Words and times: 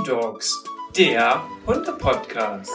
E-Dogs, 0.00 0.64
der 0.96 1.42
Hunde-Podcast. 1.66 2.72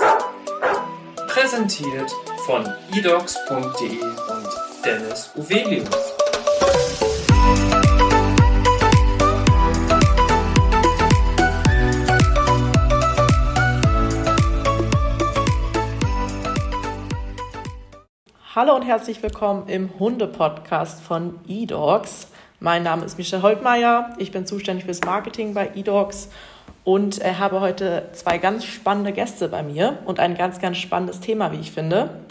Präsentiert 1.28 2.12
von 2.46 2.63
edogs.de 2.96 4.00
und 4.04 4.86
Dennis 4.86 5.32
Uvelius. 5.36 5.89
Hallo 18.54 18.76
und 18.76 18.84
herzlich 18.84 19.23
willkommen 19.23 19.68
im 19.68 19.98
Hunde-Podcast 19.98 21.02
von 21.02 21.39
eDogs. 21.48 22.28
Mein 22.60 22.84
Name 22.84 23.04
ist 23.04 23.18
Michelle 23.18 23.42
Holtmeier. 23.42 24.14
Ich 24.18 24.32
bin 24.32 24.46
zuständig 24.46 24.86
fürs 24.86 25.02
Marketing 25.02 25.53
bei 25.53 25.71
eDogs 25.76 26.30
und 26.85 27.21
äh, 27.21 27.34
habe 27.34 27.59
heute 27.59 28.07
zwei 28.13 28.38
ganz 28.38 28.63
spannende 28.63 29.12
Gäste 29.12 29.49
bei 29.49 29.63
mir 29.63 29.98
und 30.05 30.21
ein 30.21 30.38
ganz, 30.38 30.62
ganz 30.62 30.77
spannendes 30.77 31.20
Thema, 31.20 31.52
wie 31.52 31.59
ich 31.59 31.71
finde. 31.71 32.21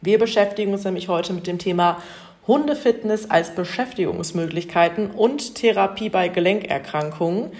Wir 0.00 0.18
beschäftigen 0.18 0.72
uns 0.72 0.84
nämlich 0.84 1.08
heute 1.08 1.32
mit 1.34 1.46
dem 1.46 1.58
Thema 1.58 1.98
Hundefitness 2.46 3.30
als 3.30 3.54
Beschäftigungsmöglichkeiten 3.54 5.10
und 5.10 5.56
Therapie 5.56 6.08
bei 6.08 6.28
Gelenkerkrankungen. 6.28 7.50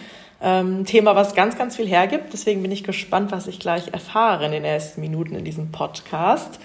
Ähm, 0.42 0.84
Thema, 0.84 1.16
was 1.16 1.34
ganz, 1.34 1.58
ganz 1.58 1.76
viel 1.76 1.88
hergibt. 1.88 2.32
Deswegen 2.32 2.62
bin 2.62 2.70
ich 2.70 2.84
gespannt, 2.84 3.32
was 3.32 3.46
ich 3.46 3.58
gleich 3.58 3.92
erfahre 3.92 4.44
in 4.46 4.52
den 4.52 4.64
ersten 4.64 5.00
Minuten 5.00 5.34
in 5.34 5.44
diesem 5.44 5.72
Podcast 5.72 6.60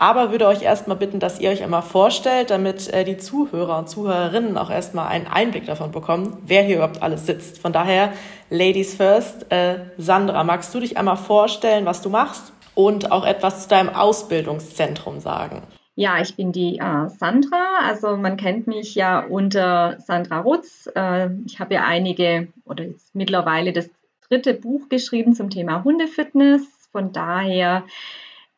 aber 0.00 0.30
würde 0.30 0.46
euch 0.46 0.62
erstmal 0.62 0.96
bitten, 0.96 1.20
dass 1.20 1.38
ihr 1.40 1.50
euch 1.50 1.62
einmal 1.62 1.82
vorstellt, 1.82 2.48
damit 2.50 2.88
äh, 2.88 3.04
die 3.04 3.18
Zuhörer 3.18 3.78
und 3.78 3.88
Zuhörerinnen 3.90 4.56
auch 4.56 4.70
erstmal 4.70 5.08
einen 5.08 5.26
Einblick 5.26 5.66
davon 5.66 5.92
bekommen, 5.92 6.38
wer 6.46 6.62
hier 6.62 6.76
überhaupt 6.76 7.02
alles 7.02 7.26
sitzt. 7.26 7.58
Von 7.58 7.74
daher, 7.74 8.10
Ladies 8.48 8.94
first, 8.94 9.52
äh, 9.52 9.80
Sandra, 9.98 10.42
magst 10.42 10.74
du 10.74 10.80
dich 10.80 10.96
einmal 10.96 11.18
vorstellen, 11.18 11.84
was 11.84 12.00
du 12.00 12.08
machst 12.08 12.54
und 12.74 13.12
auch 13.12 13.26
etwas 13.26 13.64
zu 13.64 13.68
deinem 13.68 13.90
Ausbildungszentrum 13.90 15.20
sagen? 15.20 15.64
Ja, 15.96 16.18
ich 16.18 16.34
bin 16.34 16.50
die 16.50 16.78
äh, 16.78 17.08
Sandra. 17.10 17.80
Also 17.86 18.16
man 18.16 18.38
kennt 18.38 18.66
mich 18.66 18.94
ja 18.94 19.20
unter 19.20 19.98
Sandra 20.00 20.40
Rutz. 20.40 20.88
Äh, 20.94 21.28
ich 21.44 21.60
habe 21.60 21.74
ja 21.74 21.84
einige 21.84 22.48
oder 22.64 22.84
jetzt 22.84 23.14
mittlerweile 23.14 23.74
das 23.74 23.90
dritte 24.30 24.54
Buch 24.54 24.88
geschrieben 24.88 25.34
zum 25.34 25.50
Thema 25.50 25.84
Hundefitness. 25.84 26.62
Von 26.90 27.12
daher 27.12 27.84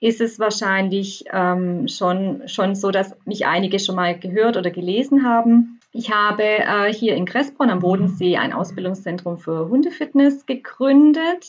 ist 0.02 0.20
es 0.20 0.40
wahrscheinlich 0.40 1.26
ähm, 1.32 1.86
schon, 1.86 2.48
schon 2.48 2.74
so, 2.74 2.90
dass 2.90 3.14
mich 3.24 3.46
einige 3.46 3.78
schon 3.78 3.94
mal 3.94 4.18
gehört 4.18 4.56
oder 4.56 4.72
gelesen 4.72 5.24
haben. 5.24 5.78
Ich 5.92 6.10
habe 6.10 6.42
äh, 6.42 6.92
hier 6.92 7.14
in 7.14 7.24
Kressbronn 7.24 7.70
am 7.70 7.78
Bodensee 7.78 8.36
ein 8.36 8.52
Ausbildungszentrum 8.52 9.38
für 9.38 9.68
Hundefitness 9.68 10.44
gegründet. 10.44 11.46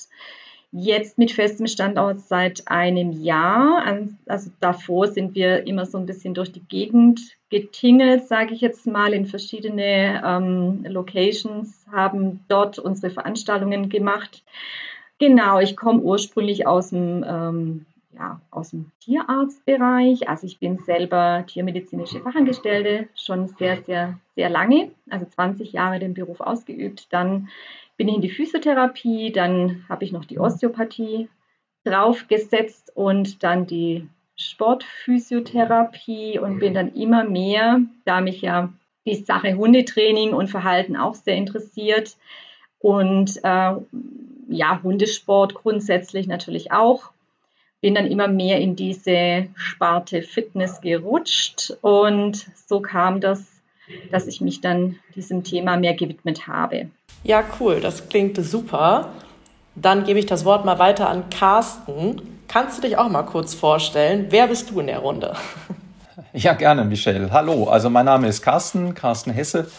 Jetzt 0.71 1.17
mit 1.17 1.31
festem 1.31 1.65
Standort 1.65 2.19
seit 2.19 2.67
einem 2.67 3.11
Jahr. 3.11 3.83
Also 4.27 4.51
davor 4.59 5.07
sind 5.07 5.33
wir 5.33 5.65
immer 5.65 5.87
so 5.87 5.97
ein 5.97 6.05
bisschen 6.05 6.35
durch 6.35 6.51
die 6.51 6.63
Gegend 6.63 7.21
getingelt, 7.49 8.27
sage 8.27 8.53
ich 8.53 8.61
jetzt 8.61 8.85
mal, 8.85 9.13
in 9.13 9.25
verschiedene 9.25 10.21
ähm, 10.23 10.85
Locations, 10.87 11.87
haben 11.91 12.41
dort 12.49 12.77
unsere 12.77 13.11
Veranstaltungen 13.11 13.89
gemacht. 13.89 14.43
Genau, 15.17 15.59
ich 15.59 15.75
komme 15.75 16.01
ursprünglich 16.01 16.67
aus 16.67 16.91
dem 16.91 17.25
ähm, 17.27 17.85
ja, 18.15 18.41
aus 18.51 18.71
dem 18.71 18.91
Tierarztbereich. 18.99 20.29
Also 20.29 20.47
ich 20.47 20.59
bin 20.59 20.77
selber 20.79 21.45
tiermedizinische 21.47 22.21
Fachangestellte, 22.21 23.07
schon 23.15 23.47
sehr, 23.47 23.81
sehr, 23.83 24.19
sehr 24.35 24.49
lange, 24.49 24.91
also 25.09 25.25
20 25.25 25.73
Jahre 25.73 25.99
den 25.99 26.13
Beruf 26.13 26.41
ausgeübt. 26.41 27.11
Dann 27.11 27.49
bin 27.97 28.07
ich 28.07 28.15
in 28.15 28.21
die 28.21 28.29
Physiotherapie, 28.29 29.31
dann 29.31 29.85
habe 29.89 30.03
ich 30.03 30.11
noch 30.11 30.25
die 30.25 30.39
Osteopathie 30.39 31.29
draufgesetzt 31.83 32.91
und 32.95 33.43
dann 33.43 33.67
die 33.67 34.07
Sportphysiotherapie 34.35 36.39
und 36.39 36.59
bin 36.59 36.73
dann 36.73 36.93
immer 36.93 37.23
mehr, 37.23 37.81
da 38.05 38.21
mich 38.21 38.41
ja 38.41 38.73
die 39.05 39.15
Sache 39.15 39.55
Hundetraining 39.55 40.33
und 40.33 40.47
Verhalten 40.47 40.95
auch 40.95 41.13
sehr 41.13 41.35
interessiert 41.35 42.17
und 42.79 43.37
äh, 43.43 43.73
ja, 44.49 44.83
Hundesport 44.83 45.53
grundsätzlich 45.53 46.27
natürlich 46.27 46.71
auch 46.71 47.12
bin 47.83 47.95
dann 47.95 48.07
immer 48.07 48.29
mehr 48.29 48.61
in 48.61 48.77
diese 48.77 49.47
Sparte 49.55 50.21
Fitness 50.21 50.79
gerutscht 50.79 51.73
und 51.81 52.47
so 52.65 52.79
kam 52.79 53.19
das, 53.19 53.43
dass 54.09 54.25
ich 54.25 54.39
mich 54.39 54.61
dann 54.61 54.95
diesem 55.15 55.43
Thema 55.43 55.75
mehr 55.75 55.93
gewidmet 55.93 56.47
habe. 56.47 56.87
Ja, 57.25 57.43
cool, 57.59 57.81
das 57.81 58.07
klingt 58.07 58.37
super. 58.37 59.09
Dann 59.75 60.05
gebe 60.05 60.17
ich 60.17 60.25
das 60.25 60.45
Wort 60.45 60.63
mal 60.63 60.79
weiter 60.79 61.09
an 61.09 61.29
Carsten. 61.29 62.21
Kannst 62.47 62.77
du 62.77 62.83
dich 62.83 62.97
auch 62.97 63.09
mal 63.09 63.23
kurz 63.23 63.53
vorstellen? 63.53 64.27
Wer 64.29 64.47
bist 64.47 64.71
du 64.71 64.79
in 64.79 64.87
der 64.87 64.99
Runde? 64.99 65.35
Ja, 66.35 66.53
gerne, 66.53 66.83
Michelle. 66.83 67.29
Hallo, 67.31 67.67
also 67.67 67.91
mein 67.91 68.05
Name 68.05 68.27
ist 68.27 68.41
Carsten, 68.41 68.95
Carsten 68.95 69.31
Hesse. 69.31 69.69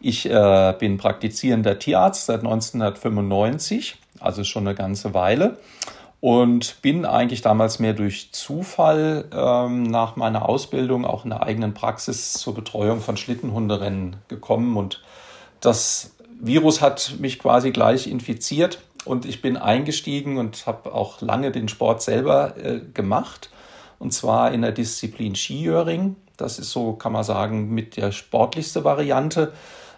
Ich 0.00 0.28
äh, 0.28 0.74
bin 0.78 0.96
praktizierender 0.96 1.78
Tierarzt 1.78 2.26
seit 2.26 2.40
1995, 2.40 3.96
also 4.18 4.42
schon 4.42 4.66
eine 4.66 4.74
ganze 4.76 5.14
Weile 5.14 5.58
und 6.22 6.80
bin 6.82 7.04
eigentlich 7.04 7.42
damals 7.42 7.80
mehr 7.80 7.94
durch 7.94 8.30
Zufall 8.30 9.24
ähm, 9.34 9.82
nach 9.82 10.14
meiner 10.14 10.48
Ausbildung 10.48 11.04
auch 11.04 11.24
in 11.24 11.30
der 11.30 11.42
eigenen 11.42 11.74
Praxis 11.74 12.34
zur 12.34 12.54
Betreuung 12.54 13.00
von 13.00 13.16
Schlittenhunderennen 13.16 14.14
gekommen 14.28 14.76
und 14.76 15.02
das 15.60 16.14
Virus 16.40 16.80
hat 16.80 17.16
mich 17.18 17.40
quasi 17.40 17.72
gleich 17.72 18.06
infiziert 18.06 18.78
und 19.04 19.24
ich 19.24 19.42
bin 19.42 19.56
eingestiegen 19.56 20.38
und 20.38 20.64
habe 20.64 20.94
auch 20.94 21.20
lange 21.22 21.50
den 21.50 21.68
Sport 21.68 22.02
selber 22.02 22.56
äh, 22.56 22.78
gemacht 22.94 23.50
und 23.98 24.12
zwar 24.12 24.52
in 24.52 24.62
der 24.62 24.72
Disziplin 24.72 25.34
Skijöring. 25.34 26.14
Das 26.36 26.60
ist 26.60 26.70
so, 26.70 26.92
kann 26.92 27.12
man 27.12 27.24
sagen, 27.24 27.74
mit 27.74 27.96
der 27.96 28.12
sportlichste 28.12 28.84
Variante. 28.84 29.52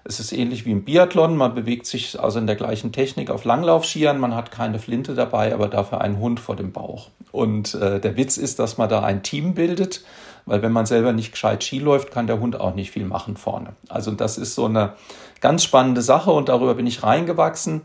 Es 0.07 0.21
ist 0.21 0.33
ähnlich 0.33 0.67
wie 0.67 0.71
im 0.71 0.85
Biathlon. 0.85 1.37
Man 1.37 1.55
bewegt 1.55 1.87
sich 1.87 2.21
also 2.21 2.39
in 2.39 2.47
der 2.47 2.57
gleichen 2.57 2.93
Technik 2.93 3.31
auf 3.31 3.45
Langlaufskiern. 3.45 4.19
Man 4.19 4.35
hat 4.35 4.51
keine 4.51 4.79
Flinte 4.79 5.15
dabei, 5.15 5.55
aber 5.55 5.69
dafür 5.69 6.03
einen 6.03 6.19
Hund 6.19 6.41
vor 6.41 6.57
dem 6.57 6.73
Bauch. 6.73 7.09
Und 7.33 7.75
äh, 7.75 8.01
der 8.01 8.17
Witz 8.17 8.37
ist, 8.37 8.59
dass 8.59 8.77
man 8.77 8.91
da 8.91 9.03
ein 9.03 9.23
Team 9.23 9.55
bildet, 9.55 10.05
weil 10.45 10.61
wenn 10.61 10.73
man 10.73 10.85
selber 10.85 11.13
nicht 11.13 11.33
gescheit 11.33 11.65
Ski 11.65 11.79
läuft, 11.79 12.11
kann 12.11 12.27
der 12.27 12.39
Hund 12.39 12.61
auch 12.61 12.75
nicht 12.75 12.91
viel 12.91 13.07
machen 13.07 13.37
vorne. 13.39 13.71
Also 13.89 14.11
das 14.11 14.37
ist 14.37 14.55
so 14.55 14.67
eine 14.67 14.93
ganz 15.41 15.65
spannende 15.65 16.03
Sache 16.03 16.31
und 16.31 16.51
darüber 16.51 16.75
bin 16.75 16.87
ich 16.87 17.03
reingewachsen 17.03 17.81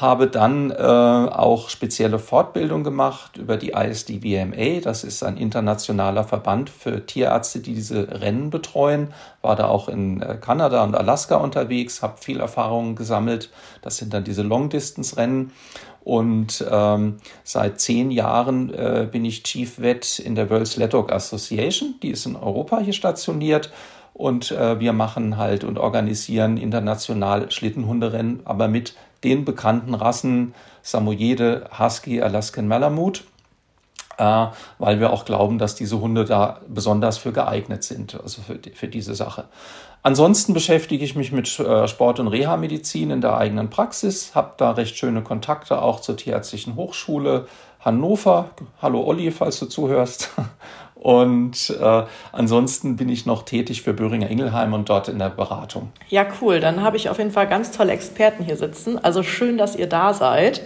habe 0.00 0.26
dann 0.26 0.70
äh, 0.70 0.74
auch 0.74 1.68
spezielle 1.68 2.18
Fortbildung 2.18 2.84
gemacht 2.84 3.36
über 3.36 3.56
die 3.56 3.72
ISDVMA. 3.72 4.80
Das 4.82 5.04
ist 5.04 5.22
ein 5.22 5.36
internationaler 5.36 6.24
Verband 6.24 6.70
für 6.70 7.04
Tierärzte, 7.04 7.60
die 7.60 7.74
diese 7.74 8.20
Rennen 8.20 8.50
betreuen. 8.50 9.12
War 9.42 9.56
da 9.56 9.68
auch 9.68 9.88
in 9.88 10.22
äh, 10.22 10.38
Kanada 10.40 10.82
und 10.84 10.94
Alaska 10.94 11.36
unterwegs, 11.36 12.02
habe 12.02 12.18
viel 12.18 12.40
Erfahrung 12.40 12.96
gesammelt. 12.96 13.50
Das 13.82 13.98
sind 13.98 14.14
dann 14.14 14.24
diese 14.24 14.42
Long-Distance-Rennen. 14.42 15.52
Und 16.02 16.64
ähm, 16.70 17.18
seit 17.44 17.80
zehn 17.80 18.10
Jahren 18.10 18.72
äh, 18.72 19.06
bin 19.10 19.24
ich 19.24 19.42
Chief 19.42 19.78
Vet 19.80 20.18
in 20.18 20.34
der 20.34 20.48
World 20.48 20.66
Sled 20.66 20.94
Association. 20.94 21.96
Die 22.02 22.10
ist 22.10 22.24
in 22.24 22.36
Europa 22.36 22.78
hier 22.78 22.94
stationiert. 22.94 23.70
Und 24.14 24.50
äh, 24.50 24.80
wir 24.80 24.92
machen 24.92 25.36
halt 25.36 25.64
und 25.64 25.78
organisieren 25.78 26.56
international 26.56 27.50
Schlittenhunderennen, 27.50 28.40
aber 28.44 28.68
mit 28.68 28.94
den 29.24 29.44
bekannten 29.44 29.94
Rassen 29.94 30.54
Samoyede, 30.82 31.68
Husky, 31.78 32.22
Alaskan 32.22 32.66
Malamute, 32.66 33.22
äh, 34.18 34.46
weil 34.78 35.00
wir 35.00 35.12
auch 35.12 35.24
glauben, 35.24 35.58
dass 35.58 35.74
diese 35.74 36.00
Hunde 36.00 36.24
da 36.24 36.60
besonders 36.68 37.18
für 37.18 37.32
geeignet 37.32 37.84
sind, 37.84 38.20
also 38.20 38.42
für, 38.42 38.58
für 38.74 38.88
diese 38.88 39.14
Sache. 39.14 39.44
Ansonsten 40.02 40.54
beschäftige 40.54 41.04
ich 41.04 41.14
mich 41.14 41.30
mit 41.30 41.58
äh, 41.58 41.86
Sport- 41.86 42.20
und 42.20 42.28
Reha-Medizin 42.28 43.10
in 43.10 43.20
der 43.20 43.36
eigenen 43.36 43.68
Praxis, 43.68 44.34
habe 44.34 44.54
da 44.56 44.70
recht 44.72 44.96
schöne 44.96 45.22
Kontakte 45.22 45.82
auch 45.82 46.00
zur 46.00 46.16
Tierärztlichen 46.16 46.76
Hochschule 46.76 47.46
Hannover. 47.80 48.50
Hallo 48.80 49.02
Olli, 49.02 49.30
falls 49.30 49.58
du 49.58 49.66
zuhörst. 49.66 50.30
Und 51.00 51.74
äh, 51.80 52.02
ansonsten 52.30 52.96
bin 52.96 53.08
ich 53.08 53.24
noch 53.24 53.44
tätig 53.44 53.80
für 53.80 53.94
Böhringer 53.94 54.28
Ingelheim 54.28 54.74
und 54.74 54.90
dort 54.90 55.08
in 55.08 55.18
der 55.18 55.30
Beratung. 55.30 55.92
Ja, 56.10 56.26
cool. 56.42 56.60
Dann 56.60 56.82
habe 56.82 56.98
ich 56.98 57.08
auf 57.08 57.16
jeden 57.16 57.30
Fall 57.30 57.48
ganz 57.48 57.70
tolle 57.70 57.92
Experten 57.92 58.44
hier 58.44 58.58
sitzen. 58.58 59.02
Also 59.02 59.22
schön, 59.22 59.56
dass 59.56 59.76
ihr 59.76 59.86
da 59.86 60.12
seid. 60.12 60.60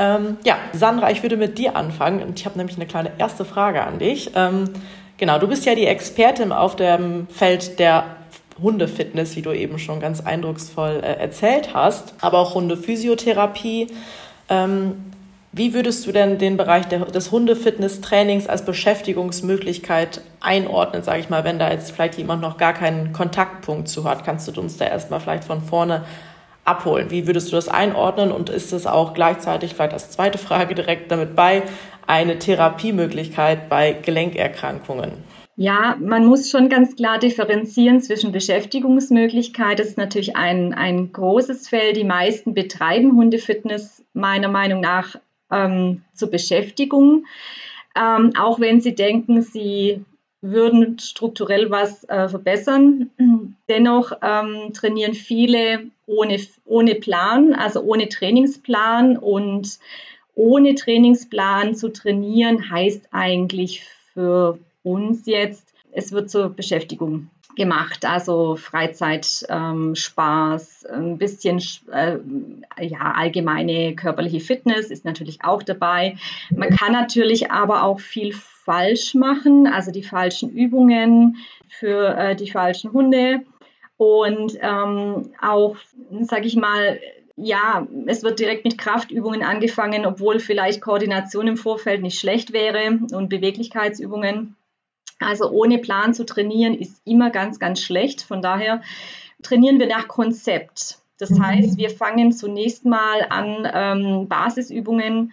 Ähm, 0.00 0.36
ja, 0.42 0.56
Sandra, 0.72 1.12
ich 1.12 1.22
würde 1.22 1.36
mit 1.36 1.58
dir 1.58 1.76
anfangen. 1.76 2.24
Und 2.24 2.40
ich 2.40 2.44
habe 2.44 2.58
nämlich 2.58 2.76
eine 2.76 2.86
kleine 2.86 3.12
erste 3.18 3.44
Frage 3.44 3.84
an 3.84 4.00
dich. 4.00 4.32
Ähm, 4.34 4.64
genau, 5.16 5.38
du 5.38 5.46
bist 5.46 5.64
ja 5.64 5.76
die 5.76 5.86
Expertin 5.86 6.50
auf 6.50 6.74
dem 6.74 7.28
Feld 7.28 7.78
der 7.78 8.16
Hundefitness, 8.60 9.36
wie 9.36 9.42
du 9.42 9.52
eben 9.52 9.78
schon 9.78 10.00
ganz 10.00 10.20
eindrucksvoll 10.20 11.00
äh, 11.04 11.20
erzählt 11.20 11.72
hast, 11.72 12.14
aber 12.20 12.40
auch 12.40 12.56
Hundephysiotherapie. 12.56 13.86
Ähm, 14.48 15.12
wie 15.54 15.74
würdest 15.74 16.06
du 16.06 16.12
denn 16.12 16.38
den 16.38 16.56
Bereich 16.56 16.86
der, 16.86 17.04
des 17.04 17.30
Hundefitness-Trainings 17.30 18.46
als 18.46 18.64
Beschäftigungsmöglichkeit 18.64 20.22
einordnen, 20.40 21.02
sage 21.02 21.20
ich 21.20 21.28
mal, 21.28 21.44
wenn 21.44 21.58
da 21.58 21.70
jetzt 21.70 21.92
vielleicht 21.92 22.16
jemand 22.16 22.40
noch 22.40 22.56
gar 22.56 22.72
keinen 22.72 23.12
Kontaktpunkt 23.12 23.88
zu 23.88 24.04
hat? 24.04 24.24
Kannst 24.24 24.48
du 24.48 24.58
uns 24.58 24.78
da 24.78 24.86
erstmal 24.86 25.20
vielleicht 25.20 25.44
von 25.44 25.60
vorne 25.60 26.04
abholen? 26.64 27.10
Wie 27.10 27.26
würdest 27.26 27.52
du 27.52 27.56
das 27.56 27.68
einordnen 27.68 28.32
und 28.32 28.48
ist 28.48 28.72
es 28.72 28.86
auch 28.86 29.12
gleichzeitig, 29.12 29.74
vielleicht 29.74 29.92
als 29.92 30.10
zweite 30.10 30.38
Frage 30.38 30.74
direkt 30.74 31.10
damit 31.10 31.36
bei, 31.36 31.62
eine 32.06 32.38
Therapiemöglichkeit 32.38 33.68
bei 33.68 33.92
Gelenkerkrankungen? 33.92 35.12
Ja, 35.56 35.96
man 36.00 36.24
muss 36.24 36.48
schon 36.48 36.70
ganz 36.70 36.96
klar 36.96 37.18
differenzieren 37.18 38.00
zwischen 38.00 38.32
Beschäftigungsmöglichkeit. 38.32 39.78
Das 39.78 39.88
ist 39.88 39.98
natürlich 39.98 40.34
ein, 40.34 40.72
ein 40.72 41.12
großes 41.12 41.68
Feld. 41.68 41.96
Die 41.96 42.04
meisten 42.04 42.54
betreiben 42.54 43.12
Hundefitness 43.12 44.02
meiner 44.14 44.48
Meinung 44.48 44.80
nach 44.80 45.16
ähm, 45.52 46.02
zur 46.14 46.30
Beschäftigung. 46.30 47.26
Ähm, 47.94 48.32
auch 48.38 48.58
wenn 48.58 48.80
sie 48.80 48.94
denken, 48.94 49.42
sie 49.42 50.04
würden 50.40 50.98
strukturell 50.98 51.70
was 51.70 52.04
äh, 52.04 52.28
verbessern. 52.28 53.10
Dennoch 53.68 54.12
ähm, 54.22 54.72
trainieren 54.72 55.14
viele 55.14 55.84
ohne, 56.06 56.38
ohne 56.64 56.94
Plan, 56.96 57.54
also 57.54 57.82
ohne 57.82 58.08
Trainingsplan. 58.08 59.16
Und 59.16 59.78
ohne 60.34 60.74
Trainingsplan 60.74 61.74
zu 61.74 61.90
trainieren 61.90 62.70
heißt 62.70 63.08
eigentlich 63.12 63.84
für 64.12 64.58
uns 64.82 65.26
jetzt, 65.26 65.72
es 65.92 66.12
wird 66.12 66.30
zur 66.30 66.48
Beschäftigung 66.48 67.28
gemacht, 67.56 68.04
also 68.04 68.56
Freizeit, 68.56 69.44
ähm, 69.48 69.94
Spaß, 69.94 70.86
ein 70.86 71.18
bisschen 71.18 71.62
äh, 71.92 72.18
ja, 72.80 73.12
allgemeine 73.16 73.94
körperliche 73.94 74.40
Fitness 74.40 74.90
ist 74.90 75.04
natürlich 75.04 75.44
auch 75.44 75.62
dabei. 75.62 76.16
Man 76.50 76.70
kann 76.70 76.92
natürlich 76.92 77.50
aber 77.50 77.84
auch 77.84 78.00
viel 78.00 78.32
falsch 78.32 79.14
machen, 79.14 79.66
also 79.66 79.90
die 79.90 80.02
falschen 80.02 80.50
Übungen 80.50 81.36
für 81.68 82.16
äh, 82.16 82.36
die 82.36 82.50
falschen 82.50 82.92
Hunde 82.92 83.42
und 83.96 84.58
ähm, 84.60 85.30
auch, 85.40 85.76
sage 86.22 86.46
ich 86.46 86.56
mal, 86.56 86.98
ja, 87.36 87.86
es 88.06 88.22
wird 88.22 88.40
direkt 88.40 88.64
mit 88.64 88.76
Kraftübungen 88.78 89.42
angefangen, 89.42 90.06
obwohl 90.06 90.38
vielleicht 90.38 90.80
Koordination 90.80 91.48
im 91.48 91.56
Vorfeld 91.56 92.02
nicht 92.02 92.18
schlecht 92.18 92.52
wäre 92.52 92.98
und 93.12 93.28
Beweglichkeitsübungen. 93.28 94.56
Also 95.22 95.50
ohne 95.50 95.78
Plan 95.78 96.14
zu 96.14 96.24
trainieren 96.24 96.74
ist 96.74 97.00
immer 97.04 97.30
ganz, 97.30 97.58
ganz 97.58 97.80
schlecht. 97.80 98.22
Von 98.22 98.42
daher 98.42 98.82
trainieren 99.42 99.78
wir 99.78 99.86
nach 99.86 100.08
Konzept. 100.08 100.98
Das 101.18 101.30
mhm. 101.30 101.46
heißt, 101.46 101.78
wir 101.78 101.90
fangen 101.90 102.32
zunächst 102.32 102.84
mal 102.84 103.26
an, 103.28 103.68
ähm, 103.72 104.28
Basisübungen 104.28 105.32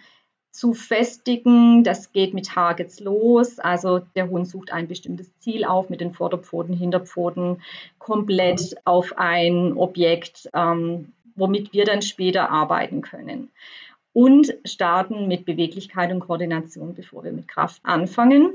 zu 0.50 0.74
festigen. 0.74 1.84
Das 1.84 2.12
geht 2.12 2.34
mit 2.34 2.46
Targets 2.46 3.00
los. 3.00 3.58
Also 3.58 4.00
der 4.14 4.28
Hund 4.28 4.48
sucht 4.48 4.72
ein 4.72 4.88
bestimmtes 4.88 5.36
Ziel 5.38 5.64
auf 5.64 5.88
mit 5.90 6.00
den 6.00 6.12
Vorderpfoten, 6.12 6.74
Hinterpfoten, 6.74 7.62
komplett 7.98 8.76
auf 8.84 9.14
ein 9.16 9.72
Objekt, 9.76 10.50
ähm, 10.54 11.12
womit 11.34 11.72
wir 11.72 11.84
dann 11.84 12.02
später 12.02 12.50
arbeiten 12.50 13.00
können. 13.00 13.50
Und 14.12 14.54
starten 14.64 15.28
mit 15.28 15.44
Beweglichkeit 15.44 16.10
und 16.10 16.20
Koordination, 16.20 16.94
bevor 16.94 17.22
wir 17.22 17.32
mit 17.32 17.46
Kraft 17.46 17.80
anfangen. 17.84 18.52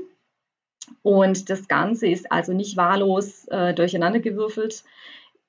Und 1.02 1.50
das 1.50 1.68
Ganze 1.68 2.08
ist 2.08 2.30
also 2.32 2.52
nicht 2.52 2.76
wahllos 2.76 3.46
äh, 3.48 3.74
durcheinandergewürfelt. 3.74 4.84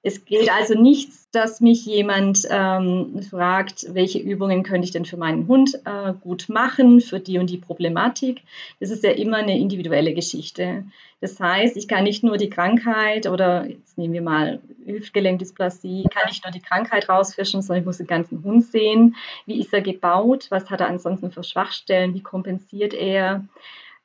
Es 0.04 0.24
gilt 0.24 0.50
also 0.50 0.80
nicht, 0.80 1.10
dass 1.34 1.60
mich 1.60 1.86
jemand 1.86 2.48
ähm, 2.50 3.22
fragt, 3.30 3.94
welche 3.94 4.19
Übungen 4.19 4.63
könnte 4.63 4.86
ich 4.86 4.92
denn 4.92 5.06
für 5.06 5.18
meinen 5.18 5.48
Hund 5.48 5.81
äh, 5.86 6.13
gut 6.13 6.48
machen, 6.48 7.01
für 7.01 7.19
die 7.19 7.39
und 7.39 7.50
die 7.50 7.57
Problematik. 7.57 8.42
Das 8.80 8.89
ist 8.89 9.04
ja 9.04 9.12
immer 9.12 9.38
eine 9.38 9.60
individuelle 9.60 10.13
Geschichte. 10.13 10.86
Das 11.19 11.40
heißt, 11.40 11.75
ich 11.75 11.88
kann 11.88 12.04
nicht 12.04 12.24
nur 12.24 12.38
die 12.38 12.50
Krankheit 12.50 13.28
oder 13.28 13.66
jetzt 13.66 13.98
nehmen 13.98 14.13
wir 14.13 14.22
mal 14.22 14.62
Hüftgelenkdysplasie, 14.86 16.06
kann 16.13 16.28
nicht 16.28 16.45
nur 16.45 16.51
die 16.51 16.62
Krankheit 16.62 17.10
rausfischen, 17.10 17.62
sondern 17.62 17.81
ich 17.81 17.86
muss 17.86 17.98
den 17.98 18.07
ganzen 18.07 18.44
Hund 18.44 18.66
sehen. 18.66 19.16
Wie 19.45 19.60
ist 19.60 19.74
er 19.74 19.81
gebaut? 19.81 20.45
Was 20.51 20.69
hat 20.69 20.80
er 20.80 20.88
ansonsten 20.88 21.31
für 21.31 21.44
Schwachstellen? 21.44 22.13
Wie 22.13 22.22
kompensiert 22.22 22.94
er? 22.94 23.44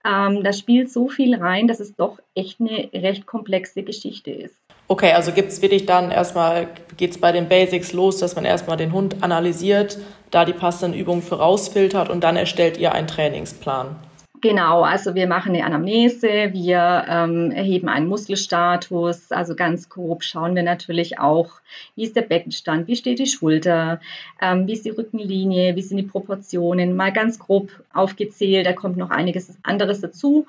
Ähm, 0.05 0.43
da 0.43 0.53
spielt 0.53 0.91
so 0.91 1.09
viel 1.09 1.35
rein, 1.37 1.69
dass 1.69 1.81
es 1.81 1.95
doch 1.95 2.19
echt 2.35 2.61
eine 2.61 2.91
recht 2.93 3.27
komplexe 3.27 3.83
Geschichte 3.83 4.31
ist. 4.31 4.57
Okay, 4.89 5.13
also 5.13 5.33
gibt 5.33 5.49
es 5.51 5.63
wirklich 5.63 5.87
dann 5.87 6.11
erstmal, 6.11 6.69
geht 6.97 7.13
es 7.13 7.19
bei 7.19 7.33
den 7.33 7.49
Basics 7.49 7.93
los, 7.93 8.19
dass 8.19 8.35
man 8.35 8.45
erstmal 8.45 8.77
den 8.77 8.93
Hund 8.93 9.23
analysiert, 9.23 9.99
da 10.31 10.45
die 10.45 10.53
passenden 10.53 10.99
Übungen 10.99 11.23
für 11.23 11.37
rausfiltert 11.37 12.11
und 12.11 12.23
dann 12.25 12.37
erstellt 12.37 12.77
ihr 12.77 12.93
einen 12.93 13.07
Trainingsplan. 13.07 13.97
Genau, 14.43 14.83
also 14.83 15.15
wir 15.15 15.29
machen 15.29 15.55
eine 15.55 15.65
Anamnese, 15.65 16.51
wir 16.53 17.05
ähm, 17.09 17.53
erheben 17.53 17.89
einen 17.89 18.09
Muskelstatus, 18.09 19.31
also 19.31 19.55
ganz 19.55 19.89
grob 19.89 20.25
schauen 20.25 20.57
wir 20.57 20.65
natürlich 20.65 21.21
auch, 21.21 21.61
wie 21.95 22.03
ist 22.03 22.17
der 22.17 22.23
Beckenstand, 22.23 22.89
wie 22.89 22.97
steht 22.97 23.21
die 23.21 23.29
Schulter, 23.29 24.01
ähm, 24.41 24.67
wie 24.67 24.73
ist 24.73 24.85
die 24.85 24.91
Rückenlinie, 24.91 25.77
wie 25.77 25.83
sind 25.83 25.99
die 25.99 26.03
Proportionen, 26.03 26.97
mal 26.97 27.13
ganz 27.13 27.39
grob 27.39 27.71
aufgezählt, 27.95 28.67
da 28.67 28.73
kommt 28.73 28.97
noch 28.97 29.11
einiges 29.11 29.57
anderes 29.63 30.01
dazu. 30.01 30.47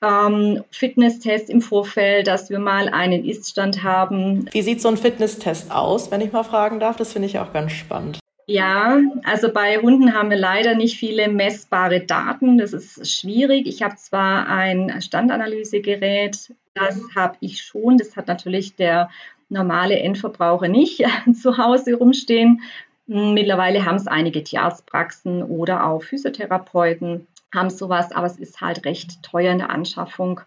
Ähm, 0.00 0.62
Fitnesstest 0.70 1.50
im 1.50 1.62
Vorfeld, 1.62 2.28
dass 2.28 2.48
wir 2.48 2.60
mal 2.60 2.88
einen 2.88 3.24
Iststand 3.24 3.82
haben. 3.82 4.48
Wie 4.52 4.62
sieht 4.62 4.80
so 4.80 4.86
ein 4.86 4.96
Fitnesstest 4.96 5.72
aus, 5.72 6.12
wenn 6.12 6.20
ich 6.20 6.30
mal 6.30 6.44
fragen 6.44 6.78
darf? 6.78 6.96
Das 6.96 7.12
finde 7.12 7.26
ich 7.26 7.40
auch 7.40 7.52
ganz 7.52 7.72
spannend. 7.72 8.21
Ja, 8.46 9.00
also 9.24 9.52
bei 9.52 9.78
Hunden 9.78 10.14
haben 10.14 10.30
wir 10.30 10.36
leider 10.36 10.74
nicht 10.74 10.96
viele 10.96 11.28
messbare 11.28 12.00
Daten. 12.00 12.58
Das 12.58 12.72
ist 12.72 13.10
schwierig. 13.10 13.66
Ich 13.66 13.82
habe 13.82 13.96
zwar 13.96 14.48
ein 14.48 15.00
Standanalysegerät, 15.00 16.52
das 16.74 17.00
habe 17.14 17.36
ich 17.40 17.62
schon. 17.62 17.98
Das 17.98 18.16
hat 18.16 18.28
natürlich 18.28 18.74
der 18.74 19.10
normale 19.48 19.98
Endverbraucher 19.98 20.68
nicht 20.68 21.04
zu 21.40 21.58
Hause 21.58 21.94
rumstehen. 21.94 22.62
Mittlerweile 23.06 23.84
haben 23.84 23.96
es 23.96 24.06
einige 24.06 24.42
Tierarztpraxen 24.42 25.42
oder 25.42 25.86
auch 25.86 26.02
Physiotherapeuten 26.02 27.26
haben 27.54 27.70
sowas, 27.70 28.12
aber 28.12 28.26
es 28.26 28.38
ist 28.38 28.60
halt 28.60 28.84
recht 28.86 29.22
teuer 29.22 29.52
in 29.52 29.58
der 29.58 29.70
Anschaffung 29.70 30.40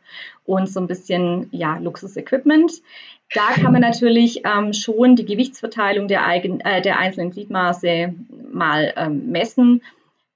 und 0.44 0.68
so 0.68 0.80
ein 0.80 0.88
bisschen 0.88 1.48
ja, 1.52 1.78
Luxusequipment. 1.78 2.82
Da 3.34 3.54
kann 3.54 3.74
man 3.74 3.82
natürlich 3.82 4.42
ähm, 4.46 4.72
schon 4.74 5.16
die 5.16 5.26
Gewichtsverteilung 5.26 6.08
der, 6.08 6.26
eigen, 6.26 6.60
äh, 6.62 6.82
der 6.82 7.00
einzelnen 7.00 7.32
Gliedmaße 7.32 8.14
mal 8.52 8.94
ähm, 8.96 9.32
messen 9.32 9.82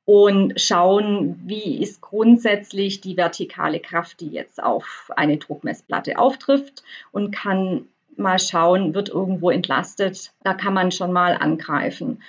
und 0.06 0.60
schauen, 0.60 1.40
wie 1.46 1.82
ist 1.82 2.02
grundsätzlich 2.02 3.00
die 3.00 3.16
vertikale 3.16 3.80
Kraft, 3.80 4.22
die 4.22 4.30
jetzt 4.30 4.62
auf 4.62 5.12
eine 5.16 5.38
Druckmessplatte 5.38 6.18
auftrifft 6.18 6.84
und 7.12 7.32
kann 7.32 7.86
mal 8.18 8.40
schauen, 8.40 8.96
wird 8.96 9.10
irgendwo 9.10 9.52
entlastet. 9.52 10.32
Da 10.44 10.56
kann 10.56 10.74
man 10.74 10.92
schon 10.92 11.14
mal 11.14 11.34
angreifen. 11.34 12.24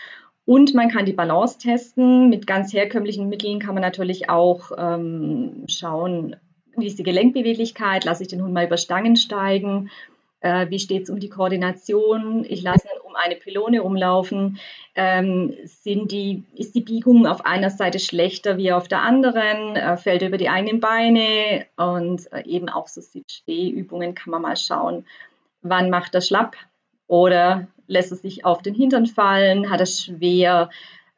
Und 0.44 0.74
man 0.74 0.90
kann 0.90 1.06
die 1.06 1.12
Balance 1.12 1.58
testen. 1.58 2.28
Mit 2.28 2.46
ganz 2.46 2.72
herkömmlichen 2.72 3.28
Mitteln 3.28 3.60
kann 3.60 3.74
man 3.74 3.82
natürlich 3.82 4.28
auch 4.28 4.72
ähm, 4.76 5.64
schauen, 5.68 6.36
wie 6.76 6.86
ist 6.86 6.98
die 6.98 7.04
Gelenkbeweglichkeit, 7.04 8.04
lasse 8.04 8.22
ich 8.22 8.28
den 8.28 8.42
Hund 8.42 8.52
mal 8.52 8.66
über 8.66 8.76
Stangen 8.76 9.16
steigen 9.16 9.90
äh, 10.40 10.68
wie 10.70 10.78
steht 10.78 11.04
es 11.04 11.10
um 11.10 11.20
die 11.20 11.28
Koordination? 11.28 12.44
Ich 12.48 12.62
lasse 12.62 12.88
um 13.04 13.14
eine 13.14 13.36
Pylone 13.36 13.80
rumlaufen. 13.80 14.58
Ähm, 14.94 15.54
sind 15.64 16.12
die, 16.12 16.44
ist 16.54 16.74
die 16.74 16.80
Biegung 16.80 17.26
auf 17.26 17.44
einer 17.44 17.70
Seite 17.70 17.98
schlechter 17.98 18.56
wie 18.56 18.72
auf 18.72 18.88
der 18.88 19.02
anderen? 19.02 19.76
Äh, 19.76 19.96
fällt 19.96 20.22
er 20.22 20.28
über 20.28 20.38
die 20.38 20.48
eigenen 20.48 20.80
Beine? 20.80 21.66
Und 21.76 22.32
äh, 22.32 22.42
eben 22.44 22.68
auch 22.68 22.88
so 22.88 23.00
Sit-Steh-Übungen 23.00 24.14
kann 24.14 24.30
man 24.30 24.42
mal 24.42 24.56
schauen, 24.56 25.04
wann 25.62 25.90
macht 25.90 26.14
er 26.14 26.22
schlapp 26.22 26.56
oder 27.06 27.66
lässt 27.86 28.12
er 28.12 28.16
sich 28.16 28.44
auf 28.44 28.62
den 28.62 28.74
Hintern 28.74 29.06
fallen? 29.06 29.70
Hat 29.70 29.80
er 29.80 29.86
schwer? 29.86 30.70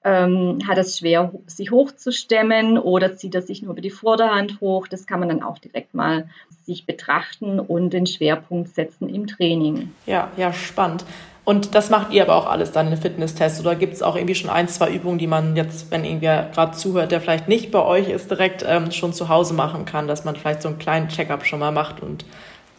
Ähm, 0.04 0.58
hat 0.66 0.78
es 0.78 0.98
schwer, 0.98 1.32
sich 1.46 1.70
hochzustemmen 1.70 2.76
oder 2.76 3.16
zieht 3.16 3.34
er 3.34 3.42
sich 3.42 3.62
nur 3.62 3.72
über 3.72 3.80
die 3.80 3.90
Vorderhand 3.90 4.60
hoch? 4.60 4.88
Das 4.88 5.06
kann 5.06 5.20
man 5.20 5.28
dann 5.28 5.42
auch 5.42 5.58
direkt 5.58 5.94
mal 5.94 6.28
sich 6.64 6.86
betrachten 6.86 7.60
und 7.60 7.90
den 7.90 8.06
Schwerpunkt 8.06 8.74
setzen 8.74 9.08
im 9.08 9.26
Training. 9.26 9.92
Ja, 10.06 10.30
ja, 10.36 10.52
spannend. 10.52 11.04
Und 11.44 11.74
das 11.74 11.90
macht 11.90 12.12
ihr 12.12 12.22
aber 12.22 12.36
auch 12.36 12.46
alles 12.46 12.70
dann 12.70 12.88
in 12.88 12.96
Fitnesstests 12.96 13.60
oder 13.60 13.74
gibt 13.74 13.94
es 13.94 14.02
auch 14.02 14.14
irgendwie 14.14 14.36
schon 14.36 14.50
ein, 14.50 14.68
zwei 14.68 14.92
Übungen, 14.92 15.18
die 15.18 15.26
man 15.26 15.56
jetzt, 15.56 15.90
wenn 15.90 16.04
irgendwer 16.04 16.50
gerade 16.54 16.76
zuhört, 16.76 17.10
der 17.10 17.20
vielleicht 17.20 17.48
nicht 17.48 17.72
bei 17.72 17.84
euch 17.84 18.08
ist, 18.08 18.30
direkt 18.30 18.64
ähm, 18.66 18.92
schon 18.92 19.12
zu 19.12 19.28
Hause 19.28 19.52
machen 19.54 19.84
kann, 19.84 20.06
dass 20.06 20.24
man 20.24 20.36
vielleicht 20.36 20.62
so 20.62 20.68
einen 20.68 20.78
kleinen 20.78 21.08
Checkup 21.08 21.44
schon 21.44 21.58
mal 21.58 21.72
macht 21.72 22.00
und 22.00 22.24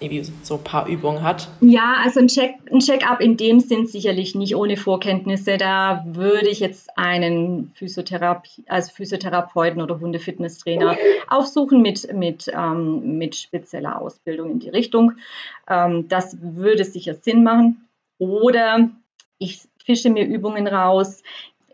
irgendwie 0.03 0.31
so 0.43 0.55
ein 0.55 0.63
paar 0.63 0.87
Übungen 0.87 1.23
hat? 1.23 1.47
Ja, 1.61 1.95
also 2.03 2.19
ein 2.19 2.27
Check-up 2.27 2.79
Check 2.79 3.03
in 3.19 3.37
dem 3.37 3.59
Sinn 3.59 3.87
sicherlich 3.87 4.35
nicht 4.35 4.55
ohne 4.55 4.77
Vorkenntnisse. 4.77 5.57
Da 5.57 6.03
würde 6.05 6.49
ich 6.49 6.59
jetzt 6.59 6.97
einen 6.97 7.71
Physiotherapie, 7.75 8.63
also 8.67 8.91
Physiotherapeuten 8.93 9.81
oder 9.81 9.99
Hundefitnesstrainer 9.99 10.97
aufsuchen 11.29 11.81
mit, 11.81 12.13
mit, 12.13 12.51
ähm, 12.53 13.17
mit 13.17 13.35
spezieller 13.35 14.01
Ausbildung 14.01 14.51
in 14.51 14.59
die 14.59 14.69
Richtung. 14.69 15.13
Ähm, 15.69 16.07
das 16.07 16.37
würde 16.41 16.83
sicher 16.83 17.15
Sinn 17.15 17.43
machen. 17.43 17.87
Oder 18.17 18.89
ich 19.37 19.61
fische 19.83 20.09
mir 20.09 20.25
Übungen 20.25 20.67
raus, 20.67 21.23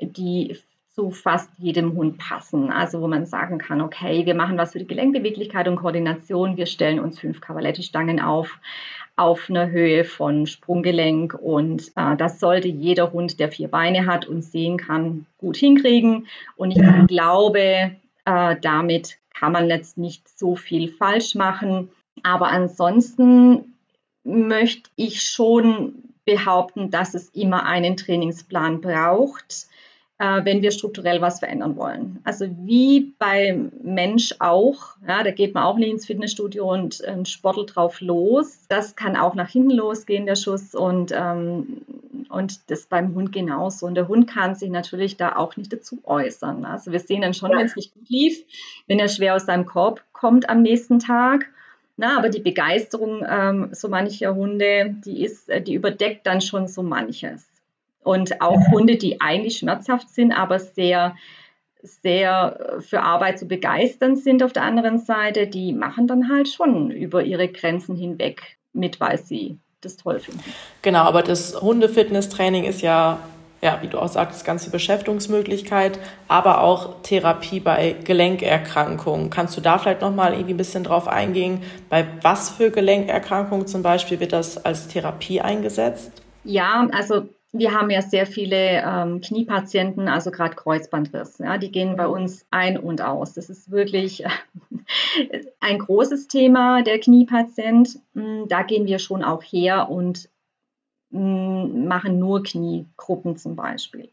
die 0.01 0.57
zu 0.99 1.11
fast 1.11 1.49
jedem 1.57 1.93
Hund 1.93 2.17
passen. 2.17 2.71
Also 2.71 3.01
wo 3.01 3.07
man 3.07 3.25
sagen 3.25 3.57
kann, 3.57 3.79
okay, 3.79 4.25
wir 4.25 4.35
machen 4.35 4.57
was 4.57 4.73
für 4.73 4.79
die 4.79 4.87
Gelenkbeweglichkeit 4.87 5.69
und 5.69 5.77
Koordination. 5.77 6.57
Wir 6.57 6.65
stellen 6.65 6.99
uns 6.99 7.19
fünf 7.19 7.39
Cavaletti-Stangen 7.39 8.19
auf 8.19 8.59
auf 9.15 9.49
einer 9.49 9.69
Höhe 9.69 10.05
von 10.05 10.45
Sprunggelenk 10.45 11.33
und 11.33 11.91
äh, 11.97 12.15
das 12.15 12.39
sollte 12.39 12.69
jeder 12.69 13.11
Hund, 13.11 13.39
der 13.39 13.49
vier 13.49 13.67
Beine 13.67 14.05
hat 14.05 14.25
und 14.25 14.43
sehen 14.43 14.77
kann, 14.77 15.25
gut 15.37 15.57
hinkriegen. 15.57 16.27
Und 16.55 16.71
ich 16.71 16.77
ja. 16.77 17.05
glaube, 17.05 17.91
äh, 18.25 18.55
damit 18.61 19.17
kann 19.33 19.51
man 19.51 19.69
jetzt 19.69 19.97
nicht 19.97 20.27
so 20.37 20.55
viel 20.55 20.89
falsch 20.89 21.35
machen. 21.35 21.89
Aber 22.23 22.47
ansonsten 22.47 23.75
möchte 24.23 24.89
ich 24.95 25.21
schon 25.21 25.95
behaupten, 26.23 26.89
dass 26.89 27.13
es 27.13 27.29
immer 27.29 27.65
einen 27.65 27.97
Trainingsplan 27.97 28.79
braucht 28.79 29.67
äh, 30.19 30.43
wenn 30.43 30.61
wir 30.61 30.71
strukturell 30.71 31.21
was 31.21 31.39
verändern 31.39 31.77
wollen. 31.77 32.19
Also 32.25 32.45
wie 32.65 33.13
beim 33.17 33.71
Mensch 33.81 34.35
auch, 34.39 34.97
ja, 35.07 35.23
da 35.23 35.31
geht 35.31 35.53
man 35.53 35.63
auch 35.63 35.77
nicht 35.77 35.91
ins 35.91 36.05
Fitnessstudio 36.05 36.69
und 36.71 37.03
ein 37.05 37.25
Sportler 37.25 37.65
drauf 37.65 38.01
los. 38.01 38.65
Das 38.67 38.95
kann 38.95 39.15
auch 39.15 39.33
nach 39.33 39.49
hinten 39.49 39.71
losgehen, 39.71 40.25
der 40.25 40.35
Schuss 40.35 40.75
und, 40.75 41.13
ähm, 41.15 41.81
und 42.27 42.69
das 42.69 42.85
beim 42.85 43.15
Hund 43.15 43.31
genauso. 43.31 43.85
Und 43.85 43.95
der 43.95 44.09
Hund 44.09 44.29
kann 44.29 44.55
sich 44.55 44.69
natürlich 44.69 45.15
da 45.15 45.37
auch 45.37 45.55
nicht 45.55 45.71
dazu 45.71 45.99
äußern. 46.03 46.65
Also 46.65 46.91
wir 46.91 46.99
sehen 46.99 47.21
dann 47.21 47.33
schon, 47.33 47.51
wenn 47.51 47.65
es 47.65 47.77
nicht 47.77 47.93
gut 47.93 48.09
lief, 48.09 48.43
wenn 48.87 48.99
er 48.99 49.07
schwer 49.07 49.35
aus 49.35 49.45
seinem 49.45 49.65
Korb 49.65 50.03
kommt 50.11 50.49
am 50.49 50.61
nächsten 50.61 50.99
Tag. 50.99 51.45
Na, 51.95 52.17
aber 52.17 52.29
die 52.29 52.39
Begeisterung 52.39 53.25
ähm, 53.27 53.69
so 53.73 53.89
mancher 53.89 54.33
Hunde, 54.33 54.95
die 55.05 55.23
ist, 55.23 55.49
äh, 55.49 55.61
die 55.61 55.73
überdeckt 55.73 56.25
dann 56.27 56.39
schon 56.39 56.67
so 56.67 56.81
manches. 56.81 57.48
Und 58.03 58.41
auch 58.41 58.59
Hunde, 58.71 58.95
die 58.95 59.21
eigentlich 59.21 59.57
schmerzhaft 59.57 60.09
sind, 60.09 60.31
aber 60.31 60.59
sehr, 60.59 61.15
sehr 61.81 62.79
für 62.79 63.01
Arbeit 63.01 63.39
zu 63.39 63.47
begeistern 63.47 64.15
sind 64.15 64.43
auf 64.43 64.53
der 64.53 64.63
anderen 64.63 64.99
Seite, 64.99 65.47
die 65.47 65.73
machen 65.73 66.07
dann 66.07 66.29
halt 66.29 66.49
schon 66.49 66.91
über 66.91 67.23
ihre 67.23 67.47
Grenzen 67.47 67.95
hinweg 67.95 68.57
mit, 68.73 68.99
weil 68.99 69.17
sie 69.17 69.57
das 69.81 69.97
toll 69.97 70.19
finden. 70.19 70.43
Genau, 70.81 70.99
aber 70.99 71.23
das 71.23 71.61
Hundefitnesstraining 71.61 72.65
ist 72.65 72.81
ja, 72.81 73.19
ja, 73.61 73.79
wie 73.81 73.87
du 73.87 73.97
auch 73.99 74.09
sagst, 74.09 74.43
ganz 74.45 74.63
viel 74.63 74.71
Beschäftigungsmöglichkeit, 74.71 75.99
aber 76.27 76.61
auch 76.61 77.01
Therapie 77.01 77.59
bei 77.59 77.95
Gelenkerkrankungen. 78.03 79.29
Kannst 79.29 79.55
du 79.55 79.61
da 79.61 79.77
vielleicht 79.77 80.01
nochmal 80.01 80.33
irgendwie 80.33 80.53
ein 80.53 80.57
bisschen 80.57 80.83
drauf 80.83 81.07
eingehen? 81.07 81.61
Bei 81.89 82.05
was 82.21 82.49
für 82.49 82.71
Gelenkerkrankungen 82.71 83.67
zum 83.67 83.83
Beispiel 83.83 84.19
wird 84.19 84.33
das 84.33 84.63
als 84.65 84.87
Therapie 84.87 85.41
eingesetzt? 85.41 86.11
Ja, 86.43 86.87
also 86.91 87.29
wir 87.51 87.73
haben 87.73 87.89
ja 87.89 88.01
sehr 88.01 88.27
viele 88.27 88.83
ähm, 88.85 89.21
Kniepatienten, 89.21 90.07
also 90.07 90.29
gerade 90.29 90.55
Kreuzbandriss. 90.55 91.39
Ja, 91.39 91.57
die 91.57 91.71
gehen 91.71 91.95
bei 91.95 92.07
mhm. 92.07 92.13
uns 92.13 92.45
ein 92.51 92.77
und 92.77 93.01
aus. 93.01 93.33
Das 93.33 93.49
ist 93.49 93.71
wirklich 93.71 94.23
ein 95.59 95.79
großes 95.79 96.27
Thema, 96.27 96.83
der 96.83 96.99
Kniepatient. 96.99 97.99
Hm, 98.13 98.47
da 98.47 98.61
gehen 98.61 98.85
wir 98.85 98.99
schon 98.99 99.23
auch 99.23 99.41
her 99.41 99.89
und 99.89 100.29
hm, 101.11 101.87
machen 101.87 102.19
nur 102.19 102.43
Kniegruppen 102.43 103.35
zum 103.35 103.55
Beispiel. 103.55 104.09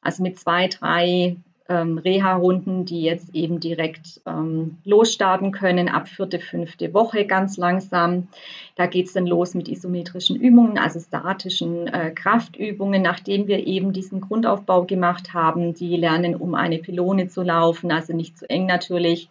Also 0.00 0.24
mit 0.24 0.38
zwei, 0.38 0.66
drei 0.66 1.36
ähm, 1.68 1.98
Reha-Hunden, 1.98 2.84
die 2.84 3.02
jetzt 3.02 3.34
eben 3.34 3.60
direkt 3.60 4.20
ähm, 4.26 4.78
losstarten 4.84 5.52
können 5.52 5.88
ab 5.88 6.08
vierte, 6.08 6.38
fünfte 6.38 6.92
Woche 6.94 7.24
ganz 7.26 7.56
langsam. 7.56 8.28
Da 8.76 8.86
geht 8.86 9.06
es 9.06 9.12
dann 9.12 9.26
los 9.26 9.54
mit 9.54 9.68
isometrischen 9.68 10.36
Übungen, 10.36 10.78
also 10.78 11.00
statischen 11.00 11.86
äh, 11.86 12.10
Kraftübungen, 12.10 13.02
nachdem 13.02 13.46
wir 13.46 13.66
eben 13.66 13.92
diesen 13.92 14.20
Grundaufbau 14.20 14.84
gemacht 14.84 15.34
haben. 15.34 15.74
Die 15.74 15.96
lernen, 15.96 16.34
um 16.34 16.54
eine 16.54 16.78
Pylone 16.78 17.28
zu 17.28 17.42
laufen, 17.42 17.92
also 17.92 18.12
nicht 18.14 18.38
zu 18.38 18.48
eng 18.50 18.66
natürlich, 18.66 19.28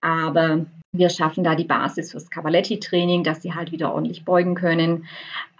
aber 0.00 0.66
wir 0.92 1.08
schaffen 1.08 1.44
da 1.44 1.54
die 1.54 1.64
Basis 1.64 2.10
fürs 2.10 2.30
Cavaletti-Training, 2.30 3.24
dass 3.24 3.40
sie 3.40 3.54
halt 3.54 3.72
wieder 3.72 3.94
ordentlich 3.94 4.24
beugen 4.24 4.54
können. 4.54 5.06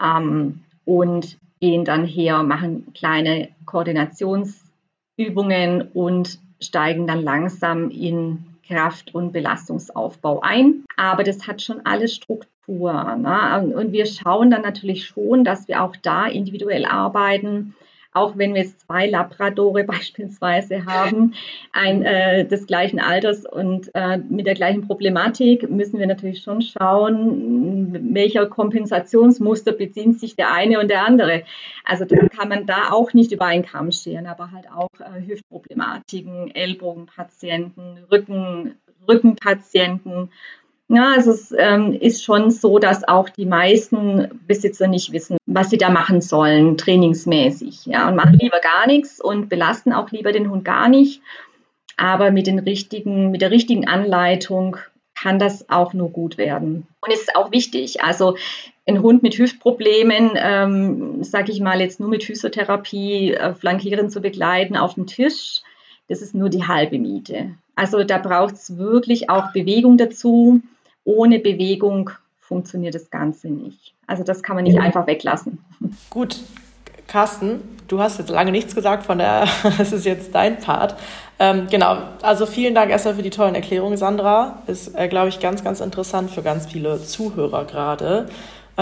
Ähm, 0.02 0.60
und 0.84 1.38
gehen 1.60 1.84
dann 1.84 2.04
her, 2.04 2.42
machen 2.42 2.92
kleine 2.92 3.48
Koordinations- 3.64 4.71
Übungen 5.16 5.82
und 5.92 6.38
steigen 6.60 7.06
dann 7.06 7.22
langsam 7.22 7.90
in 7.90 8.44
Kraft- 8.66 9.14
und 9.14 9.32
Belastungsaufbau 9.32 10.40
ein. 10.40 10.84
Aber 10.96 11.24
das 11.24 11.46
hat 11.46 11.62
schon 11.62 11.84
alles 11.84 12.14
Struktur. 12.14 13.16
Ne? 13.16 13.72
Und 13.74 13.92
wir 13.92 14.06
schauen 14.06 14.50
dann 14.50 14.62
natürlich 14.62 15.06
schon, 15.06 15.44
dass 15.44 15.68
wir 15.68 15.82
auch 15.82 15.96
da 15.96 16.26
individuell 16.26 16.84
arbeiten 16.84 17.74
auch 18.12 18.36
wenn 18.36 18.54
wir 18.54 18.64
zwei 18.64 19.08
Labradore 19.08 19.84
beispielsweise 19.84 20.84
haben, 20.84 21.34
ein, 21.72 22.02
äh, 22.02 22.46
des 22.46 22.66
gleichen 22.66 23.00
Alters 23.00 23.44
und 23.46 23.90
äh, 23.94 24.18
mit 24.18 24.46
der 24.46 24.54
gleichen 24.54 24.86
Problematik, 24.86 25.68
müssen 25.70 25.98
wir 25.98 26.06
natürlich 26.06 26.42
schon 26.42 26.62
schauen, 26.62 28.14
welcher 28.14 28.46
Kompensationsmuster 28.46 29.72
bezieht 29.72 30.20
sich 30.20 30.36
der 30.36 30.52
eine 30.52 30.80
und 30.80 30.88
der 30.88 31.06
andere. 31.06 31.42
Also 31.84 32.04
das 32.04 32.28
kann 32.30 32.48
man 32.48 32.66
da 32.66 32.90
auch 32.90 33.12
nicht 33.12 33.32
über 33.32 33.46
einen 33.46 33.64
Kamm 33.64 33.92
scheren, 33.92 34.26
aber 34.26 34.52
halt 34.52 34.70
auch 34.70 34.88
äh, 35.00 35.26
Hüftproblematiken, 35.26 36.54
Ellbogenpatienten, 36.54 37.98
Rücken, 38.10 38.74
Rückenpatienten 39.08 40.30
ja, 40.94 41.12
also 41.14 41.30
es 41.32 41.54
ähm, 41.56 41.94
ist 41.94 42.22
schon 42.22 42.50
so, 42.50 42.78
dass 42.78 43.08
auch 43.08 43.30
die 43.30 43.46
meisten 43.46 44.40
Besitzer 44.46 44.88
nicht 44.88 45.10
wissen, 45.12 45.38
was 45.46 45.70
sie 45.70 45.78
da 45.78 45.88
machen 45.88 46.20
sollen, 46.20 46.76
trainingsmäßig. 46.76 47.86
Ja, 47.86 48.08
und 48.08 48.16
machen 48.16 48.38
lieber 48.38 48.60
gar 48.60 48.86
nichts 48.86 49.18
und 49.18 49.48
belasten 49.48 49.94
auch 49.94 50.10
lieber 50.10 50.32
den 50.32 50.50
Hund 50.50 50.66
gar 50.66 50.90
nicht. 50.90 51.22
Aber 51.96 52.30
mit, 52.30 52.46
den 52.46 52.58
richtigen, 52.58 53.30
mit 53.30 53.40
der 53.40 53.50
richtigen 53.50 53.88
Anleitung 53.88 54.76
kann 55.14 55.38
das 55.38 55.70
auch 55.70 55.94
nur 55.94 56.10
gut 56.10 56.36
werden. 56.36 56.86
Und 57.00 57.10
es 57.10 57.20
ist 57.20 57.36
auch 57.36 57.52
wichtig. 57.52 58.02
Also 58.02 58.36
ein 58.86 59.00
Hund 59.00 59.22
mit 59.22 59.38
Hüftproblemen, 59.38 60.32
ähm, 60.34 61.24
sage 61.24 61.52
ich 61.52 61.60
mal 61.60 61.80
jetzt 61.80 62.00
nur 62.00 62.10
mit 62.10 62.24
Physiotherapie 62.24 63.32
äh, 63.32 63.54
flankierend 63.54 64.12
zu 64.12 64.20
begleiten 64.20 64.76
auf 64.76 64.94
dem 64.94 65.06
Tisch, 65.06 65.62
das 66.08 66.20
ist 66.20 66.34
nur 66.34 66.50
die 66.50 66.66
halbe 66.66 66.98
Miete. 66.98 67.54
Also 67.76 68.04
da 68.04 68.18
braucht 68.18 68.54
es 68.54 68.76
wirklich 68.76 69.30
auch 69.30 69.52
Bewegung 69.52 69.96
dazu 69.96 70.60
ohne 71.04 71.38
Bewegung 71.38 72.10
funktioniert 72.38 72.94
das 72.94 73.10
Ganze 73.10 73.48
nicht. 73.48 73.94
Also 74.06 74.22
das 74.24 74.42
kann 74.42 74.56
man 74.56 74.64
nicht 74.64 74.78
einfach 74.78 75.06
weglassen. 75.06 75.58
Gut, 76.10 76.38
Carsten, 77.06 77.60
du 77.88 78.00
hast 78.00 78.18
jetzt 78.18 78.30
lange 78.30 78.52
nichts 78.52 78.74
gesagt, 78.74 79.04
von 79.04 79.18
der, 79.18 79.46
das 79.78 79.92
ist 79.92 80.04
jetzt 80.04 80.34
dein 80.34 80.58
Part. 80.58 80.96
Ähm, 81.38 81.66
genau, 81.70 81.98
also 82.22 82.46
vielen 82.46 82.74
Dank 82.74 82.90
erstmal 82.90 83.14
für 83.14 83.22
die 83.22 83.30
tollen 83.30 83.54
Erklärungen, 83.54 83.96
Sandra. 83.96 84.62
Ist, 84.66 84.96
äh, 84.96 85.08
glaube 85.08 85.28
ich, 85.28 85.40
ganz, 85.40 85.64
ganz 85.64 85.80
interessant 85.80 86.30
für 86.30 86.42
ganz 86.42 86.66
viele 86.66 87.02
Zuhörer 87.02 87.64
gerade. 87.64 88.28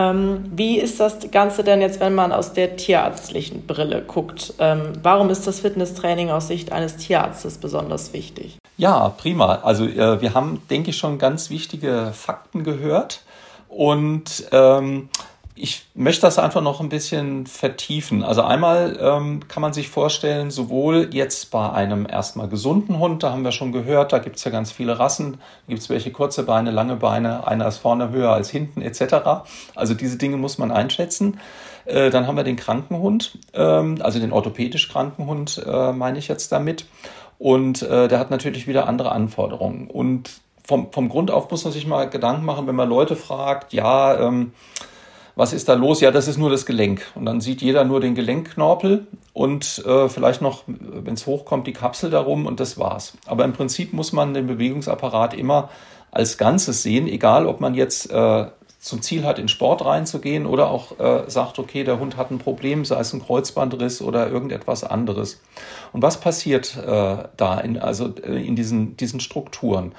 Ähm, 0.01 0.51
wie 0.55 0.79
ist 0.79 1.01
das 1.01 1.31
Ganze 1.31 1.63
denn 1.65 1.81
jetzt, 1.81 2.01
wenn 2.01 2.15
man 2.15 2.33
aus 2.33 2.53
der 2.53 2.77
tierärztlichen 2.77 3.67
Brille 3.67 4.03
guckt? 4.03 4.55
Ähm, 4.59 4.93
warum 5.03 5.31
ist 5.31 5.47
das 5.47 5.61
Fitnesstraining 5.61 6.31
aus 6.31 6.49
Sicht 6.49 6.73
eines 6.73 6.97
Tierarztes 6.97 7.59
besonders 7.59 8.13
wichtig? 8.13 8.59
Ja, 8.77 9.11
prima. 9.11 9.61
Also 9.63 9.85
äh, 9.85 10.21
wir 10.21 10.35
haben, 10.35 10.63
denke 10.71 10.91
ich, 10.91 10.97
schon 10.97 11.19
ganz 11.19 11.51
wichtige 11.51 12.13
Fakten 12.15 12.65
gehört. 12.65 13.23
Und 13.69 14.45
ähm, 14.53 15.09
ich 15.63 15.87
möchte 15.95 16.23
das 16.23 16.39
einfach 16.39 16.63
noch 16.63 16.81
ein 16.81 16.89
bisschen 16.89 17.47
vertiefen. 17.47 18.25
Also 18.25 18.43
einmal 18.43 18.99
ähm, 19.01 19.47
kann 19.47 19.61
man 19.61 19.73
sich 19.73 19.89
vorstellen, 19.89 20.51
sowohl 20.51 21.11
jetzt 21.13 21.51
bei 21.51 21.71
einem 21.71 22.07
erstmal 22.09 22.49
gesunden 22.49 22.99
Hund, 22.99 23.23
da 23.23 23.31
haben 23.31 23.45
wir 23.45 23.53
schon 23.53 23.71
gehört, 23.71 24.13
da 24.13 24.19
gibt 24.19 24.37
es 24.37 24.45
ja 24.45 24.51
ganz 24.51 24.73
viele 24.73 24.99
Rassen, 24.99 25.39
gibt 25.69 25.81
es 25.81 25.91
welche 25.91 26.13
kurze 26.13 26.45
Beine, 26.45 26.71
lange 26.71 26.97
Beine, 26.97 27.47
einer 27.47 27.69
ist 27.69 27.79
vorne 27.79 28.11
höher 28.11 28.33
als 28.33 28.49
hinten 28.51 28.81
etc. 28.81 29.45
Also 29.75 29.95
diese 29.95 30.17
Dinge 30.17 30.39
muss 30.39 30.57
man 30.57 30.71
einschätzen. 30.71 31.39
Äh, 31.85 32.11
dann 32.11 32.27
haben 32.27 32.37
wir 32.37 32.45
den 32.45 32.57
Krankenhund, 32.57 33.39
ähm, 33.53 33.99
also 34.01 34.19
den 34.19 34.33
orthopädisch 34.33 34.89
Krankenhund 34.89 35.63
äh, 35.67 35.93
meine 35.93 36.19
ich 36.19 36.29
jetzt 36.29 36.53
damit. 36.53 36.87
Und 37.39 37.83
äh, 37.83 38.09
der 38.09 38.19
hat 38.19 38.31
natürlich 38.31 38.67
wieder 38.67 38.87
andere 38.87 39.13
Anforderungen. 39.13 39.89
Und 39.89 40.41
vom, 40.65 40.93
vom 40.93 41.09
Grund 41.09 41.31
auf 41.31 41.51
muss 41.51 41.65
man 41.65 41.73
sich 41.73 41.87
mal 41.87 42.09
Gedanken 42.09 42.45
machen, 42.45 42.67
wenn 42.67 42.77
man 42.77 42.89
Leute 42.89 43.17
fragt, 43.17 43.73
ja, 43.73 44.19
ähm, 44.21 44.53
was 45.41 45.55
ist 45.55 45.71
da 45.71 45.75
los? 45.75 46.03
Ja, 46.03 46.11
das 46.11 46.29
ist 46.29 46.37
nur 46.37 46.51
das 46.51 46.67
Gelenk. 46.67 47.01
Und 47.15 47.25
dann 47.25 47.41
sieht 47.41 47.63
jeder 47.63 47.85
nur 47.85 47.99
den 47.99 48.15
Gelenkknorpel 48.15 49.07
und 49.33 49.83
äh, 49.87 50.11
vielleicht 50.11 50.43
noch, 50.43 50.65
wenn 50.67 51.15
es 51.15 51.25
hochkommt, 51.25 51.67
die 51.67 51.73
Kapsel 51.73 52.11
darum 52.11 52.45
und 52.45 52.61
das 52.61 52.77
war's. 52.77 53.17
Aber 53.25 53.47
im 53.47 53.55
Prinzip 53.55 53.95
muss 53.95 54.13
man 54.13 54.35
den 54.35 54.47
Bewegungsapparat 54.47 55.33
immer 55.33 55.71
als 56.11 56.37
Ganzes 56.37 56.83
sehen, 56.83 57.09
egal 57.09 57.47
ob 57.47 57.59
man 57.59 57.75
jetzt 57.75 58.11
äh, 58.11 58.49
zum 58.81 59.01
Ziel 59.01 59.25
hat, 59.25 59.39
in 59.39 59.49
Sport 59.49 59.83
reinzugehen 59.83 60.45
oder 60.45 60.71
auch 60.71 60.99
äh, 61.01 61.23
sagt, 61.31 61.59
okay, 61.59 61.85
der 61.85 61.99
Hund 61.99 62.19
hat 62.19 62.31
ein 62.31 62.39
Problem, 62.39 62.85
sei 62.85 63.01
es 63.01 63.15
ein 63.15 63.25
Kreuzbandriss 63.25 64.03
oder 64.03 64.31
irgendetwas 64.31 64.85
anderes. 64.85 65.41
Und 65.95 66.03
was 66.03 66.21
passiert 66.21 66.77
äh, 66.77 67.17
da 67.39 67.61
in, 67.61 67.79
also 67.79 68.13
äh, 68.23 68.47
in 68.47 68.57
diesen, 68.57 68.99
diesen 68.99 69.21
Strukturen? 69.21 69.93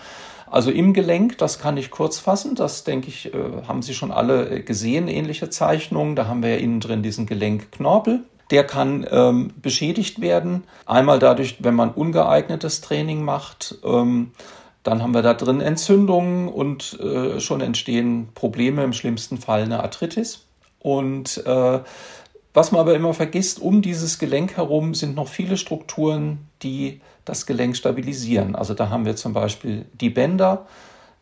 Also 0.52 0.70
im 0.70 0.94
Gelenk, 0.94 1.38
das 1.38 1.60
kann 1.60 1.78
ich 1.78 1.92
kurz 1.92 2.20
fassen, 2.20 2.56
das 2.56 2.84
denke 2.84 3.08
ich, 3.08 3.34
äh, 3.34 3.38
haben 3.68 3.82
Sie 3.82 3.94
schon 3.94 4.12
alle 4.12 4.50
äh, 4.50 4.62
gesehen, 4.62 5.08
ähnliche 5.08 5.50
Zeichnungen. 5.50 6.18
Da 6.18 6.28
haben 6.28 6.44
wir 6.44 6.50
ja 6.50 6.58
innen 6.58 6.82
drin 6.82 7.02
diesen 7.02 7.26
Gelenkknorpel. 7.26 8.26
der 8.52 8.66
kann 8.66 9.08
ähm, 9.10 9.54
beschädigt 9.62 10.20
werden. 10.20 10.66
Einmal 10.86 11.20
dadurch, 11.20 11.64
wenn 11.64 11.74
man 11.74 11.92
ungeeignetes 11.92 12.82
Training 12.82 13.24
macht. 13.24 13.78
Ähm, 13.86 14.32
dann 14.84 15.02
haben 15.02 15.14
wir 15.14 15.22
da 15.22 15.34
drin 15.34 15.62
Entzündungen 15.62 16.50
und 16.50 17.00
äh, 17.00 17.40
schon 17.40 17.62
entstehen 17.62 18.28
Probleme, 18.34 18.84
im 18.84 18.92
schlimmsten 18.92 19.38
Fall 19.38 19.62
eine 19.64 19.82
Arthritis. 19.82 20.46
Und 20.80 21.46
äh, 21.46 21.80
was 22.54 22.72
man 22.74 22.82
aber 22.82 22.94
immer 22.96 23.14
vergisst, 23.14 23.62
um 23.62 23.82
dieses 23.82 24.20
Gelenk 24.20 24.58
herum 24.58 24.96
sind 24.96 25.16
noch 25.16 25.30
viele 25.30 25.56
Strukturen, 25.56 26.50
die 26.62 27.00
das 27.26 27.46
Gelenk 27.46 27.78
stabilisieren. 27.78 28.56
Also 28.56 28.74
da 28.74 28.90
haben 28.90 29.06
wir 29.06 29.16
zum 29.16 29.34
Beispiel 29.34 29.86
die 29.94 30.10
Bänder. 30.10 30.66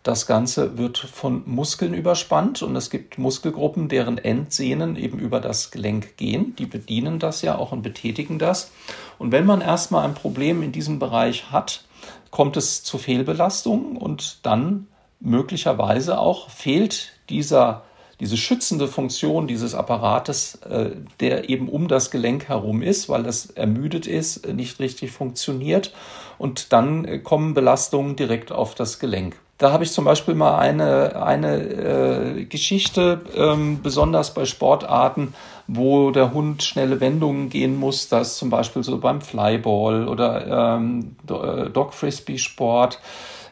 Das 0.02 0.28
Ganze 0.28 0.78
wird 0.78 0.98
von 0.98 1.44
Muskeln 1.46 1.94
überspannt 1.94 2.62
und 2.62 2.76
es 2.76 2.90
gibt 2.90 3.18
Muskelgruppen, 3.18 3.90
deren 3.90 4.18
Endsehnen 4.18 4.96
eben 4.96 5.20
über 5.20 5.42
das 5.42 5.72
Gelenk 5.72 6.16
gehen. 6.16 6.56
Die 6.58 6.66
bedienen 6.66 7.20
das 7.20 7.42
ja 7.42 7.58
auch 7.58 7.74
und 7.74 7.82
betätigen 7.82 8.40
das. 8.40 8.72
Und 9.18 9.34
wenn 9.34 9.46
man 9.46 9.60
erstmal 9.60 10.06
ein 10.06 10.14
Problem 10.14 10.64
in 10.64 10.72
diesem 10.72 11.00
Bereich 11.00 11.52
hat, 11.52 11.84
kommt 12.32 12.56
es 12.56 12.84
zu 12.84 12.98
Fehlbelastungen 12.98 13.98
und 13.98 14.46
dann 14.46 14.88
möglicherweise 15.20 16.18
auch 16.18 16.50
fehlt 16.50 17.12
dieser 17.30 17.84
diese 18.20 18.38
schützende 18.38 18.88
Funktion 18.88 19.48
dieses 19.48 19.74
Apparates, 19.74 20.56
äh, 20.70 20.92
der 21.20 21.50
eben 21.50 21.70
um 21.70 21.88
das 21.88 22.12
Gelenk 22.12 22.50
herum 22.50 22.82
ist, 22.82 23.08
weil 23.08 23.24
das 23.24 23.48
ermüdet 23.48 24.08
ist, 24.08 24.48
nicht 24.54 24.80
richtig 24.80 25.12
funktioniert. 25.12 25.94
Und 26.38 26.74
dann 26.74 27.06
äh, 27.06 27.20
kommen 27.20 27.54
Belastungen 27.54 28.16
direkt 28.16 28.52
auf 28.52 28.76
das 28.76 29.00
Gelenk. 29.00 29.36
Da 29.58 29.74
habe 29.74 29.84
ich 29.84 29.92
zum 29.92 30.06
Beispiel 30.06 30.36
mal 30.36 30.58
eine, 30.58 31.22
eine 31.22 31.58
äh, 31.58 32.46
Geschichte, 32.46 33.22
ähm, 33.36 33.82
besonders 33.84 34.34
bei 34.34 34.46
Sportarten, 34.46 35.34
wo 35.68 36.12
der 36.12 36.34
Hund 36.34 36.64
schnelle 36.64 37.02
Wendungen 37.02 37.50
gehen 37.50 37.78
muss. 37.78 38.08
Das 38.08 38.38
zum 38.38 38.50
Beispiel 38.50 38.84
so 38.84 38.98
beim 39.00 39.20
Flyball 39.20 40.08
oder 40.08 40.78
ähm, 40.78 41.18
äh, 41.30 41.70
Dog 41.70 41.94
Frisbee 41.94 42.38
Sport. 42.38 43.00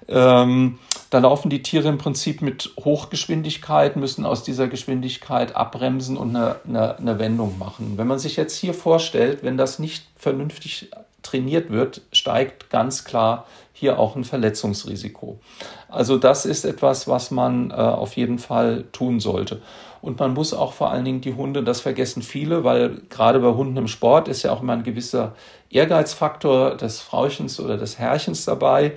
Ähm, 0.07 0.79
da 1.09 1.19
laufen 1.19 1.49
die 1.49 1.63
Tiere 1.63 1.87
im 1.87 1.97
Prinzip 1.97 2.41
mit 2.41 2.71
Hochgeschwindigkeit, 2.79 3.95
müssen 3.95 4.25
aus 4.25 4.43
dieser 4.43 4.67
Geschwindigkeit 4.67 5.55
abbremsen 5.55 6.17
und 6.17 6.35
eine, 6.35 6.57
eine, 6.67 6.97
eine 6.97 7.19
Wendung 7.19 7.57
machen. 7.57 7.93
Wenn 7.97 8.07
man 8.07 8.19
sich 8.19 8.35
jetzt 8.35 8.57
hier 8.57 8.73
vorstellt, 8.73 9.39
wenn 9.43 9.57
das 9.57 9.79
nicht 9.79 10.05
vernünftig 10.17 10.89
trainiert 11.23 11.69
wird, 11.71 12.01
steigt 12.11 12.69
ganz 12.69 13.03
klar 13.03 13.45
hier 13.73 13.99
auch 13.99 14.15
ein 14.15 14.23
Verletzungsrisiko. 14.23 15.39
Also 15.87 16.17
das 16.17 16.45
ist 16.45 16.65
etwas, 16.65 17.07
was 17.07 17.31
man 17.31 17.71
äh, 17.71 17.75
auf 17.75 18.17
jeden 18.17 18.39
Fall 18.39 18.85
tun 18.91 19.19
sollte. 19.19 19.61
Und 20.01 20.19
man 20.19 20.33
muss 20.33 20.53
auch 20.53 20.73
vor 20.73 20.91
allen 20.91 21.05
Dingen 21.05 21.21
die 21.21 21.33
Hunde, 21.33 21.63
das 21.63 21.81
vergessen 21.81 22.21
viele, 22.21 22.63
weil 22.63 23.01
gerade 23.09 23.39
bei 23.39 23.53
Hunden 23.53 23.77
im 23.77 23.87
Sport 23.87 24.27
ist 24.27 24.43
ja 24.43 24.51
auch 24.51 24.61
immer 24.61 24.73
ein 24.73 24.83
gewisser 24.83 25.35
Ehrgeizfaktor 25.69 26.75
des 26.75 27.01
Frauchens 27.01 27.59
oder 27.59 27.77
des 27.77 27.99
Herrchens 27.99 28.45
dabei. 28.45 28.93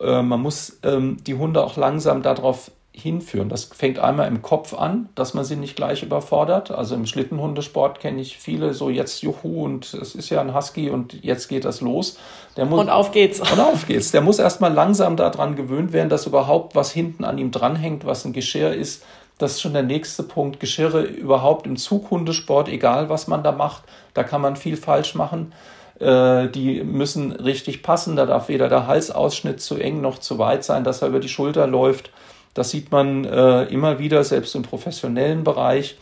Äh, 0.00 0.22
man 0.22 0.40
muss 0.40 0.78
ähm, 0.82 1.18
die 1.24 1.34
Hunde 1.34 1.64
auch 1.64 1.76
langsam 1.76 2.22
darauf 2.22 2.70
hinführen. 2.96 3.48
Das 3.48 3.64
fängt 3.64 3.98
einmal 3.98 4.28
im 4.28 4.40
Kopf 4.40 4.72
an, 4.72 5.08
dass 5.16 5.34
man 5.34 5.44
sie 5.44 5.56
nicht 5.56 5.74
gleich 5.74 6.04
überfordert. 6.04 6.70
Also 6.70 6.94
im 6.94 7.06
Schlittenhundesport 7.06 7.98
kenne 7.98 8.20
ich 8.20 8.38
viele 8.38 8.72
so 8.72 8.88
jetzt 8.88 9.20
Juhu 9.22 9.64
und 9.64 9.92
es 9.94 10.14
ist 10.14 10.30
ja 10.30 10.40
ein 10.40 10.54
Husky 10.54 10.90
und 10.90 11.24
jetzt 11.24 11.48
geht 11.48 11.64
das 11.64 11.80
los. 11.80 12.18
Der 12.56 12.66
muss, 12.66 12.80
und 12.80 12.90
auf 12.90 13.10
geht's. 13.10 13.40
Und 13.40 13.58
auf 13.58 13.88
geht's. 13.88 14.12
Der 14.12 14.20
muss 14.20 14.38
erstmal 14.38 14.72
langsam 14.72 15.16
daran 15.16 15.56
gewöhnt 15.56 15.92
werden, 15.92 16.08
dass 16.08 16.26
überhaupt 16.26 16.76
was 16.76 16.92
hinten 16.92 17.24
an 17.24 17.36
ihm 17.36 17.50
dranhängt, 17.50 18.06
was 18.06 18.24
ein 18.24 18.32
Geschirr 18.32 18.72
ist. 18.72 19.04
Das 19.38 19.52
ist 19.52 19.62
schon 19.62 19.72
der 19.72 19.82
nächste 19.82 20.22
Punkt. 20.22 20.60
Geschirre 20.60 21.02
überhaupt 21.02 21.66
im 21.66 21.76
Zughundesport, 21.76 22.68
egal 22.68 23.08
was 23.08 23.26
man 23.26 23.42
da 23.42 23.50
macht, 23.50 23.82
da 24.14 24.22
kann 24.22 24.40
man 24.40 24.54
viel 24.54 24.76
falsch 24.76 25.16
machen. 25.16 25.52
Äh, 26.00 26.48
die 26.48 26.82
müssen 26.82 27.32
richtig 27.32 27.82
passen. 27.82 28.16
Da 28.16 28.26
darf 28.26 28.48
weder 28.48 28.68
der 28.68 28.86
Halsausschnitt 28.86 29.60
zu 29.60 29.76
eng 29.76 30.00
noch 30.00 30.18
zu 30.18 30.38
weit 30.38 30.64
sein, 30.64 30.84
dass 30.84 31.02
er 31.02 31.08
über 31.08 31.20
die 31.20 31.28
Schulter 31.28 31.66
läuft. 31.66 32.10
Das 32.54 32.70
sieht 32.70 32.92
man 32.92 33.24
äh, 33.24 33.64
immer 33.64 33.98
wieder, 33.98 34.22
selbst 34.24 34.54
im 34.54 34.62
professionellen 34.62 35.44
Bereich. 35.44 35.96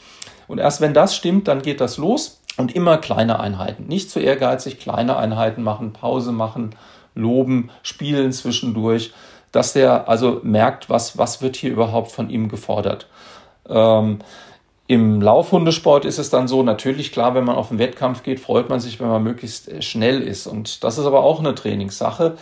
Und 0.49 0.59
erst 0.59 0.81
wenn 0.81 0.95
das 0.95 1.17
stimmt, 1.17 1.49
dann 1.49 1.63
geht 1.63 1.81
das 1.81 1.97
los. 1.97 2.41
Und 2.59 2.75
immer 2.75 2.99
kleine 2.99 3.41
Einheiten. 3.41 3.87
Nicht 3.87 4.11
zu 4.11 4.21
ehrgeizig, 4.21 4.79
kleine 4.79 5.17
Einheiten 5.17 5.63
machen, 5.63 5.95
Pause 5.95 6.33
machen, 6.33 6.75
loben, 7.15 7.71
spielen 7.83 8.31
zwischendurch, 8.33 9.15
dass 9.53 9.73
der 9.73 10.09
also 10.09 10.41
merkt, 10.43 10.91
was, 10.91 11.17
was 11.17 11.41
wird 11.41 11.57
hier 11.57 11.71
überhaupt 11.71 12.13
von 12.13 12.29
ihm 12.29 12.49
gefordert. 12.49 13.07
Ähm, 13.69 14.19
im 14.93 15.23
Laufhundesport 15.23 16.05
ist 16.05 16.19
es 16.19 16.29
dann 16.29 16.49
so, 16.49 16.63
natürlich 16.63 17.13
klar, 17.13 17.35
wenn 17.35 17.45
man 17.45 17.57
auf 17.57 17.69
den 17.69 17.79
Wettkampf 17.79 18.23
geht, 18.23 18.41
freut 18.41 18.69
man 18.69 18.79
sich, 18.79 19.01
wenn 19.01 19.09
man 19.09 19.23
möglichst 19.23 19.67
äh, 19.67 19.81
schnell 19.81 20.21
ist. 20.21 20.47
Und 20.47 20.85
das 20.85 20.99
ist 20.99 21.07
aber 21.07 21.23
auch 21.23 21.39
eine 21.39 21.55
Trainingssache. 21.55 22.37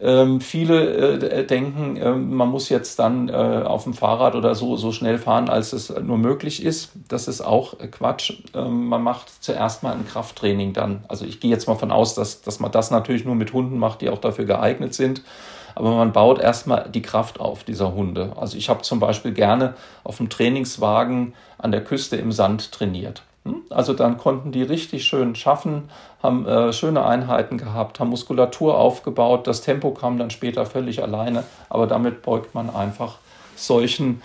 Ähm, 0.00 0.40
viele 0.40 1.18
äh, 1.18 1.44
denken, 1.44 1.96
äh, 1.96 2.12
man 2.12 2.48
muss 2.48 2.68
jetzt 2.68 3.00
dann 3.00 3.28
äh, 3.28 3.32
auf 3.32 3.82
dem 3.82 3.94
Fahrrad 3.94 4.36
oder 4.36 4.54
so, 4.54 4.76
so 4.76 4.92
schnell 4.92 5.18
fahren, 5.18 5.48
als 5.48 5.72
es 5.72 5.92
nur 6.00 6.16
möglich 6.16 6.62
ist. 6.64 6.92
Das 7.08 7.26
ist 7.26 7.40
auch 7.40 7.80
äh, 7.80 7.88
Quatsch. 7.88 8.34
Ähm, 8.54 8.86
man 8.86 9.02
macht 9.02 9.42
zuerst 9.42 9.82
mal 9.82 9.92
ein 9.92 10.06
Krafttraining 10.06 10.74
dann. 10.74 11.04
Also 11.08 11.24
ich 11.24 11.40
gehe 11.40 11.50
jetzt 11.50 11.66
mal 11.66 11.74
von 11.74 11.90
aus, 11.90 12.14
dass, 12.14 12.40
dass 12.40 12.60
man 12.60 12.70
das 12.70 12.92
natürlich 12.92 13.24
nur 13.24 13.34
mit 13.34 13.52
Hunden 13.52 13.78
macht, 13.78 14.00
die 14.00 14.10
auch 14.10 14.18
dafür 14.18 14.44
geeignet 14.44 14.94
sind 14.94 15.22
aber 15.76 15.94
man 15.94 16.12
baut 16.12 16.40
erstmal 16.40 16.88
die 16.88 17.02
Kraft 17.02 17.38
auf 17.38 17.62
dieser 17.62 17.94
Hunde. 17.94 18.32
Also 18.36 18.56
ich 18.56 18.70
habe 18.70 18.80
zum 18.80 18.98
Beispiel 18.98 19.32
gerne 19.32 19.74
auf 20.04 20.16
dem 20.16 20.30
Trainingswagen 20.30 21.34
an 21.58 21.70
der 21.70 21.84
Küste 21.84 22.16
im 22.16 22.32
Sand 22.32 22.72
trainiert. 22.72 23.22
Hm? 23.44 23.56
Also 23.68 23.92
dann 23.92 24.16
konnten 24.16 24.52
die 24.52 24.62
richtig 24.62 25.04
schön 25.04 25.34
schaffen, 25.34 25.90
haben 26.22 26.46
äh, 26.46 26.72
schöne 26.72 27.04
Einheiten 27.04 27.58
gehabt, 27.58 28.00
haben 28.00 28.08
Muskulatur 28.08 28.78
aufgebaut. 28.78 29.46
Das 29.46 29.60
Tempo 29.60 29.90
kam 29.90 30.16
dann 30.18 30.30
später 30.30 30.64
völlig 30.64 31.02
alleine, 31.02 31.44
aber 31.68 31.86
damit 31.86 32.22
beugt 32.22 32.54
man 32.54 32.74
einfach 32.74 33.18
solchen 33.54 34.22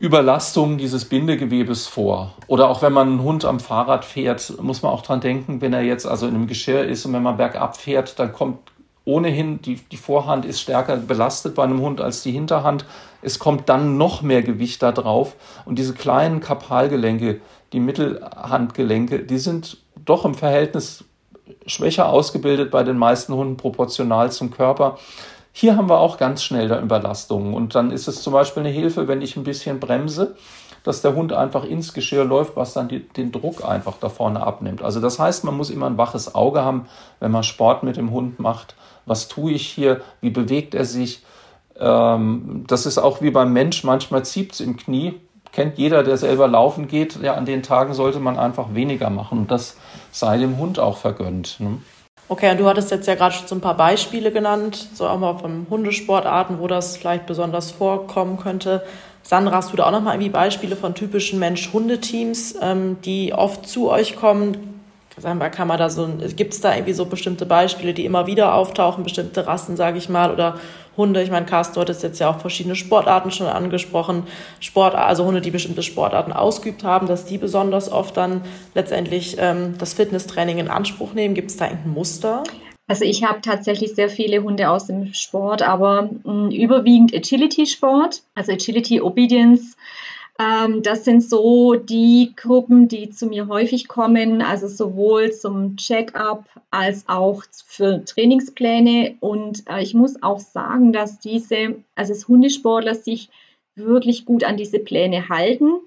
Überlastungen 0.00 0.78
dieses 0.78 1.04
Bindegewebes 1.04 1.86
vor. 1.86 2.32
Oder 2.46 2.70
auch 2.70 2.80
wenn 2.80 2.94
man 2.94 3.08
einen 3.08 3.22
Hund 3.22 3.44
am 3.44 3.60
Fahrrad 3.60 4.06
fährt, 4.06 4.54
muss 4.62 4.80
man 4.80 4.90
auch 4.90 5.02
dran 5.02 5.20
denken, 5.20 5.60
wenn 5.60 5.74
er 5.74 5.82
jetzt 5.82 6.06
also 6.06 6.26
in 6.26 6.34
einem 6.34 6.46
Geschirr 6.46 6.84
ist 6.84 7.04
und 7.04 7.12
wenn 7.12 7.22
man 7.22 7.36
bergab 7.36 7.76
fährt, 7.76 8.18
dann 8.18 8.32
kommt 8.32 8.58
ohnehin, 9.06 9.62
die, 9.62 9.76
die 9.76 9.96
Vorhand 9.96 10.44
ist 10.44 10.60
stärker 10.60 10.96
belastet 10.96 11.54
bei 11.54 11.62
einem 11.62 11.80
Hund 11.80 12.00
als 12.00 12.22
die 12.22 12.32
Hinterhand. 12.32 12.84
Es 13.22 13.38
kommt 13.38 13.68
dann 13.68 13.96
noch 13.96 14.20
mehr 14.20 14.42
Gewicht 14.42 14.82
da 14.82 14.92
drauf. 14.92 15.36
Und 15.64 15.78
diese 15.78 15.94
kleinen 15.94 16.40
Kapalgelenke, 16.40 17.40
die 17.72 17.80
Mittelhandgelenke, 17.80 19.20
die 19.20 19.38
sind 19.38 19.78
doch 20.04 20.24
im 20.24 20.34
Verhältnis 20.34 21.04
schwächer 21.66 22.08
ausgebildet 22.08 22.70
bei 22.72 22.82
den 22.82 22.98
meisten 22.98 23.32
Hunden 23.32 23.56
proportional 23.56 24.32
zum 24.32 24.50
Körper. 24.50 24.98
Hier 25.52 25.76
haben 25.76 25.88
wir 25.88 26.00
auch 26.00 26.18
ganz 26.18 26.42
schnell 26.42 26.68
da 26.68 26.80
Überlastungen. 26.80 27.54
Und 27.54 27.76
dann 27.76 27.92
ist 27.92 28.08
es 28.08 28.22
zum 28.22 28.32
Beispiel 28.32 28.64
eine 28.64 28.72
Hilfe, 28.72 29.06
wenn 29.06 29.22
ich 29.22 29.36
ein 29.36 29.44
bisschen 29.44 29.78
bremse, 29.78 30.36
dass 30.82 31.00
der 31.00 31.14
Hund 31.14 31.32
einfach 31.32 31.64
ins 31.64 31.94
Geschirr 31.94 32.24
läuft, 32.24 32.56
was 32.56 32.72
dann 32.72 32.88
die, 32.88 33.00
den 33.08 33.32
Druck 33.32 33.64
einfach 33.64 33.94
da 34.00 34.08
vorne 34.08 34.40
abnimmt. 34.40 34.82
Also 34.82 35.00
das 35.00 35.18
heißt, 35.18 35.44
man 35.44 35.56
muss 35.56 35.70
immer 35.70 35.86
ein 35.86 35.96
waches 35.96 36.34
Auge 36.34 36.64
haben, 36.64 36.86
wenn 37.20 37.30
man 37.30 37.42
Sport 37.42 37.84
mit 37.84 37.96
dem 37.96 38.10
Hund 38.10 38.38
macht 38.38 38.75
was 39.06 39.28
tue 39.28 39.52
ich 39.52 39.66
hier, 39.66 40.02
wie 40.20 40.30
bewegt 40.30 40.74
er 40.74 40.84
sich. 40.84 41.22
Ähm, 41.78 42.64
das 42.66 42.84
ist 42.84 42.98
auch 42.98 43.22
wie 43.22 43.30
beim 43.30 43.52
Mensch, 43.52 43.84
manchmal 43.84 44.24
zieht 44.24 44.52
es 44.52 44.60
im 44.60 44.76
Knie. 44.76 45.14
Kennt 45.52 45.78
jeder, 45.78 46.02
der 46.02 46.18
selber 46.18 46.48
laufen 46.48 46.86
geht. 46.86 47.22
Ja, 47.22 47.34
an 47.34 47.46
den 47.46 47.62
Tagen 47.62 47.94
sollte 47.94 48.20
man 48.20 48.38
einfach 48.38 48.74
weniger 48.74 49.08
machen. 49.08 49.38
Und 49.38 49.50
das 49.50 49.76
sei 50.10 50.36
dem 50.36 50.58
Hund 50.58 50.78
auch 50.78 50.98
vergönnt. 50.98 51.58
Ne? 51.60 51.78
Okay, 52.28 52.50
und 52.50 52.58
du 52.58 52.66
hattest 52.66 52.90
jetzt 52.90 53.06
ja 53.06 53.14
gerade 53.14 53.34
schon 53.34 53.46
so 53.46 53.54
ein 53.54 53.60
paar 53.60 53.76
Beispiele 53.76 54.32
genannt, 54.32 54.88
so 54.92 55.06
auch 55.06 55.18
mal 55.18 55.38
von 55.38 55.66
Hundesportarten, 55.70 56.58
wo 56.58 56.66
das 56.66 56.96
vielleicht 56.96 57.26
besonders 57.26 57.70
vorkommen 57.70 58.36
könnte. 58.36 58.82
Sandra, 59.22 59.56
hast 59.56 59.72
du 59.72 59.76
da 59.76 59.86
auch 59.86 59.92
nochmal 59.92 60.14
irgendwie 60.14 60.30
Beispiele 60.30 60.76
von 60.76 60.94
typischen 60.94 61.38
Mensch-Hundeteams, 61.38 62.56
ähm, 62.60 62.98
die 63.04 63.32
oft 63.32 63.68
zu 63.68 63.90
euch 63.90 64.16
kommen? 64.16 64.75
Sagen 65.18 65.40
wir, 65.40 65.48
kann 65.48 65.68
man 65.68 65.78
da 65.78 65.88
so, 65.88 66.08
gibt 66.36 66.52
es 66.52 66.60
da 66.60 66.74
irgendwie 66.74 66.92
so 66.92 67.06
bestimmte 67.06 67.46
Beispiele, 67.46 67.94
die 67.94 68.04
immer 68.04 68.26
wieder 68.26 68.54
auftauchen, 68.54 69.02
bestimmte 69.02 69.46
Rassen, 69.46 69.76
sage 69.76 69.98
ich 69.98 70.08
mal, 70.08 70.30
oder 70.30 70.58
Hunde? 70.96 71.22
Ich 71.22 71.30
meine, 71.30 71.46
Carsten, 71.46 71.74
du 71.74 71.80
hattest 71.80 72.02
jetzt 72.02 72.18
ja 72.18 72.28
auch 72.28 72.40
verschiedene 72.40 72.76
Sportarten 72.76 73.30
schon 73.30 73.46
angesprochen, 73.46 74.24
Sport, 74.60 74.94
also 74.94 75.24
Hunde, 75.24 75.40
die 75.40 75.50
bestimmte 75.50 75.82
Sportarten 75.82 76.32
ausgeübt 76.32 76.84
haben, 76.84 77.06
dass 77.06 77.24
die 77.24 77.38
besonders 77.38 77.90
oft 77.90 78.16
dann 78.16 78.42
letztendlich 78.74 79.36
ähm, 79.38 79.74
das 79.78 79.94
Fitnesstraining 79.94 80.58
in 80.58 80.68
Anspruch 80.68 81.14
nehmen. 81.14 81.34
Gibt 81.34 81.50
es 81.50 81.56
da 81.56 81.66
irgendein 81.66 81.92
Muster? 81.92 82.44
Also 82.88 83.04
ich 83.04 83.24
habe 83.24 83.40
tatsächlich 83.40 83.94
sehr 83.94 84.08
viele 84.08 84.42
Hunde 84.42 84.70
aus 84.70 84.86
dem 84.86 85.12
Sport, 85.12 85.62
aber 85.62 86.10
mh, 86.24 86.32
mm, 86.32 86.50
überwiegend 86.50 87.14
Agility-Sport, 87.14 88.22
also 88.34 88.52
Agility 88.52 89.00
Obedience 89.00 89.76
ähm, 90.38 90.82
das 90.82 91.04
sind 91.04 91.22
so 91.22 91.74
die 91.74 92.32
Gruppen, 92.36 92.88
die 92.88 93.10
zu 93.10 93.26
mir 93.26 93.48
häufig 93.48 93.88
kommen, 93.88 94.42
also 94.42 94.68
sowohl 94.68 95.32
zum 95.32 95.76
Check-up 95.76 96.44
als 96.70 97.08
auch 97.08 97.42
für 97.66 98.04
Trainingspläne. 98.04 99.16
Und 99.20 99.64
äh, 99.68 99.82
ich 99.82 99.94
muss 99.94 100.22
auch 100.22 100.40
sagen, 100.40 100.92
dass 100.92 101.18
diese, 101.18 101.76
also 101.94 102.12
das 102.12 102.28
Hundesportler 102.28 102.94
sich 102.94 103.30
wirklich 103.76 104.26
gut 104.26 104.44
an 104.44 104.56
diese 104.56 104.78
Pläne 104.78 105.28
halten. 105.28 105.80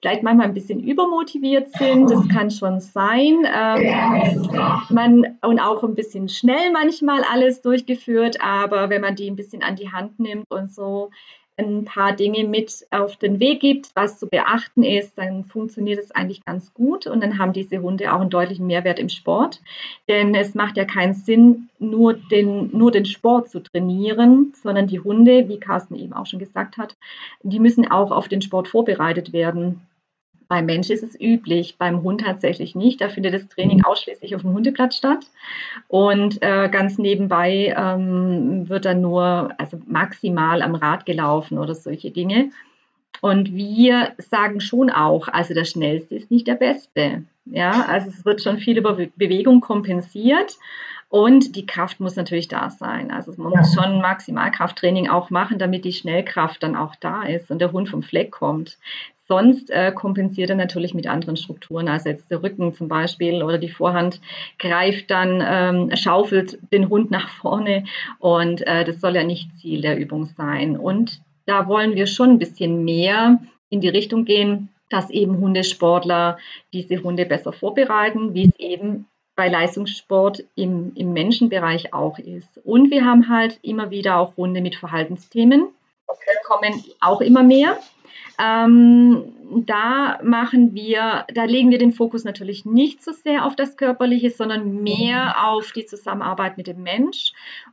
vielleicht 0.00 0.22
manchmal 0.22 0.46
ein 0.46 0.54
bisschen 0.54 0.80
übermotiviert 0.80 1.76
sind. 1.76 2.10
Das 2.10 2.26
kann 2.28 2.50
schon 2.50 2.80
sein. 2.80 3.46
Ähm, 3.54 4.48
man, 4.88 5.38
und 5.42 5.60
auch 5.60 5.82
ein 5.82 5.94
bisschen 5.94 6.30
schnell 6.30 6.72
manchmal 6.72 7.22
alles 7.30 7.60
durchgeführt, 7.60 8.40
aber 8.40 8.88
wenn 8.88 9.02
man 9.02 9.14
die 9.14 9.30
ein 9.30 9.36
bisschen 9.36 9.62
an 9.62 9.76
die 9.76 9.92
Hand 9.92 10.18
nimmt 10.18 10.50
und 10.50 10.72
so 10.72 11.10
ein 11.68 11.84
paar 11.84 12.14
Dinge 12.14 12.44
mit 12.44 12.86
auf 12.90 13.16
den 13.16 13.40
Weg 13.40 13.60
gibt, 13.60 13.90
was 13.94 14.18
zu 14.18 14.26
beachten 14.26 14.82
ist, 14.82 15.16
dann 15.16 15.44
funktioniert 15.44 15.98
es 15.98 16.10
eigentlich 16.10 16.44
ganz 16.44 16.72
gut 16.74 17.06
und 17.06 17.22
dann 17.22 17.38
haben 17.38 17.52
diese 17.52 17.78
Hunde 17.78 18.12
auch 18.12 18.20
einen 18.20 18.30
deutlichen 18.30 18.66
Mehrwert 18.66 18.98
im 18.98 19.08
Sport. 19.08 19.60
Denn 20.08 20.34
es 20.34 20.54
macht 20.54 20.76
ja 20.76 20.84
keinen 20.84 21.14
Sinn, 21.14 21.68
nur 21.78 22.14
den, 22.14 22.76
nur 22.76 22.90
den 22.90 23.04
Sport 23.04 23.50
zu 23.50 23.60
trainieren, 23.60 24.52
sondern 24.62 24.86
die 24.86 25.00
Hunde, 25.00 25.48
wie 25.48 25.60
Carsten 25.60 25.96
eben 25.96 26.12
auch 26.12 26.26
schon 26.26 26.38
gesagt 26.38 26.76
hat, 26.76 26.96
die 27.42 27.60
müssen 27.60 27.90
auch 27.90 28.10
auf 28.10 28.28
den 28.28 28.42
Sport 28.42 28.68
vorbereitet 28.68 29.32
werden. 29.32 29.80
Beim 30.50 30.66
Mensch 30.66 30.90
ist 30.90 31.04
es 31.04 31.18
üblich, 31.20 31.76
beim 31.78 32.02
Hund 32.02 32.22
tatsächlich 32.22 32.74
nicht. 32.74 33.00
Da 33.00 33.08
findet 33.08 33.34
das 33.34 33.46
Training 33.46 33.84
ausschließlich 33.84 34.34
auf 34.34 34.42
dem 34.42 34.52
Hundeplatz 34.52 34.96
statt. 34.96 35.24
Und 35.86 36.42
äh, 36.42 36.68
ganz 36.68 36.98
nebenbei 36.98 37.72
ähm, 37.78 38.68
wird 38.68 38.84
dann 38.84 39.00
nur, 39.00 39.52
also 39.58 39.78
maximal 39.86 40.60
am 40.62 40.74
Rad 40.74 41.06
gelaufen 41.06 41.56
oder 41.56 41.76
solche 41.76 42.10
Dinge. 42.10 42.50
Und 43.20 43.54
wir 43.54 44.10
sagen 44.18 44.60
schon 44.60 44.90
auch, 44.90 45.28
also 45.28 45.54
der 45.54 45.64
Schnellste 45.64 46.16
ist 46.16 46.32
nicht 46.32 46.48
der 46.48 46.56
Beste. 46.56 47.22
Ja, 47.44 47.86
also 47.86 48.08
es 48.08 48.24
wird 48.24 48.42
schon 48.42 48.58
viel 48.58 48.76
über 48.76 48.94
Bewegung 48.94 49.60
kompensiert. 49.60 50.56
Und 51.10 51.56
die 51.56 51.66
Kraft 51.66 51.98
muss 51.98 52.14
natürlich 52.14 52.46
da 52.46 52.70
sein. 52.70 53.10
Also 53.10 53.34
man 53.36 53.50
muss 53.50 53.74
schon 53.74 54.00
Maximalkrafttraining 54.00 55.08
auch 55.08 55.28
machen, 55.28 55.58
damit 55.58 55.84
die 55.84 55.92
Schnellkraft 55.92 56.62
dann 56.62 56.76
auch 56.76 56.94
da 56.94 57.24
ist 57.24 57.50
und 57.50 57.58
der 57.58 57.72
Hund 57.72 57.88
vom 57.88 58.04
Fleck 58.04 58.30
kommt. 58.30 58.78
Sonst 59.26 59.70
äh, 59.70 59.90
kompensiert 59.90 60.50
er 60.50 60.56
natürlich 60.56 60.94
mit 60.94 61.08
anderen 61.08 61.36
Strukturen. 61.36 61.88
Also 61.88 62.10
jetzt 62.10 62.30
der 62.30 62.44
Rücken 62.44 62.74
zum 62.74 62.86
Beispiel 62.86 63.42
oder 63.42 63.58
die 63.58 63.68
Vorhand 63.68 64.20
greift 64.60 65.10
dann, 65.10 65.42
ähm, 65.44 65.96
schaufelt 65.96 66.58
den 66.72 66.88
Hund 66.88 67.10
nach 67.10 67.28
vorne 67.28 67.84
und 68.20 68.64
äh, 68.66 68.84
das 68.84 69.00
soll 69.00 69.16
ja 69.16 69.24
nicht 69.24 69.50
Ziel 69.58 69.80
der 69.80 69.98
Übung 69.98 70.26
sein. 70.36 70.76
Und 70.76 71.20
da 71.44 71.66
wollen 71.66 71.96
wir 71.96 72.06
schon 72.06 72.30
ein 72.30 72.38
bisschen 72.38 72.84
mehr 72.84 73.40
in 73.68 73.80
die 73.80 73.88
Richtung 73.88 74.24
gehen, 74.24 74.68
dass 74.90 75.10
eben 75.10 75.38
Hundesportler 75.38 76.38
diese 76.72 77.02
Hunde 77.02 77.26
besser 77.26 77.52
vorbereiten, 77.52 78.34
wie 78.34 78.48
es 78.48 78.58
eben 78.58 79.06
bei 79.40 79.48
Leistungssport 79.48 80.44
im, 80.54 80.92
im 80.96 81.14
Menschenbereich 81.14 81.94
auch 81.94 82.18
ist. 82.18 82.60
Und 82.62 82.90
wir 82.90 83.06
haben 83.06 83.30
halt 83.30 83.58
immer 83.62 83.90
wieder 83.90 84.18
auch 84.18 84.36
Hunde 84.36 84.60
mit 84.60 84.74
Verhaltensthemen. 84.74 85.68
Die 86.10 86.46
kommen 86.46 86.84
auch 87.00 87.22
immer 87.22 87.42
mehr. 87.42 87.78
Ähm, 88.38 89.32
da 89.64 90.20
machen 90.22 90.74
wir, 90.74 91.24
da 91.32 91.44
legen 91.44 91.70
wir 91.70 91.78
den 91.78 91.94
Fokus 91.94 92.22
natürlich 92.24 92.66
nicht 92.66 93.02
so 93.02 93.12
sehr 93.12 93.46
auf 93.46 93.56
das 93.56 93.78
Körperliche, 93.78 94.28
sondern 94.28 94.82
mehr 94.82 95.48
auf 95.48 95.72
die 95.72 95.86
Zusammenarbeit 95.86 96.58
mit 96.58 96.66
dem 96.66 96.82
Mensch. 96.82 97.32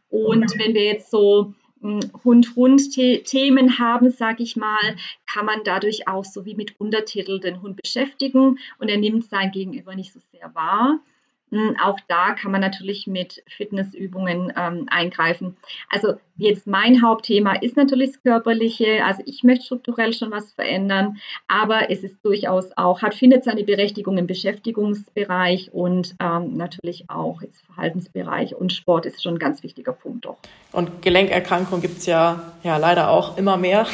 Und 0.09 0.57
wenn 0.57 0.73
wir 0.73 0.85
jetzt 0.85 1.11
so 1.11 1.53
hm, 1.81 1.99
Hund-Hund-Themen 2.23 3.77
haben, 3.77 4.09
sage 4.09 4.41
ich 4.41 4.55
mal, 4.55 4.95
kann 5.29 5.45
man 5.45 5.65
dadurch 5.65 6.07
auch 6.07 6.23
so 6.23 6.45
wie 6.45 6.55
mit 6.55 6.79
Untertitel 6.79 7.41
den 7.41 7.61
Hund 7.61 7.77
beschäftigen 7.83 8.57
und 8.79 8.87
er 8.87 8.97
nimmt 8.97 9.25
sein 9.25 9.51
Gegenüber 9.51 9.95
nicht 9.95 10.13
so 10.13 10.21
sehr 10.31 10.55
wahr. 10.55 11.01
Hm, 11.49 11.77
auch 11.81 11.97
da 12.09 12.33
kann 12.33 12.51
man 12.51 12.59
natürlich 12.59 13.07
mit 13.07 13.41
Fitnessübungen 13.47 14.51
ähm, 14.57 14.85
eingreifen. 14.89 15.55
Also 15.89 16.15
jetzt 16.35 16.67
mein 16.67 17.01
Hauptthema 17.01 17.53
ist 17.53 17.77
natürlich 17.77 18.11
das 18.11 18.23
Körperliche. 18.23 19.05
Also 19.05 19.23
ich 19.25 19.43
möchte 19.43 19.65
strukturell 19.65 20.11
schon 20.11 20.29
was 20.29 20.51
verändern, 20.51 21.17
aber 21.47 21.89
es 21.89 22.03
ist 22.03 22.17
durchaus 22.23 22.75
auch, 22.75 23.01
hat, 23.01 23.15
findet 23.15 23.45
seine 23.45 23.63
Berechtigung 23.63 24.17
im 24.17 24.27
Beschäftigungsbereich 24.27 25.71
und 25.71 26.15
ähm, 26.19 26.57
natürlich 26.57 27.09
auch 27.09 27.41
im 27.41 27.53
Verhaltensbereich. 27.65 28.53
Und 28.53 28.73
Sport 28.73 29.05
ist 29.05 29.23
schon 29.23 29.35
ein 29.35 29.39
ganz 29.39 29.63
wichtiger 29.63 29.93
Punkt 29.93 30.25
doch. 30.25 30.37
Und 30.73 31.01
Gelenkerkrankungen 31.01 31.81
gibt 31.81 31.99
es 31.99 32.05
ja, 32.07 32.53
ja 32.63 32.75
leider 32.75 33.09
auch 33.09 33.37
immer 33.37 33.55
mehr. 33.55 33.87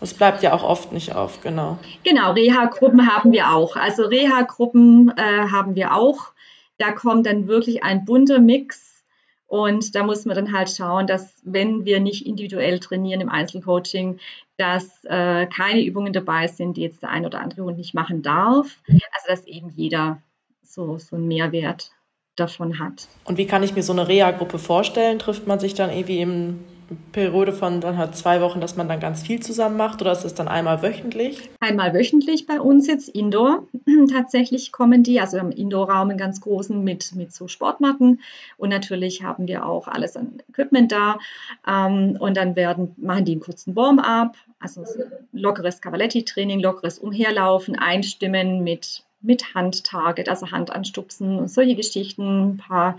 Das 0.00 0.14
bleibt 0.14 0.42
ja 0.42 0.52
auch 0.52 0.62
oft 0.62 0.92
nicht 0.92 1.14
auf, 1.14 1.40
genau. 1.40 1.78
Genau, 2.02 2.32
Reha-Gruppen 2.32 3.06
haben 3.10 3.32
wir 3.32 3.52
auch. 3.52 3.76
Also 3.76 4.04
Reha-Gruppen 4.04 5.12
äh, 5.16 5.48
haben 5.50 5.74
wir 5.74 5.94
auch 5.94 6.34
da 6.78 6.92
kommt 6.92 7.26
dann 7.26 7.46
wirklich 7.46 7.82
ein 7.84 8.04
bunter 8.04 8.38
Mix. 8.38 9.04
Und 9.46 9.94
da 9.94 10.02
muss 10.02 10.24
man 10.24 10.34
dann 10.34 10.52
halt 10.52 10.70
schauen, 10.70 11.06
dass 11.06 11.40
wenn 11.44 11.84
wir 11.84 12.00
nicht 12.00 12.26
individuell 12.26 12.80
trainieren 12.80 13.20
im 13.20 13.28
Einzelcoaching, 13.28 14.18
dass 14.56 15.04
äh, 15.04 15.46
keine 15.46 15.84
Übungen 15.84 16.12
dabei 16.12 16.48
sind, 16.48 16.76
die 16.76 16.82
jetzt 16.82 17.02
der 17.02 17.10
ein 17.10 17.26
oder 17.26 17.40
andere 17.40 17.62
Hund 17.62 17.76
nicht 17.76 17.94
machen 17.94 18.22
darf. 18.22 18.80
Also 18.88 19.28
dass 19.28 19.46
eben 19.46 19.70
jeder 19.76 20.20
so, 20.62 20.98
so 20.98 21.16
einen 21.16 21.28
Mehrwert 21.28 21.92
davon 22.36 22.80
hat. 22.80 23.06
Und 23.24 23.38
wie 23.38 23.46
kann 23.46 23.62
ich 23.62 23.76
mir 23.76 23.82
so 23.82 23.92
eine 23.92 24.08
Reha-Gruppe 24.08 24.58
vorstellen? 24.58 25.20
Trifft 25.20 25.46
man 25.46 25.60
sich 25.60 25.74
dann 25.74 25.90
irgendwie 25.90 26.20
im 26.20 26.64
Periode 27.12 27.52
von 27.52 27.80
dann 27.80 27.96
halt 27.96 28.16
zwei 28.16 28.40
Wochen, 28.40 28.60
dass 28.60 28.76
man 28.76 28.88
dann 28.88 29.00
ganz 29.00 29.22
viel 29.22 29.40
zusammen 29.40 29.76
macht 29.76 30.00
oder 30.00 30.12
ist 30.12 30.24
es 30.24 30.34
dann 30.34 30.48
einmal 30.48 30.82
wöchentlich? 30.82 31.50
Einmal 31.60 31.94
wöchentlich 31.94 32.46
bei 32.46 32.60
uns 32.60 32.86
jetzt 32.86 33.08
Indoor. 33.08 33.64
Tatsächlich 34.12 34.72
kommen 34.72 35.02
die, 35.02 35.20
also 35.20 35.38
im 35.38 35.50
Indoor-Raum 35.50 36.10
einen 36.10 36.18
ganz 36.18 36.40
großen 36.40 36.82
mit, 36.82 37.14
mit 37.14 37.32
so 37.32 37.48
Sportmatten 37.48 38.20
und 38.56 38.68
natürlich 38.68 39.22
haben 39.22 39.48
wir 39.48 39.66
auch 39.66 39.88
alles 39.88 40.16
an 40.16 40.42
Equipment 40.48 40.92
da 40.92 41.18
ähm, 41.66 42.16
und 42.18 42.36
dann 42.36 42.56
werden, 42.56 42.94
machen 42.96 43.24
die 43.24 43.32
einen 43.32 43.40
kurzen 43.40 43.74
Warm-up, 43.76 44.36
also 44.60 44.84
lockeres 45.32 45.80
Cavaletti-Training, 45.80 46.60
lockeres 46.60 46.98
Umherlaufen, 46.98 47.78
Einstimmen 47.78 48.62
mit, 48.62 49.04
mit 49.20 49.54
Handtarget, 49.54 50.28
also 50.28 50.50
Hand 50.50 50.70
anstupsen 50.70 51.38
und 51.38 51.50
solche 51.50 51.76
Geschichten, 51.76 52.50
ein 52.50 52.56
paar 52.56 52.96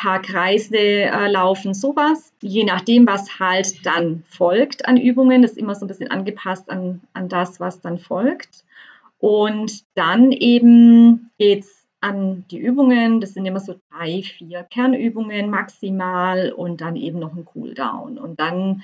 paar 0.00 0.22
Kreise 0.22 0.78
äh, 0.78 1.30
laufen, 1.30 1.74
sowas. 1.74 2.32
Je 2.40 2.64
nachdem, 2.64 3.06
was 3.06 3.38
halt 3.38 3.84
dann 3.84 4.24
folgt 4.28 4.88
an 4.88 4.96
Übungen, 4.96 5.42
das 5.42 5.52
ist 5.52 5.58
immer 5.58 5.74
so 5.74 5.84
ein 5.84 5.88
bisschen 5.88 6.10
angepasst 6.10 6.70
an, 6.70 7.02
an 7.12 7.28
das, 7.28 7.60
was 7.60 7.82
dann 7.82 7.98
folgt. 7.98 8.64
Und 9.18 9.84
dann 9.94 10.32
eben 10.32 11.30
geht 11.38 11.64
es 11.64 11.86
an 12.00 12.46
die 12.50 12.58
Übungen. 12.58 13.20
Das 13.20 13.34
sind 13.34 13.44
immer 13.44 13.60
so 13.60 13.78
drei, 13.90 14.22
vier 14.22 14.62
Kernübungen 14.62 15.50
maximal 15.50 16.50
und 16.50 16.80
dann 16.80 16.96
eben 16.96 17.18
noch 17.18 17.36
ein 17.36 17.44
Cooldown. 17.44 18.18
Und 18.18 18.40
dann 18.40 18.82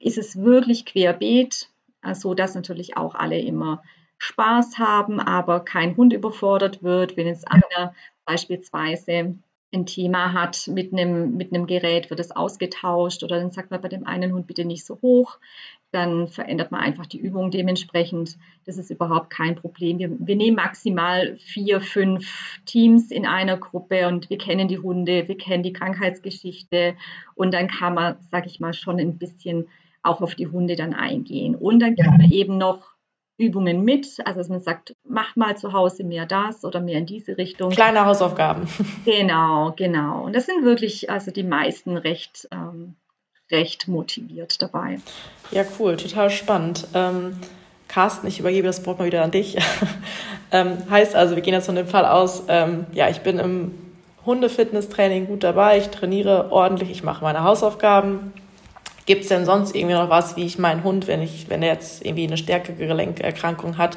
ist 0.00 0.18
es 0.18 0.42
wirklich 0.42 0.84
querbeet, 0.84 1.68
so 2.14 2.34
dass 2.34 2.56
natürlich 2.56 2.96
auch 2.96 3.14
alle 3.14 3.38
immer 3.38 3.84
Spaß 4.18 4.78
haben, 4.78 5.20
aber 5.20 5.60
kein 5.60 5.96
Hund 5.96 6.12
überfordert 6.12 6.82
wird. 6.82 7.16
Wenn 7.16 7.28
jetzt 7.28 7.46
einer 7.48 7.94
beispielsweise 8.24 9.36
ein 9.74 9.86
Thema 9.86 10.32
hat 10.32 10.68
mit 10.68 10.92
einem, 10.92 11.36
mit 11.36 11.52
einem 11.52 11.66
Gerät, 11.66 12.10
wird 12.10 12.20
es 12.20 12.30
ausgetauscht 12.30 13.24
oder 13.24 13.38
dann 13.38 13.50
sagt 13.50 13.70
man 13.70 13.80
bei 13.80 13.88
dem 13.88 14.06
einen 14.06 14.32
Hund 14.32 14.46
bitte 14.46 14.64
nicht 14.64 14.84
so 14.84 14.98
hoch. 15.00 15.38
Dann 15.92 16.28
verändert 16.28 16.70
man 16.70 16.80
einfach 16.80 17.06
die 17.06 17.18
Übung 17.18 17.50
dementsprechend. 17.50 18.38
Das 18.66 18.76
ist 18.76 18.90
überhaupt 18.90 19.30
kein 19.30 19.56
Problem. 19.56 19.98
Wir, 19.98 20.10
wir 20.18 20.36
nehmen 20.36 20.56
maximal 20.56 21.36
vier, 21.38 21.80
fünf 21.80 22.60
Teams 22.66 23.10
in 23.10 23.26
einer 23.26 23.56
Gruppe 23.56 24.08
und 24.08 24.28
wir 24.30 24.38
kennen 24.38 24.68
die 24.68 24.78
Hunde, 24.78 25.26
wir 25.28 25.36
kennen 25.36 25.62
die 25.62 25.72
Krankheitsgeschichte 25.72 26.94
und 27.34 27.52
dann 27.54 27.68
kann 27.68 27.94
man, 27.94 28.16
sage 28.30 28.46
ich 28.46 28.60
mal, 28.60 28.74
schon 28.74 28.98
ein 28.98 29.18
bisschen 29.18 29.68
auch 30.02 30.20
auf 30.20 30.34
die 30.34 30.48
Hunde 30.48 30.76
dann 30.76 30.94
eingehen. 30.94 31.54
Und 31.54 31.80
dann 31.80 31.94
gibt 31.94 32.10
man 32.10 32.30
eben 32.30 32.58
noch 32.58 32.91
Übungen 33.38 33.84
mit. 33.84 34.06
Also 34.24 34.40
dass 34.40 34.48
man 34.48 34.60
sagt, 34.60 34.94
mach 35.04 35.36
mal 35.36 35.56
zu 35.56 35.72
Hause 35.72 36.04
mehr 36.04 36.26
das 36.26 36.64
oder 36.64 36.80
mehr 36.80 36.98
in 36.98 37.06
diese 37.06 37.36
Richtung. 37.38 37.70
Kleine 37.70 38.04
Hausaufgaben. 38.04 38.66
Genau, 39.04 39.72
genau. 39.76 40.24
Und 40.24 40.34
das 40.34 40.46
sind 40.46 40.64
wirklich 40.64 41.10
also 41.10 41.30
die 41.30 41.42
meisten 41.42 41.96
recht, 41.96 42.48
ähm, 42.52 42.94
recht 43.50 43.88
motiviert 43.88 44.62
dabei. 44.62 44.98
Ja, 45.50 45.64
cool, 45.78 45.96
total 45.96 46.30
spannend. 46.30 46.86
Ähm, 46.94 47.36
Carsten, 47.88 48.26
ich 48.26 48.38
übergebe 48.40 48.66
das 48.66 48.84
Wort 48.86 48.98
mal 48.98 49.06
wieder 49.06 49.22
an 49.22 49.30
dich. 49.30 49.56
ähm, 50.52 50.78
heißt 50.88 51.14
also, 51.14 51.34
wir 51.34 51.42
gehen 51.42 51.54
jetzt 51.54 51.66
von 51.66 51.74
dem 51.74 51.86
Fall 51.86 52.06
aus, 52.06 52.44
ähm, 52.48 52.86
ja, 52.92 53.08
ich 53.08 53.20
bin 53.20 53.38
im 53.38 53.74
Hundefitness-Training 54.24 55.26
gut 55.26 55.42
dabei, 55.42 55.78
ich 55.78 55.88
trainiere 55.88 56.50
ordentlich, 56.52 56.90
ich 56.90 57.02
mache 57.02 57.24
meine 57.24 57.44
Hausaufgaben, 57.44 58.32
Gibt 59.06 59.22
es 59.22 59.28
denn 59.28 59.44
sonst 59.44 59.74
irgendwie 59.74 59.94
noch 59.94 60.10
was, 60.10 60.36
wie 60.36 60.44
ich 60.44 60.58
meinen 60.58 60.84
Hund, 60.84 61.08
wenn 61.08 61.22
ich, 61.22 61.46
wenn 61.48 61.62
er 61.62 61.72
jetzt 61.72 62.04
irgendwie 62.04 62.26
eine 62.26 62.36
stärkere 62.36 62.74
Gelenkerkrankung 62.74 63.76
hat, 63.78 63.96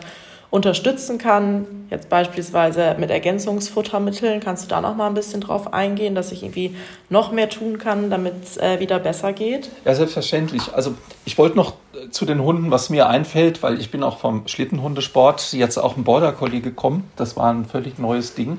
unterstützen 0.50 1.20
kann? 1.20 1.68
Jetzt 1.91 2.10
beispielsweise 2.10 2.96
mit 2.98 3.12
Ergänzungsfuttermitteln. 3.12 4.39
Kannst 4.39 4.63
du 4.63 4.68
da 4.68 4.82
noch 4.82 4.96
mal 4.96 5.08
ein 5.08 5.13
bisschen 5.13 5.41
drauf 5.41 5.74
eingehen, 5.74 6.15
dass 6.15 6.32
ich 6.32 6.41
irgendwie 6.41 6.76
noch 7.10 7.32
mehr 7.32 7.50
tun 7.50 7.78
kann, 7.78 8.10
damit 8.10 8.34
es 8.44 8.58
äh, 8.58 8.80
wieder 8.80 8.98
besser 8.98 9.34
geht? 9.34 9.70
Ja, 9.84 9.94
selbstverständlich. 9.94 10.74
Also 10.74 10.96
ich 11.26 11.38
wollte 11.38 11.56
noch 11.56 11.74
äh, 11.94 12.10
zu 12.10 12.26
den 12.26 12.41
Hunden, 12.41 12.72
was 12.72 12.89
mir 12.89 13.08
einfällt, 13.08 13.62
weil 13.62 13.80
ich 13.80 13.91
bin 13.91 14.02
auch 14.02 14.18
vom 14.18 14.48
Schlittenhundesport 14.48 15.54
jetzt 15.54 15.78
auch 15.78 15.98
im 15.98 16.04
Border 16.04 16.32
Collie 16.32 16.62
gekommen. 16.62 17.12
Das 17.15 17.38
war 17.38 17.54
ein 17.54 17.65
völlig 17.65 18.00
neues 18.00 18.34
Ding. 18.34 18.58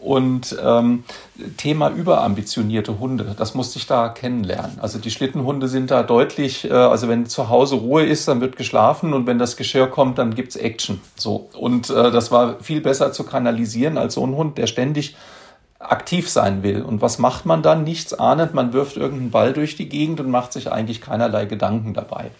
Und 0.00 0.56
ähm, 0.64 1.04
Thema 1.58 1.90
überambitionierte 1.90 2.98
Hunde, 2.98 3.34
das 3.36 3.54
musste 3.54 3.78
ich 3.78 3.86
da 3.86 4.08
kennenlernen. 4.08 4.78
Also 4.80 4.98
die 4.98 5.10
Schlittenhunde 5.10 5.68
sind 5.68 5.90
da 5.90 6.02
deutlich, 6.02 6.64
äh, 6.64 6.72
also 6.72 7.08
wenn 7.08 7.26
zu 7.26 7.50
Hause 7.50 7.76
Ruhe 7.76 8.04
ist, 8.04 8.26
dann 8.26 8.40
wird 8.40 8.56
geschlafen 8.56 9.12
und 9.12 9.26
wenn 9.26 9.38
das 9.38 9.56
Geschirr 9.56 9.88
kommt, 9.88 10.18
dann 10.18 10.34
gibt's 10.34 10.56
Action. 10.56 11.00
So. 11.16 11.50
Und 11.52 11.90
äh, 11.90 12.10
das 12.10 12.32
war 12.32 12.60
viel 12.60 12.80
besser 12.80 13.12
zu 13.12 13.24
kanalisieren 13.24 13.98
als 13.98 14.14
so 14.14 14.26
ein 14.26 14.34
Hund, 14.34 14.56
der 14.56 14.66
ständig 14.66 15.16
aktiv 15.78 16.30
sein 16.30 16.62
will. 16.62 16.82
Und 16.82 17.02
was 17.02 17.18
macht 17.18 17.44
man 17.44 17.62
dann? 17.62 17.84
Nichts 17.84 18.14
ahnend, 18.14 18.54
man 18.54 18.72
wirft 18.72 18.96
irgendeinen 18.96 19.30
Ball 19.30 19.52
durch 19.52 19.76
die 19.76 19.88
Gegend 19.88 20.20
und 20.20 20.30
macht 20.30 20.52
sich 20.52 20.72
eigentlich 20.72 21.00
keinerlei 21.00 21.44
Gedanken 21.46 21.94
dabei. 21.94 22.30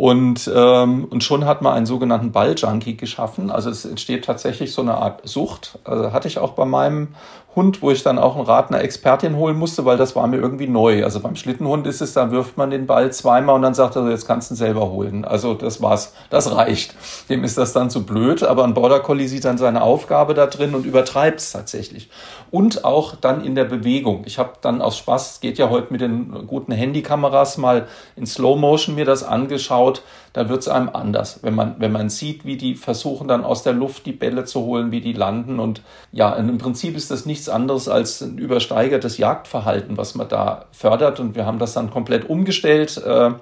Und, 0.00 0.50
ähm, 0.56 1.04
und 1.10 1.22
schon 1.22 1.44
hat 1.44 1.60
man 1.60 1.74
einen 1.74 1.84
sogenannten 1.84 2.32
Balljunkie 2.32 2.96
geschaffen. 2.96 3.50
Also 3.50 3.68
es 3.68 3.84
entsteht 3.84 4.24
tatsächlich 4.24 4.72
so 4.72 4.80
eine 4.80 4.94
Art 4.94 5.28
Sucht. 5.28 5.78
Also 5.84 6.14
hatte 6.14 6.26
ich 6.26 6.38
auch 6.38 6.52
bei 6.52 6.64
meinem 6.64 7.08
Hund, 7.56 7.82
wo 7.82 7.90
ich 7.90 8.04
dann 8.04 8.18
auch 8.18 8.36
einen 8.36 8.46
Rat 8.46 8.70
einer 8.70 8.82
Expertin 8.82 9.34
holen 9.34 9.58
musste, 9.58 9.84
weil 9.84 9.96
das 9.96 10.14
war 10.14 10.26
mir 10.28 10.36
irgendwie 10.36 10.68
neu. 10.68 11.02
Also 11.02 11.18
beim 11.18 11.34
Schlittenhund 11.34 11.84
ist 11.86 12.00
es, 12.00 12.12
da 12.12 12.30
wirft 12.30 12.56
man 12.56 12.70
den 12.70 12.86
Ball 12.86 13.12
zweimal 13.12 13.56
und 13.56 13.62
dann 13.62 13.74
sagt 13.74 13.96
er, 13.96 14.08
jetzt 14.08 14.26
kannst 14.26 14.50
du 14.50 14.54
ihn 14.54 14.56
selber 14.56 14.90
holen. 14.90 15.24
Also 15.24 15.54
das 15.54 15.82
war's, 15.82 16.14
das 16.30 16.54
reicht. 16.54 16.94
Dem 17.28 17.42
ist 17.42 17.58
das 17.58 17.72
dann 17.72 17.90
zu 17.90 18.06
blöd, 18.06 18.44
aber 18.44 18.62
ein 18.62 18.74
Border 18.74 19.00
Collie 19.00 19.26
sieht 19.26 19.44
dann 19.44 19.58
seine 19.58 19.82
Aufgabe 19.82 20.34
da 20.34 20.46
drin 20.46 20.74
und 20.76 20.86
übertreibt 20.86 21.40
es 21.40 21.50
tatsächlich. 21.50 22.08
Und 22.52 22.84
auch 22.84 23.16
dann 23.16 23.44
in 23.44 23.56
der 23.56 23.64
Bewegung. 23.64 24.22
Ich 24.26 24.38
habe 24.38 24.52
dann 24.60 24.80
aus 24.80 24.96
Spaß, 24.98 25.40
geht 25.40 25.58
ja 25.58 25.70
heute 25.70 25.88
mit 25.92 26.00
den 26.00 26.46
guten 26.46 26.70
Handykameras 26.70 27.58
mal 27.58 27.88
in 28.14 28.26
Slow 28.26 28.56
Motion 28.56 28.94
mir 28.94 29.04
das 29.04 29.24
angeschaut 29.24 30.02
da 30.32 30.48
wird 30.48 30.60
es 30.60 30.68
einem 30.68 30.90
anders, 30.92 31.40
wenn 31.42 31.54
man, 31.54 31.76
wenn 31.78 31.90
man 31.90 32.08
sieht, 32.08 32.44
wie 32.44 32.56
die 32.56 32.76
versuchen 32.76 33.26
dann 33.26 33.44
aus 33.44 33.62
der 33.64 33.72
Luft 33.72 34.06
die 34.06 34.12
Bälle 34.12 34.44
zu 34.44 34.62
holen, 34.62 34.92
wie 34.92 35.00
die 35.00 35.12
landen. 35.12 35.58
Und 35.58 35.82
ja, 36.12 36.32
im 36.34 36.58
Prinzip 36.58 36.96
ist 36.96 37.10
das 37.10 37.26
nichts 37.26 37.48
anderes 37.48 37.88
als 37.88 38.20
ein 38.20 38.38
übersteigertes 38.38 39.18
Jagdverhalten, 39.18 39.96
was 39.96 40.14
man 40.14 40.28
da 40.28 40.66
fördert. 40.70 41.18
Und 41.18 41.34
wir 41.34 41.46
haben 41.46 41.58
das 41.58 41.72
dann 41.72 41.90
komplett 41.90 42.28
umgestellt. 42.30 43.02
Äh, 43.04 43.32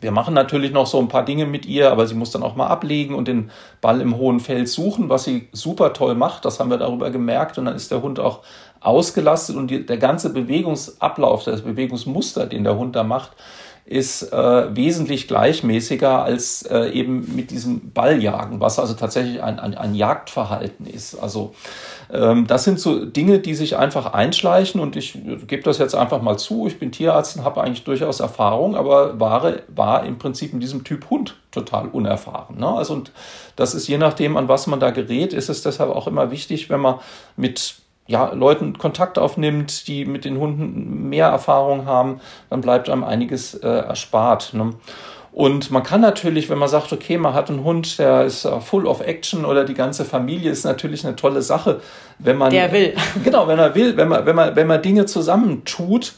wir 0.00 0.10
machen 0.10 0.34
natürlich 0.34 0.72
noch 0.72 0.86
so 0.86 0.98
ein 0.98 1.08
paar 1.08 1.24
Dinge 1.24 1.46
mit 1.46 1.64
ihr, 1.64 1.90
aber 1.90 2.06
sie 2.06 2.14
muss 2.14 2.30
dann 2.30 2.42
auch 2.42 2.54
mal 2.54 2.66
ablegen 2.66 3.14
und 3.14 3.28
den 3.28 3.50
Ball 3.80 4.00
im 4.00 4.16
hohen 4.16 4.40
Feld 4.40 4.68
suchen, 4.68 5.08
was 5.08 5.24
sie 5.24 5.48
super 5.52 5.92
toll 5.94 6.14
macht. 6.14 6.44
Das 6.44 6.60
haben 6.60 6.70
wir 6.70 6.78
darüber 6.78 7.10
gemerkt. 7.10 7.58
Und 7.58 7.66
dann 7.66 7.76
ist 7.76 7.90
der 7.90 8.02
Hund 8.02 8.20
auch 8.20 8.40
ausgelastet 8.80 9.56
und 9.56 9.70
die, 9.70 9.84
der 9.84 9.96
ganze 9.98 10.32
Bewegungsablauf, 10.32 11.44
das 11.44 11.62
Bewegungsmuster, 11.62 12.46
den 12.46 12.64
der 12.64 12.76
Hund 12.76 12.94
da 12.94 13.04
macht, 13.04 13.32
ist 13.86 14.32
äh, 14.32 14.76
wesentlich 14.76 15.28
gleichmäßiger 15.28 16.24
als 16.24 16.62
äh, 16.62 16.90
eben 16.90 17.36
mit 17.36 17.52
diesem 17.52 17.92
Balljagen, 17.92 18.60
was 18.60 18.80
also 18.80 18.94
tatsächlich 18.94 19.40
ein, 19.40 19.60
ein, 19.60 19.76
ein 19.76 19.94
Jagdverhalten 19.94 20.86
ist. 20.86 21.14
Also 21.14 21.54
ähm, 22.12 22.48
das 22.48 22.64
sind 22.64 22.80
so 22.80 23.04
Dinge, 23.04 23.38
die 23.38 23.54
sich 23.54 23.76
einfach 23.76 24.12
einschleichen 24.12 24.80
und 24.80 24.96
ich 24.96 25.16
gebe 25.46 25.62
das 25.62 25.78
jetzt 25.78 25.94
einfach 25.94 26.20
mal 26.20 26.36
zu. 26.36 26.66
Ich 26.66 26.80
bin 26.80 26.90
Tierarzt 26.90 27.36
und 27.36 27.44
habe 27.44 27.62
eigentlich 27.62 27.84
durchaus 27.84 28.18
Erfahrung, 28.18 28.74
aber 28.74 29.20
war, 29.20 29.54
war 29.68 30.04
im 30.04 30.18
Prinzip 30.18 30.52
in 30.52 30.58
diesem 30.58 30.82
Typ 30.82 31.08
Hund 31.08 31.36
total 31.52 31.86
unerfahren. 31.86 32.58
Ne? 32.58 32.68
Also 32.68 32.94
und 32.94 33.12
das 33.54 33.74
ist 33.76 33.86
je 33.86 33.98
nachdem, 33.98 34.36
an 34.36 34.48
was 34.48 34.66
man 34.66 34.80
da 34.80 34.90
gerät, 34.90 35.32
ist 35.32 35.48
es 35.48 35.62
deshalb 35.62 35.90
auch 35.90 36.08
immer 36.08 36.32
wichtig, 36.32 36.70
wenn 36.70 36.80
man 36.80 36.96
mit 37.36 37.76
ja, 38.06 38.32
Leuten 38.32 38.78
Kontakt 38.78 39.18
aufnimmt, 39.18 39.88
die 39.88 40.04
mit 40.04 40.24
den 40.24 40.38
Hunden 40.38 41.08
mehr 41.08 41.26
Erfahrung 41.26 41.86
haben, 41.86 42.20
dann 42.50 42.60
bleibt 42.60 42.88
einem 42.88 43.04
einiges 43.04 43.54
äh, 43.54 43.68
erspart. 43.68 44.54
Ne? 44.54 44.74
Und 45.32 45.70
man 45.70 45.82
kann 45.82 46.00
natürlich, 46.00 46.48
wenn 46.48 46.56
man 46.56 46.68
sagt, 46.68 46.94
okay, 46.94 47.18
man 47.18 47.34
hat 47.34 47.50
einen 47.50 47.62
Hund, 47.62 47.98
der 47.98 48.24
ist 48.24 48.48
full 48.60 48.86
of 48.86 49.02
action 49.02 49.44
oder 49.44 49.64
die 49.64 49.74
ganze 49.74 50.06
Familie 50.06 50.50
ist 50.50 50.64
natürlich 50.64 51.04
eine 51.06 51.14
tolle 51.14 51.42
Sache, 51.42 51.80
wenn 52.18 52.38
man. 52.38 52.50
Der 52.50 52.72
will. 52.72 52.94
Genau, 53.22 53.46
wenn 53.46 53.58
er 53.58 53.74
will, 53.74 53.98
wenn 53.98 54.08
man, 54.08 54.24
wenn 54.24 54.34
man, 54.34 54.56
wenn 54.56 54.66
man 54.66 54.80
Dinge 54.80 55.04
zusammentut, 55.04 56.14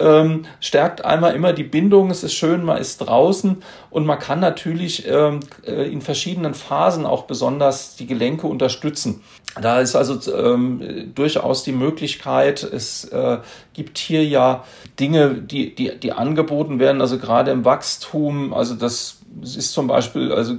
ähm, 0.00 0.46
stärkt 0.60 1.04
einmal 1.04 1.34
immer 1.34 1.52
die 1.52 1.64
Bindung, 1.64 2.10
es 2.10 2.24
ist 2.24 2.34
schön, 2.34 2.64
man 2.64 2.78
ist 2.78 2.98
draußen 2.98 3.62
und 3.90 4.06
man 4.06 4.18
kann 4.18 4.40
natürlich 4.40 5.06
ähm, 5.06 5.40
äh, 5.66 5.90
in 5.90 6.00
verschiedenen 6.00 6.54
Phasen 6.54 7.06
auch 7.06 7.24
besonders 7.24 7.96
die 7.96 8.06
Gelenke 8.06 8.46
unterstützen. 8.46 9.22
Da 9.60 9.80
ist 9.80 9.96
also 9.96 10.18
ähm, 10.32 11.12
durchaus 11.14 11.64
die 11.64 11.72
Möglichkeit, 11.72 12.62
es 12.62 13.04
äh, 13.04 13.38
gibt 13.72 13.98
hier 13.98 14.24
ja 14.24 14.64
Dinge, 14.98 15.34
die, 15.34 15.74
die, 15.74 15.98
die 15.98 16.12
angeboten 16.12 16.78
werden, 16.78 17.00
also 17.00 17.18
gerade 17.18 17.50
im 17.50 17.64
Wachstum, 17.64 18.54
also 18.54 18.74
das 18.74 19.18
ist 19.42 19.72
zum 19.72 19.86
Beispiel, 19.86 20.32
also 20.32 20.56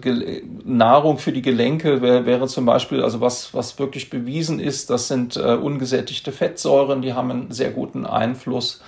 Nahrung 0.64 1.18
für 1.18 1.32
die 1.32 1.42
Gelenke 1.42 2.02
wäre, 2.02 2.26
wäre 2.26 2.48
zum 2.48 2.66
Beispiel, 2.66 3.04
also 3.04 3.22
was, 3.22 3.54
was 3.54 3.80
wirklich 3.80 4.10
bewiesen 4.10 4.60
ist, 4.60 4.90
das 4.90 5.08
sind 5.08 5.36
äh, 5.36 5.56
ungesättigte 5.56 6.32
Fettsäuren, 6.32 7.02
die 7.02 7.14
haben 7.14 7.32
einen 7.32 7.52
sehr 7.52 7.72
guten 7.72 8.06
Einfluss 8.06 8.82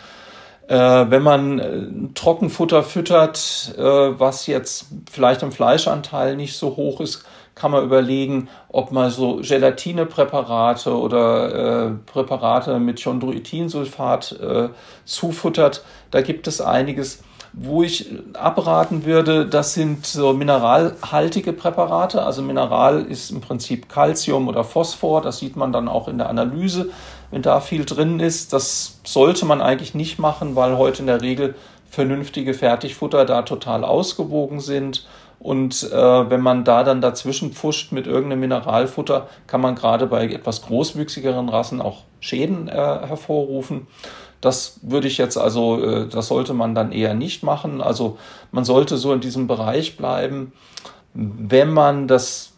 äh, 0.68 0.76
wenn 0.76 1.24
man 1.24 1.60
äh, 1.60 2.14
Trockenfutter 2.14 2.84
füttert, 2.84 3.74
äh, 3.78 3.82
was 3.82 4.48
jetzt 4.48 4.88
vielleicht 5.12 5.44
im 5.44 5.52
Fleischanteil 5.52 6.36
nicht 6.36 6.56
so 6.58 6.76
hoch 6.76 7.02
ist, 7.02 7.26
kann 7.56 7.72
man 7.72 7.84
überlegen, 7.84 8.50
ob 8.70 8.92
man 8.92 9.12
so 9.12 9.38
Gelatinepräparate 9.38 10.98
oder 10.98 11.88
äh, 11.88 11.92
Präparate 12.06 12.80
mit 12.80 13.04
Chondroitinsulfat 13.04 14.40
äh, 14.42 14.70
zufuttert. 15.06 15.84
Da 16.12 16.22
gibt 16.22 16.48
es 16.48 16.62
einiges. 16.62 17.24
Wo 17.54 17.84
ich 17.84 18.12
abraten 18.34 19.06
würde, 19.06 19.46
das 19.46 19.76
sind 19.76 20.06
so 20.06 20.34
mineralhaltige 20.34 21.54
Präparate. 21.54 22.24
Also 22.24 22.42
Mineral 22.42 23.04
ist 23.04 23.30
im 23.30 23.42
Prinzip 23.42 23.90
Calcium 23.90 24.48
oder 24.48 24.64
Phosphor. 24.64 25.22
Das 25.22 25.38
sieht 25.38 25.56
man 25.56 25.72
dann 25.72 25.88
auch 25.88 26.08
in 26.08 26.18
der 26.18 26.30
Analyse 26.30 26.90
wenn 27.34 27.42
da 27.42 27.60
viel 27.60 27.84
drin 27.84 28.20
ist. 28.20 28.54
Das 28.54 29.00
sollte 29.04 29.46
man 29.46 29.60
eigentlich 29.60 29.96
nicht 29.96 30.20
machen, 30.20 30.56
weil 30.56 30.78
heute 30.78 31.00
in 31.00 31.08
der 31.08 31.24
Regel 31.24 31.56
vernünftige 31.90 32.54
Fertigfutter 32.54 33.26
da 33.26 33.42
total 33.42 33.84
ausgewogen 33.84 34.60
sind. 34.60 35.08
Und 35.40 35.82
äh, 35.92 36.30
wenn 36.30 36.42
man 36.42 36.64
da 36.64 36.84
dann 36.84 37.02
dazwischen 37.02 37.52
pfuscht 37.52 37.92
mit 37.92 38.06
irgendeinem 38.06 38.42
Mineralfutter, 38.42 39.28
kann 39.48 39.62
man 39.62 39.74
gerade 39.74 40.06
bei 40.06 40.28
etwas 40.28 40.62
großwüchsigeren 40.62 41.50
Rassen 41.50 41.82
auch 41.82 42.04
Schäden 42.20 42.68
äh, 42.68 42.72
hervorrufen. 42.72 43.88
Das 44.44 44.80
würde 44.82 45.08
ich 45.08 45.18
jetzt 45.18 45.38
also, 45.38 45.82
äh, 45.82 46.08
das 46.10 46.28
sollte 46.28 46.54
man 46.54 46.76
dann 46.76 46.92
eher 46.92 47.14
nicht 47.14 47.44
machen. 47.44 47.80
Also 47.80 48.18
man 48.52 48.66
sollte 48.66 48.98
so 48.98 49.14
in 49.14 49.22
diesem 49.22 49.48
Bereich 49.48 49.96
bleiben. 49.96 50.52
Wenn 51.14 51.72
man 51.72 52.10
das 52.10 52.53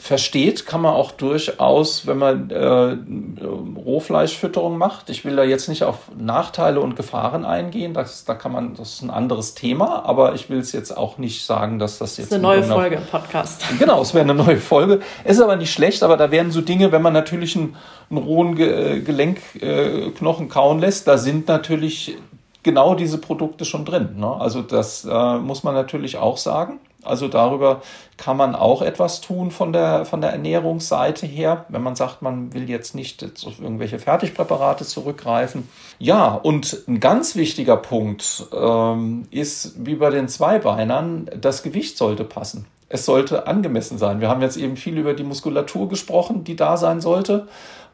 versteht, 0.00 0.64
kann 0.64 0.80
man 0.80 0.94
auch 0.94 1.12
durchaus, 1.12 2.06
wenn 2.06 2.16
man 2.16 2.50
äh, 2.50 2.96
Rohfleischfütterung 3.44 4.78
macht. 4.78 5.10
Ich 5.10 5.26
will 5.26 5.36
da 5.36 5.44
jetzt 5.44 5.68
nicht 5.68 5.84
auf 5.84 6.10
Nachteile 6.18 6.80
und 6.80 6.96
Gefahren 6.96 7.44
eingehen. 7.44 7.92
Das, 7.92 8.24
da 8.24 8.34
kann 8.34 8.50
man, 8.50 8.74
das 8.74 8.94
ist 8.94 9.02
ein 9.02 9.10
anderes 9.10 9.54
Thema, 9.54 10.04
aber 10.06 10.34
ich 10.34 10.48
will 10.48 10.58
es 10.58 10.72
jetzt 10.72 10.96
auch 10.96 11.18
nicht 11.18 11.44
sagen, 11.44 11.78
dass 11.78 11.98
das 11.98 12.16
jetzt. 12.16 12.32
Das 12.32 12.38
ist 12.38 12.44
eine 12.44 12.60
neue 12.60 12.62
Folge 12.62 12.96
im 12.96 13.06
Podcast. 13.06 13.62
Genau, 13.78 14.02
es 14.02 14.14
wäre 14.14 14.24
eine 14.24 14.34
neue 14.34 14.58
Folge. 14.58 15.00
Ist 15.24 15.40
aber 15.40 15.56
nicht 15.56 15.72
schlecht, 15.72 16.02
aber 16.02 16.16
da 16.16 16.30
werden 16.30 16.50
so 16.50 16.60
Dinge, 16.60 16.92
wenn 16.92 17.02
man 17.02 17.12
natürlich 17.12 17.56
einen, 17.56 17.76
einen 18.10 18.18
rohen 18.18 18.54
Ge 18.54 19.00
Gelenkknochen 19.00 20.46
äh, 20.46 20.48
kauen 20.48 20.80
lässt, 20.80 21.08
da 21.08 21.18
sind 21.18 21.48
natürlich 21.48 22.16
genau 22.62 22.94
diese 22.94 23.18
Produkte 23.18 23.64
schon 23.64 23.84
drin. 23.84 24.16
Ne? 24.16 24.34
Also 24.38 24.62
das 24.62 25.04
äh, 25.04 25.38
muss 25.38 25.62
man 25.62 25.74
natürlich 25.74 26.16
auch 26.16 26.36
sagen. 26.36 26.80
Also 27.02 27.28
darüber 27.28 27.82
kann 28.16 28.36
man 28.36 28.54
auch 28.54 28.82
etwas 28.82 29.20
tun 29.20 29.50
von 29.50 29.72
der, 29.72 30.04
von 30.04 30.20
der 30.20 30.30
Ernährungsseite 30.30 31.26
her, 31.26 31.64
wenn 31.68 31.82
man 31.82 31.96
sagt, 31.96 32.22
man 32.22 32.52
will 32.52 32.68
jetzt 32.68 32.94
nicht 32.94 33.24
auf 33.46 33.60
irgendwelche 33.60 33.98
Fertigpräparate 33.98 34.84
zurückgreifen. 34.84 35.68
Ja, 35.98 36.34
und 36.34 36.84
ein 36.86 37.00
ganz 37.00 37.36
wichtiger 37.36 37.76
Punkt 37.76 38.46
ähm, 38.54 39.26
ist, 39.30 39.86
wie 39.86 39.94
bei 39.94 40.10
den 40.10 40.28
Zweibeinern, 40.28 41.30
das 41.40 41.62
Gewicht 41.62 41.96
sollte 41.96 42.24
passen. 42.24 42.66
Es 42.92 43.06
sollte 43.06 43.46
angemessen 43.46 43.98
sein. 43.98 44.20
Wir 44.20 44.28
haben 44.28 44.42
jetzt 44.42 44.56
eben 44.56 44.76
viel 44.76 44.98
über 44.98 45.14
die 45.14 45.22
Muskulatur 45.22 45.88
gesprochen, 45.88 46.42
die 46.42 46.56
da 46.56 46.76
sein 46.76 47.00
sollte. 47.00 47.46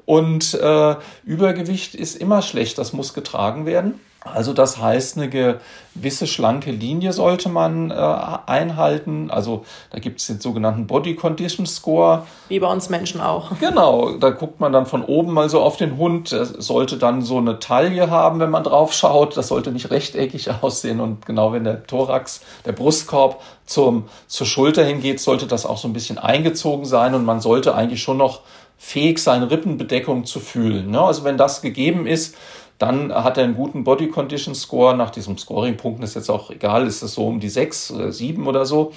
Und 0.07 0.55
äh, 0.55 0.97
Übergewicht 1.25 1.95
ist 1.95 2.17
immer 2.17 2.41
schlecht, 2.41 2.79
das 2.79 2.93
muss 2.93 3.13
getragen 3.13 3.67
werden. 3.67 4.01
Also 4.35 4.53
das 4.53 4.79
heißt, 4.79 5.19
eine 5.19 5.29
gewisse 5.29 6.27
schlanke 6.27 6.71
Linie 6.71 7.13
sollte 7.13 7.49
man 7.49 7.91
äh, 7.91 7.95
einhalten. 7.95 9.31
Also 9.31 9.65
da 9.91 9.99
gibt 9.99 10.21
es 10.21 10.27
den 10.27 10.41
sogenannten 10.41 10.87
Body 10.87 11.15
Condition 11.15 11.67
Score. 11.67 12.27
Wie 12.49 12.59
bei 12.59 12.71
uns 12.71 12.89
Menschen 12.89 13.21
auch. 13.21 13.59
Genau, 13.61 14.13
da 14.13 14.31
guckt 14.31 14.61
man 14.61 14.73
dann 14.73 14.87
von 14.87 15.05
oben 15.05 15.33
mal 15.33 15.49
so 15.49 15.61
auf 15.61 15.77
den 15.77 15.97
Hund. 15.97 16.33
Er 16.33 16.45
sollte 16.45 16.97
dann 16.97 17.23
so 17.23 17.39
eine 17.39 17.59
Taille 17.59 18.11
haben, 18.11 18.41
wenn 18.41 18.51
man 18.51 18.65
drauf 18.65 18.93
schaut. 18.93 19.37
Das 19.37 19.49
sollte 19.49 19.71
nicht 19.71 19.91
rechteckig 19.91 20.51
aussehen. 20.63 21.01
Und 21.01 21.27
genau 21.27 21.53
wenn 21.53 21.65
der 21.65 21.87
Thorax, 21.87 22.41
der 22.65 22.73
Brustkorb 22.73 23.41
zum, 23.65 24.05
zur 24.27 24.47
Schulter 24.47 24.85
hingeht, 24.85 25.21
sollte 25.21 25.47
das 25.47 25.67
auch 25.67 25.79
so 25.79 25.89
ein 25.89 25.93
bisschen 25.93 26.19
eingezogen 26.19 26.85
sein. 26.85 27.15
Und 27.15 27.25
man 27.25 27.41
sollte 27.41 27.75
eigentlich 27.75 28.03
schon 28.03 28.17
noch 28.17 28.41
fähig 28.79 29.19
sein, 29.19 29.43
Rippenbedeckung 29.43 30.25
zu 30.25 30.41
fühlen. 30.41 30.91
Ne? 30.91 31.01
Also 31.01 31.25
wenn 31.25 31.37
das 31.37 31.63
gegeben 31.63 32.07
ist, 32.07 32.37
dann 32.79 33.13
hat 33.13 33.39
er 33.39 33.45
einen 33.45 33.55
guten 33.55 33.85
Body 33.85 34.09
Condition 34.09 34.55
Score. 34.55 34.95
Nach 34.97 35.11
diesem 35.11 35.39
Scoring-Punkten 35.39 36.03
ist 36.03 36.15
jetzt 36.15 36.31
auch 36.31 36.51
egal, 36.51 36.87
ist 36.87 37.03
es 37.03 37.15
so 37.15 37.27
um 37.27 37.41
die 37.41 37.49
sechs 37.49 37.91
oder 37.91 38.13
sieben 38.13 38.47
oder 38.47 38.67
so. 38.67 38.93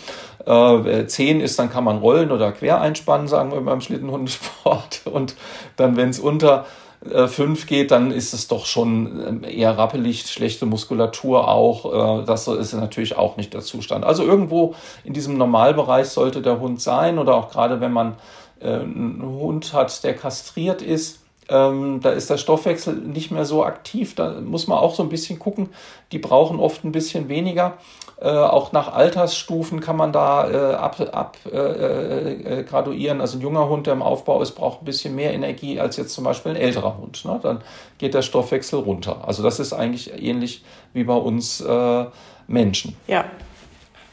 Äh, 0.46 1.06
zehn 1.06 1.40
ist, 1.40 1.58
dann 1.60 1.70
kann 1.70 1.86
man 1.86 2.00
rollen 2.00 2.32
oder 2.32 2.52
quer 2.52 2.82
einspannen, 2.82 3.28
sagen 3.28 3.52
wir 3.52 3.62
beim 3.62 3.80
Schlittenhundesport. 3.80 5.02
Und 5.12 5.36
dann, 5.78 5.96
wenn 5.96 6.10
es 6.10 6.20
unter 6.20 6.66
5 7.02 7.64
äh, 7.64 7.66
geht, 7.66 7.92
dann 7.92 8.12
ist 8.12 8.34
es 8.34 8.50
doch 8.50 8.66
schon 8.66 9.44
äh, 9.44 9.54
eher 9.56 9.78
rappelig, 9.78 10.28
schlechte 10.28 10.66
Muskulatur 10.66 11.48
auch. 11.48 12.22
Äh, 12.22 12.26
das 12.26 12.50
ist 12.50 12.74
natürlich 12.74 13.18
auch 13.18 13.38
nicht 13.38 13.54
der 13.54 13.62
Zustand. 13.62 14.04
Also 14.04 14.24
irgendwo 14.24 14.76
in 15.06 15.14
diesem 15.14 15.38
Normalbereich 15.38 16.08
sollte 16.08 16.42
der 16.42 16.60
Hund 16.60 16.82
sein 16.82 17.18
oder 17.18 17.36
auch 17.36 17.52
gerade 17.52 17.80
wenn 17.80 17.94
man 17.94 18.18
einen 18.62 19.22
Hund 19.24 19.74
hat, 19.74 20.04
der 20.04 20.16
kastriert 20.16 20.82
ist, 20.82 21.20
ähm, 21.50 22.00
da 22.02 22.12
ist 22.12 22.30
der 22.30 22.38
Stoffwechsel 22.38 22.94
nicht 22.96 23.32
mehr 23.32 23.46
so 23.46 23.66
aktiv. 23.66 24.16
Da 24.16 24.40
muss 24.40 24.68
man 24.68 24.78
auch 24.78 24.94
so 24.94 25.04
ein 25.04 25.10
bisschen 25.10 25.40
gucken. 25.40 25.70
Die 26.12 26.20
brauchen 26.20 26.60
oft 26.60 26.84
ein 26.84 26.92
bisschen 26.92 27.28
weniger. 27.28 27.78
Äh, 28.22 28.30
auch 28.30 28.72
nach 28.72 28.94
Altersstufen 28.94 29.80
kann 29.80 29.96
man 29.96 30.12
da 30.12 30.50
äh, 30.50 30.76
ab, 30.76 31.00
ab 31.12 31.38
äh, 31.52 32.60
äh, 32.60 32.64
graduieren. 32.64 33.20
Also 33.20 33.38
ein 33.38 33.42
junger 33.42 33.68
Hund, 33.68 33.88
der 33.88 33.94
im 33.94 34.04
Aufbau 34.04 34.42
ist, 34.42 34.52
braucht 34.52 34.82
ein 34.82 34.86
bisschen 34.86 35.16
mehr 35.16 35.34
Energie 35.34 35.80
als 35.80 35.98
jetzt 35.98 36.14
zum 36.14 36.24
Beispiel 36.24 36.52
ein 36.52 36.58
älterer 36.58 36.98
Hund. 36.98 37.24
Ne? 37.26 37.40
Dann 37.42 37.62
geht 37.98 38.14
der 38.14 38.22
Stoffwechsel 38.22 38.80
runter. 38.80 39.24
Also 39.26 39.42
das 39.42 39.60
ist 39.60 39.74
eigentlich 39.74 40.22
ähnlich 40.22 40.64
wie 40.94 41.04
bei 41.04 41.16
uns 41.16 41.62
äh, 41.62 42.06
Menschen. 42.48 42.96
Ja, 43.08 43.26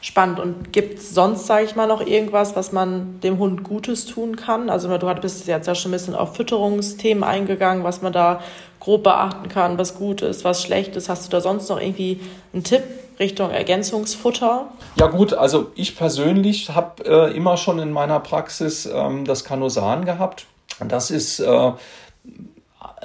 spannend. 0.07 0.39
Und 0.39 0.71
gibt 0.71 0.99
es 0.99 1.13
sonst, 1.13 1.45
sage 1.45 1.65
ich 1.65 1.75
mal, 1.75 1.85
noch 1.85 2.05
irgendwas, 2.05 2.55
was 2.55 2.71
man 2.71 3.19
dem 3.21 3.37
Hund 3.37 3.63
Gutes 3.63 4.05
tun 4.05 4.37
kann? 4.37 4.69
Also 4.69 4.95
du 4.97 5.13
bist 5.15 5.45
jetzt 5.47 5.67
ja 5.67 5.75
schon 5.75 5.91
ein 5.91 5.93
bisschen 5.93 6.15
auf 6.15 6.35
Fütterungsthemen 6.35 7.23
eingegangen, 7.23 7.83
was 7.83 8.01
man 8.01 8.13
da 8.13 8.41
grob 8.79 9.03
beachten 9.03 9.49
kann, 9.49 9.77
was 9.77 9.95
gut 9.95 10.21
ist, 10.21 10.45
was 10.45 10.63
schlecht 10.63 10.95
ist. 10.95 11.09
Hast 11.09 11.25
du 11.25 11.29
da 11.29 11.41
sonst 11.41 11.69
noch 11.69 11.79
irgendwie 11.79 12.21
einen 12.53 12.63
Tipp? 12.63 12.83
Richtung 13.19 13.49
Ergänzungsfutter? 13.49 14.67
Ja 14.95 15.07
gut, 15.07 15.33
also 15.33 15.71
ich 15.73 15.97
persönlich 15.97 16.69
habe 16.69 17.03
äh, 17.03 17.35
immer 17.35 17.57
schon 17.57 17.79
in 17.79 17.91
meiner 17.91 18.19
Praxis 18.19 18.85
ähm, 18.85 19.25
das 19.25 19.43
Kanosan 19.43 20.05
gehabt. 20.05 20.45
Das 20.87 21.09
ist 21.09 21.39
äh, 21.39 21.71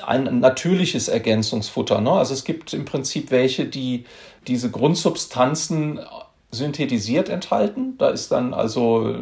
ein 0.07 0.41
natürliches 0.41 1.09
Ergänzungsfutter. 1.09 2.03
Ne? 2.03 2.13
Also 2.13 2.35
es 2.35 2.45
gibt 2.45 2.75
im 2.75 2.85
Prinzip 2.85 3.31
welche, 3.31 3.65
die 3.65 4.05
diese 4.47 4.71
Grundsubstanzen 4.71 5.99
synthetisiert 6.53 7.29
enthalten. 7.29 7.97
Da 7.99 8.11
ist 8.11 8.31
dann 8.31 8.55
also 8.55 9.17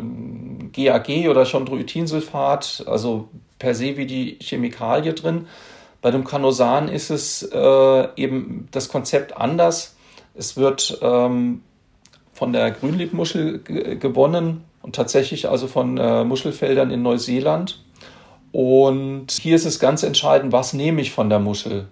GAG 0.73 1.09
ähm, 1.09 1.31
oder 1.31 1.45
Chondroitinsulfat, 1.45 2.85
also 2.87 3.29
per 3.59 3.75
se 3.75 3.97
wie 3.97 4.07
die 4.07 4.37
Chemikalie 4.41 5.15
drin. 5.15 5.47
Bei 6.03 6.11
dem 6.11 6.25
Kanosan 6.25 6.89
ist 6.89 7.11
es 7.11 7.43
äh, 7.43 8.09
eben 8.17 8.69
das 8.73 8.89
Konzept 8.89 9.37
anders. 9.37 9.97
Es 10.35 10.57
wird 10.57 10.99
ähm, 11.03 11.63
von 12.33 12.53
der 12.53 12.71
Grünliebmuschel 12.71 13.61
gewonnen 13.63 14.65
und 14.83 14.95
tatsächlich 14.97 15.49
also 15.49 15.67
von 15.67 15.99
äh, 15.99 16.25
Muschelfeldern 16.25 16.91
in 16.91 17.03
Neuseeland. 17.03 17.83
Und 18.51 19.31
hier 19.31 19.55
ist 19.55 19.67
es 19.67 19.79
ganz 19.79 20.03
entscheidend, 20.03 20.53
was 20.53 20.73
nehme 20.73 21.01
ich 21.01 21.13
von 21.13 21.29
der 21.29 21.39
Muschel. 21.39 21.87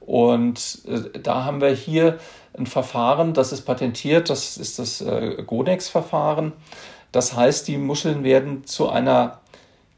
Und 0.00 0.78
äh, 0.86 1.18
da 1.18 1.44
haben 1.44 1.60
wir 1.60 1.70
hier 1.70 2.18
ein 2.56 2.66
Verfahren, 2.66 3.34
das 3.34 3.52
ist 3.52 3.62
patentiert, 3.62 4.30
das 4.30 4.56
ist 4.56 4.78
das 4.78 5.00
äh, 5.00 5.42
Gonex-Verfahren. 5.46 6.52
Das 7.12 7.34
heißt, 7.34 7.68
die 7.68 7.78
Muscheln 7.78 8.24
werden 8.24 8.64
zu 8.66 8.88
einer 8.88 9.40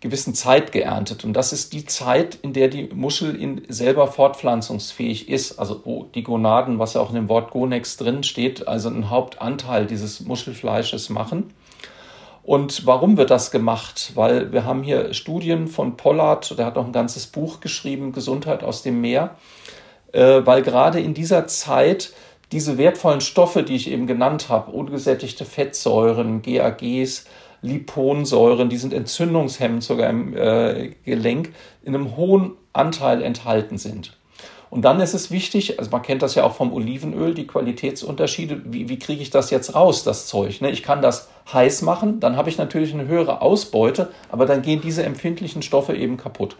gewissen 0.00 0.34
Zeit 0.34 0.72
geerntet. 0.72 1.24
Und 1.24 1.34
das 1.34 1.52
ist 1.52 1.72
die 1.72 1.84
Zeit, 1.84 2.36
in 2.36 2.52
der 2.52 2.68
die 2.68 2.88
Muschel 2.94 3.36
in 3.36 3.62
selber 3.68 4.06
fortpflanzungsfähig 4.06 5.28
ist. 5.28 5.58
Also 5.58 5.82
wo 5.84 6.04
die 6.14 6.22
Gonaden, 6.22 6.78
was 6.78 6.94
ja 6.94 7.02
auch 7.02 7.10
in 7.10 7.16
dem 7.16 7.28
Wort 7.28 7.50
Gonex 7.50 7.96
drin 7.98 8.22
steht, 8.22 8.66
also 8.66 8.88
einen 8.88 9.10
Hauptanteil 9.10 9.86
dieses 9.86 10.20
Muschelfleisches 10.20 11.10
machen. 11.10 11.52
Und 12.42 12.86
warum 12.86 13.18
wird 13.18 13.30
das 13.30 13.50
gemacht? 13.50 14.12
Weil 14.14 14.52
wir 14.52 14.64
haben 14.64 14.82
hier 14.82 15.12
Studien 15.12 15.68
von 15.68 15.98
Pollard, 15.98 16.58
der 16.58 16.64
hat 16.64 16.78
auch 16.78 16.86
ein 16.86 16.92
ganzes 16.92 17.26
Buch 17.26 17.60
geschrieben, 17.60 18.12
Gesundheit 18.12 18.64
aus 18.64 18.82
dem 18.82 19.02
Meer, 19.02 19.36
äh, 20.12 20.40
weil 20.44 20.62
gerade 20.62 20.98
in 21.00 21.12
dieser 21.12 21.46
Zeit 21.46 22.12
diese 22.52 22.78
wertvollen 22.78 23.20
Stoffe, 23.20 23.62
die 23.62 23.76
ich 23.76 23.90
eben 23.90 24.06
genannt 24.06 24.48
habe, 24.48 24.72
ungesättigte 24.72 25.44
Fettsäuren, 25.44 26.42
GAGs, 26.42 27.26
Liponsäuren, 27.62 28.68
die 28.68 28.78
sind 28.78 28.92
entzündungshemmend 28.92 29.82
sogar 29.82 30.08
im 30.08 30.36
äh, 30.36 30.92
Gelenk, 31.04 31.52
in 31.82 31.94
einem 31.94 32.16
hohen 32.16 32.52
Anteil 32.72 33.22
enthalten 33.22 33.78
sind. 33.78 34.16
Und 34.70 34.82
dann 34.82 35.00
ist 35.00 35.14
es 35.14 35.32
wichtig, 35.32 35.80
also 35.80 35.90
man 35.90 36.02
kennt 36.02 36.22
das 36.22 36.36
ja 36.36 36.44
auch 36.44 36.54
vom 36.54 36.72
Olivenöl, 36.72 37.34
die 37.34 37.46
Qualitätsunterschiede, 37.46 38.62
wie, 38.66 38.88
wie 38.88 39.00
kriege 39.00 39.20
ich 39.20 39.30
das 39.30 39.50
jetzt 39.50 39.74
raus, 39.74 40.04
das 40.04 40.28
Zeug? 40.28 40.60
Ne? 40.60 40.70
Ich 40.70 40.84
kann 40.84 41.02
das 41.02 41.28
heiß 41.52 41.82
machen, 41.82 42.20
dann 42.20 42.36
habe 42.36 42.48
ich 42.48 42.56
natürlich 42.56 42.94
eine 42.94 43.08
höhere 43.08 43.42
Ausbeute, 43.42 44.10
aber 44.30 44.46
dann 44.46 44.62
gehen 44.62 44.80
diese 44.80 45.02
empfindlichen 45.02 45.62
Stoffe 45.62 45.96
eben 45.96 46.16
kaputt. 46.16 46.56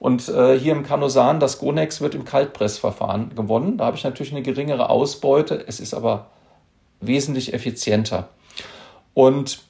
Und 0.00 0.30
äh, 0.30 0.58
hier 0.58 0.72
im 0.72 0.82
Kanosan, 0.82 1.40
das 1.40 1.58
Gonex 1.58 2.00
wird 2.00 2.14
im 2.14 2.24
Kaltpressverfahren 2.24 3.34
gewonnen. 3.36 3.76
Da 3.76 3.84
habe 3.84 3.98
ich 3.98 4.02
natürlich 4.02 4.32
eine 4.32 4.42
geringere 4.42 4.88
Ausbeute, 4.88 5.62
es 5.68 5.78
ist 5.78 5.92
aber 5.92 6.28
wesentlich 7.00 7.52
effizienter. 7.52 8.30
Und 9.12 9.60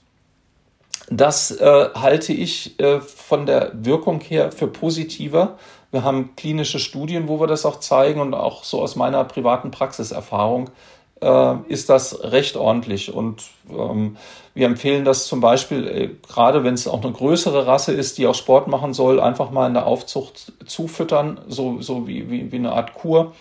das 1.08 1.50
äh, 1.50 1.88
halte 1.94 2.32
ich 2.32 2.78
äh, 2.78 3.00
von 3.00 3.44
der 3.44 3.72
Wirkung 3.74 4.20
her 4.20 4.52
für 4.52 4.68
positiver. 4.68 5.58
Wir 5.90 6.04
haben 6.04 6.36
klinische 6.36 6.78
Studien, 6.78 7.26
wo 7.26 7.40
wir 7.40 7.48
das 7.48 7.66
auch 7.66 7.80
zeigen 7.80 8.20
und 8.20 8.32
auch 8.32 8.62
so 8.62 8.80
aus 8.80 8.94
meiner 8.94 9.24
privaten 9.24 9.72
Praxiserfahrung 9.72 10.70
äh, 11.20 11.54
ist 11.68 11.88
das 11.88 12.22
recht 12.22 12.56
ordentlich. 12.56 13.12
Und 13.12 13.42
ähm, 13.70 14.16
wir 14.54 14.66
empfehlen 14.66 15.04
das 15.04 15.26
zum 15.26 15.40
Beispiel, 15.40 15.86
äh, 15.86 16.10
gerade 16.26 16.64
wenn 16.64 16.74
es 16.74 16.88
auch 16.88 17.02
eine 17.02 17.12
größere 17.12 17.66
Rasse 17.66 17.92
ist, 17.92 18.18
die 18.18 18.26
auch 18.26 18.34
Sport 18.34 18.68
machen 18.68 18.94
soll, 18.94 19.20
einfach 19.20 19.50
mal 19.50 19.66
in 19.66 19.74
der 19.74 19.86
Aufzucht 19.86 20.52
zufüttern, 20.66 21.40
so, 21.48 21.80
so 21.80 22.06
wie, 22.06 22.30
wie, 22.30 22.50
wie 22.52 22.56
eine 22.56 22.72
Art 22.72 22.94
Kur. 22.94 23.32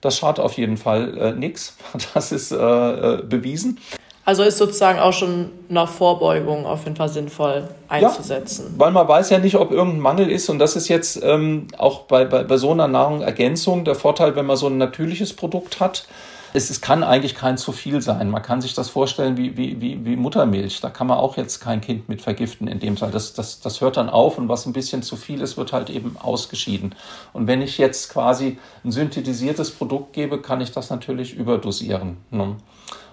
Das 0.00 0.16
schadet 0.16 0.42
auf 0.42 0.54
jeden 0.54 0.76
Fall 0.76 1.16
äh, 1.18 1.32
nichts. 1.32 1.76
Das 2.14 2.32
ist 2.32 2.52
äh, 2.52 2.56
äh, 2.56 3.22
bewiesen. 3.22 3.78
Also 4.24 4.42
ist 4.42 4.58
sozusagen 4.58 4.98
auch 4.98 5.12
schon 5.12 5.50
nach 5.68 5.88
Vorbeugung 5.88 6.66
auf 6.66 6.84
jeden 6.84 6.94
Fall 6.94 7.08
sinnvoll 7.08 7.68
einzusetzen. 7.88 8.74
Ja, 8.74 8.78
weil 8.78 8.92
man 8.92 9.08
weiß 9.08 9.30
ja 9.30 9.38
nicht, 9.38 9.56
ob 9.56 9.72
irgendein 9.72 10.00
Mangel 10.00 10.30
ist. 10.30 10.48
Und 10.48 10.58
das 10.58 10.76
ist 10.76 10.88
jetzt 10.88 11.20
ähm, 11.22 11.68
auch 11.78 12.02
bei, 12.02 12.26
bei, 12.26 12.44
bei 12.44 12.56
so 12.56 12.70
einer 12.70 12.86
Nahrungsergänzung 12.86 13.84
der 13.84 13.94
Vorteil, 13.94 14.36
wenn 14.36 14.46
man 14.46 14.56
so 14.56 14.66
ein 14.66 14.78
natürliches 14.78 15.34
Produkt 15.34 15.80
hat. 15.80 16.06
Es, 16.52 16.70
es 16.70 16.80
kann 16.80 17.04
eigentlich 17.04 17.34
kein 17.34 17.58
zu 17.58 17.72
viel 17.72 18.00
sein. 18.00 18.30
Man 18.30 18.42
kann 18.42 18.60
sich 18.60 18.74
das 18.74 18.88
vorstellen 18.88 19.36
wie, 19.36 19.56
wie, 19.56 19.80
wie, 19.80 20.04
wie 20.04 20.16
Muttermilch. 20.16 20.80
Da 20.80 20.90
kann 20.90 21.06
man 21.06 21.18
auch 21.18 21.36
jetzt 21.36 21.60
kein 21.60 21.80
Kind 21.80 22.08
mit 22.08 22.22
vergiften 22.22 22.66
in 22.66 22.80
dem 22.80 22.96
Fall. 22.96 23.10
Das, 23.10 23.34
das, 23.34 23.60
das 23.60 23.80
hört 23.80 23.96
dann 23.96 24.08
auf 24.08 24.38
und 24.38 24.48
was 24.48 24.66
ein 24.66 24.72
bisschen 24.72 25.02
zu 25.02 25.16
viel 25.16 25.40
ist, 25.40 25.56
wird 25.56 25.72
halt 25.72 25.90
eben 25.90 26.16
ausgeschieden. 26.18 26.94
Und 27.32 27.46
wenn 27.46 27.62
ich 27.62 27.78
jetzt 27.78 28.10
quasi 28.10 28.58
ein 28.84 28.92
synthetisiertes 28.92 29.70
Produkt 29.70 30.12
gebe, 30.12 30.40
kann 30.40 30.60
ich 30.60 30.72
das 30.72 30.90
natürlich 30.90 31.34
überdosieren. 31.34 32.16
Ne? 32.30 32.56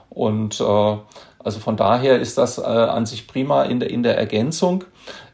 Und 0.10 0.60
äh, 0.60 0.98
also 1.48 1.60
von 1.60 1.78
daher 1.78 2.20
ist 2.20 2.38
das 2.38 2.58
äh, 2.58 2.64
an 2.64 3.06
sich 3.06 3.28
prima 3.28 3.64
in 3.64 3.80
der, 3.80 3.90
in 3.90 4.04
der 4.04 4.18
Ergänzung. 4.18 4.84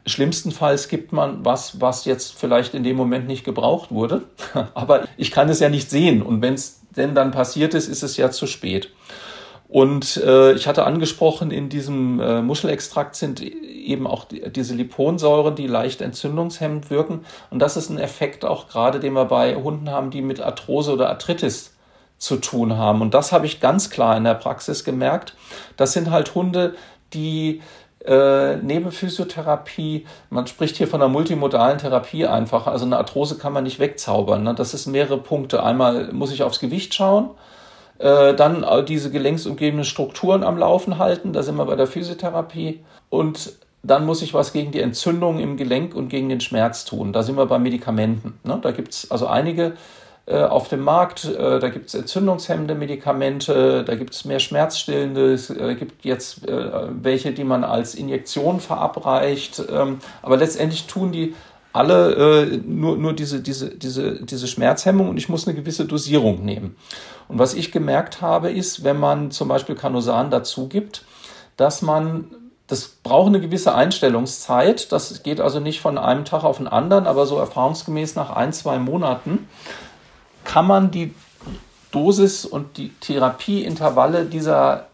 Schlimmstenfalls 0.06 0.88
gibt 0.88 1.12
man 1.12 1.44
was, 1.44 1.80
was 1.80 2.04
jetzt 2.04 2.38
vielleicht 2.38 2.74
in 2.74 2.84
dem 2.84 2.96
Moment 2.96 3.26
nicht 3.26 3.44
gebraucht 3.44 3.90
wurde. 3.90 4.22
Aber 4.74 5.08
ich 5.16 5.30
kann 5.30 5.48
es 5.48 5.60
ja 5.60 5.70
nicht 5.70 5.90
sehen. 5.90 6.22
Und 6.22 6.42
wenn 6.42 6.54
es 6.54 6.83
denn 6.96 7.14
dann 7.14 7.30
passiert 7.30 7.74
ist, 7.74 7.88
ist 7.88 8.02
es 8.02 8.16
ja 8.16 8.30
zu 8.30 8.46
spät. 8.46 8.90
Und 9.68 10.18
äh, 10.18 10.52
ich 10.52 10.68
hatte 10.68 10.84
angesprochen, 10.84 11.50
in 11.50 11.68
diesem 11.68 12.20
äh, 12.20 12.42
Muschelextrakt 12.42 13.16
sind 13.16 13.40
eben 13.40 14.06
auch 14.06 14.24
die, 14.24 14.48
diese 14.52 14.74
Liponsäuren, 14.74 15.56
die 15.56 15.66
leicht 15.66 16.00
entzündungshemmend 16.00 16.90
wirken. 16.90 17.24
Und 17.50 17.58
das 17.60 17.76
ist 17.76 17.90
ein 17.90 17.98
Effekt 17.98 18.44
auch 18.44 18.68
gerade, 18.68 19.00
den 19.00 19.14
wir 19.14 19.24
bei 19.24 19.56
Hunden 19.56 19.90
haben, 19.90 20.10
die 20.10 20.22
mit 20.22 20.40
Arthrose 20.40 20.92
oder 20.92 21.08
Arthritis 21.08 21.74
zu 22.18 22.36
tun 22.36 22.76
haben. 22.76 23.00
Und 23.00 23.14
das 23.14 23.32
habe 23.32 23.46
ich 23.46 23.60
ganz 23.60 23.90
klar 23.90 24.16
in 24.16 24.24
der 24.24 24.34
Praxis 24.34 24.84
gemerkt. 24.84 25.34
Das 25.76 25.92
sind 25.92 26.10
halt 26.10 26.34
Hunde, 26.34 26.74
die 27.12 27.60
äh, 28.04 28.56
neben 28.56 28.92
Physiotherapie, 28.92 30.06
man 30.30 30.46
spricht 30.46 30.76
hier 30.76 30.88
von 30.88 31.00
einer 31.00 31.10
multimodalen 31.10 31.78
Therapie 31.78 32.26
einfach, 32.26 32.66
also 32.66 32.84
eine 32.84 32.98
Arthrose 32.98 33.38
kann 33.38 33.52
man 33.52 33.64
nicht 33.64 33.78
wegzaubern. 33.78 34.42
Ne? 34.42 34.54
Das 34.54 34.74
ist 34.74 34.86
mehrere 34.86 35.18
Punkte. 35.18 35.62
Einmal 35.62 36.12
muss 36.12 36.32
ich 36.32 36.42
aufs 36.42 36.60
Gewicht 36.60 36.94
schauen, 36.94 37.30
äh, 37.98 38.34
dann 38.34 38.66
diese 38.86 39.10
gelenksumgebenden 39.10 39.84
Strukturen 39.84 40.44
am 40.44 40.58
Laufen 40.58 40.98
halten, 40.98 41.32
da 41.32 41.42
sind 41.42 41.56
wir 41.56 41.64
bei 41.64 41.76
der 41.76 41.86
Physiotherapie 41.86 42.80
und 43.08 43.54
dann 43.82 44.06
muss 44.06 44.22
ich 44.22 44.34
was 44.34 44.52
gegen 44.52 44.72
die 44.72 44.80
Entzündung 44.80 45.38
im 45.38 45.56
Gelenk 45.56 45.94
und 45.94 46.08
gegen 46.08 46.28
den 46.28 46.40
Schmerz 46.40 46.84
tun. 46.84 47.12
Da 47.12 47.22
sind 47.22 47.36
wir 47.36 47.46
bei 47.46 47.58
Medikamenten. 47.58 48.38
Ne? 48.42 48.58
Da 48.60 48.70
gibt 48.70 48.94
es 48.94 49.10
also 49.10 49.26
einige 49.26 49.74
auf 50.32 50.68
dem 50.68 50.80
Markt. 50.80 51.24
Äh, 51.26 51.58
da 51.60 51.68
gibt 51.68 51.88
es 51.88 51.94
entzündungshemmende 51.94 52.74
Medikamente, 52.74 53.84
da 53.84 53.94
gibt 53.94 54.14
es 54.14 54.24
mehr 54.24 54.40
Schmerzstillende, 54.40 55.32
es 55.32 55.50
äh, 55.50 55.74
gibt 55.74 56.04
jetzt 56.04 56.40
welche, 56.46 57.32
die 57.32 57.44
man 57.44 57.62
als 57.64 57.94
Injektion 57.94 58.60
verabreicht. 58.60 59.62
Ähm, 59.70 59.98
aber 60.22 60.36
letztendlich 60.38 60.86
tun 60.86 61.12
die 61.12 61.34
alle 61.74 62.44
äh, 62.44 62.56
nur, 62.64 62.96
nur 62.96 63.12
diese, 63.12 63.40
diese, 63.40 63.70
diese, 63.70 64.24
diese 64.24 64.46
Schmerzhemmung 64.46 65.08
und 65.08 65.16
ich 65.16 65.28
muss 65.28 65.46
eine 65.46 65.56
gewisse 65.56 65.84
Dosierung 65.86 66.44
nehmen. 66.44 66.76
Und 67.28 67.38
was 67.38 67.52
ich 67.52 67.72
gemerkt 67.72 68.22
habe, 68.22 68.50
ist, 68.50 68.84
wenn 68.84 68.98
man 68.98 69.32
zum 69.32 69.48
Beispiel 69.48 69.74
Canosan 69.74 70.30
dazu 70.30 70.68
gibt, 70.68 71.04
dass 71.56 71.82
man 71.82 72.26
das 72.66 72.88
braucht 72.88 73.28
eine 73.28 73.40
gewisse 73.40 73.74
Einstellungszeit. 73.74 74.90
Das 74.90 75.22
geht 75.22 75.40
also 75.40 75.60
nicht 75.60 75.80
von 75.80 75.98
einem 75.98 76.24
Tag 76.24 76.44
auf 76.44 76.56
den 76.56 76.68
anderen, 76.68 77.06
aber 77.06 77.26
so 77.26 77.38
erfahrungsgemäß 77.38 78.14
nach 78.14 78.30
ein, 78.30 78.54
zwei 78.54 78.78
Monaten 78.78 79.48
kann 80.44 80.66
man 80.66 80.90
die 80.90 81.14
Dosis 81.90 82.44
und 82.44 82.76
die 82.76 82.90
Therapieintervalle 83.00 84.24
dieser 84.24 84.86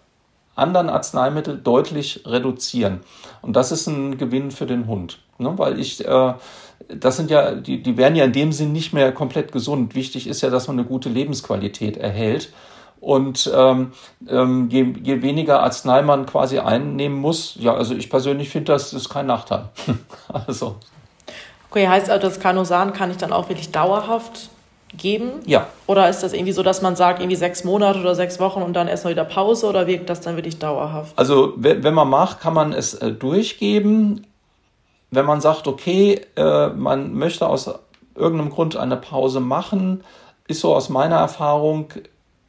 anderen 0.55 0.91
Arzneimittel 0.91 1.59
deutlich 1.59 2.23
reduzieren. 2.27 3.01
Und 3.43 3.57
das 3.57 3.73
ist 3.73 3.87
ein 3.87 4.19
Gewinn 4.19 4.51
für 4.51 4.67
den 4.67 4.87
Hund. 4.87 5.19
Ne? 5.39 5.53
Weil 5.57 5.81
ich, 5.81 6.07
äh, 6.07 6.35
das 6.89 7.17
sind 7.17 7.31
ja, 7.31 7.55
die, 7.55 7.83
die 7.83 7.97
werden 7.97 8.17
ja 8.17 8.25
in 8.25 8.33
dem 8.33 8.53
Sinn 8.53 8.73
nicht 8.73 8.93
mehr 8.93 9.13
komplett 9.13 9.53
gesund. 9.53 9.95
Wichtig 9.95 10.27
ist 10.27 10.43
ja, 10.43 10.51
dass 10.51 10.69
man 10.69 10.79
eine 10.79 10.87
gute 10.87 11.09
Lebensqualität 11.09 11.97
erhält. 11.97 12.53
Und 13.01 13.51
ähm, 13.55 13.93
ähm, 14.29 14.69
je, 14.69 14.93
je 15.03 15.23
weniger 15.23 15.63
Arznei 15.63 16.03
man 16.03 16.27
quasi 16.27 16.59
einnehmen 16.59 17.19
muss, 17.19 17.57
ja, 17.59 17.73
also 17.75 17.95
ich 17.95 18.11
persönlich 18.11 18.51
finde, 18.51 18.73
das 18.73 18.93
ist 18.93 19.09
kein 19.09 19.27
Nachteil. 19.27 19.71
also. 20.29 20.77
Okay, 21.71 21.89
heißt 21.89 22.11
also, 22.11 22.27
das 22.27 22.41
Kanosan 22.41 22.93
kann 22.93 23.11
ich 23.11 23.17
dann 23.17 23.33
auch 23.33 23.49
wirklich 23.49 23.71
dauerhaft 23.71 24.51
geben? 24.97 25.41
Ja. 25.47 25.69
Oder 25.87 26.09
ist 26.09 26.23
das 26.23 26.33
irgendwie 26.33 26.53
so, 26.53 26.63
dass 26.63 26.83
man 26.83 26.97
sagt, 26.97 27.21
irgendwie 27.21 27.37
sechs 27.37 27.65
Monate 27.65 28.01
oder 28.01 28.15
sechs 28.15 28.41
Wochen 28.41 28.63
und 28.63 28.75
dann 28.75 28.89
erstmal 28.89 29.13
wieder 29.13 29.25
Pause 29.25 29.67
oder 29.67 29.87
wirkt 29.87 30.09
das 30.11 30.21
dann 30.21 30.37
wirklich 30.37 30.59
dauerhaft? 30.59 31.19
Also, 31.19 31.55
wenn, 31.57 31.95
man 31.95 32.09
macht, 32.09 32.41
kann 32.41 32.55
man 32.55 32.73
es 32.73 32.95
äh, 32.95 33.13
durchgeben. 33.13 34.27
Wenn 35.11 35.27
man 35.27 35.41
sagt, 35.41 35.67
okay, 35.67 36.21
äh, 36.37 36.69
man 36.69 37.15
möchte 37.15 37.47
aus 37.47 37.71
irgendeinem 38.15 38.51
Grund 38.51 38.77
eine 38.77 38.97
Pause 38.97 39.41
machen, 39.41 40.05
ist 40.47 40.61
so 40.61 40.75
aus 40.75 40.89
meiner 40.89 41.17
Erfahrung 41.17 41.93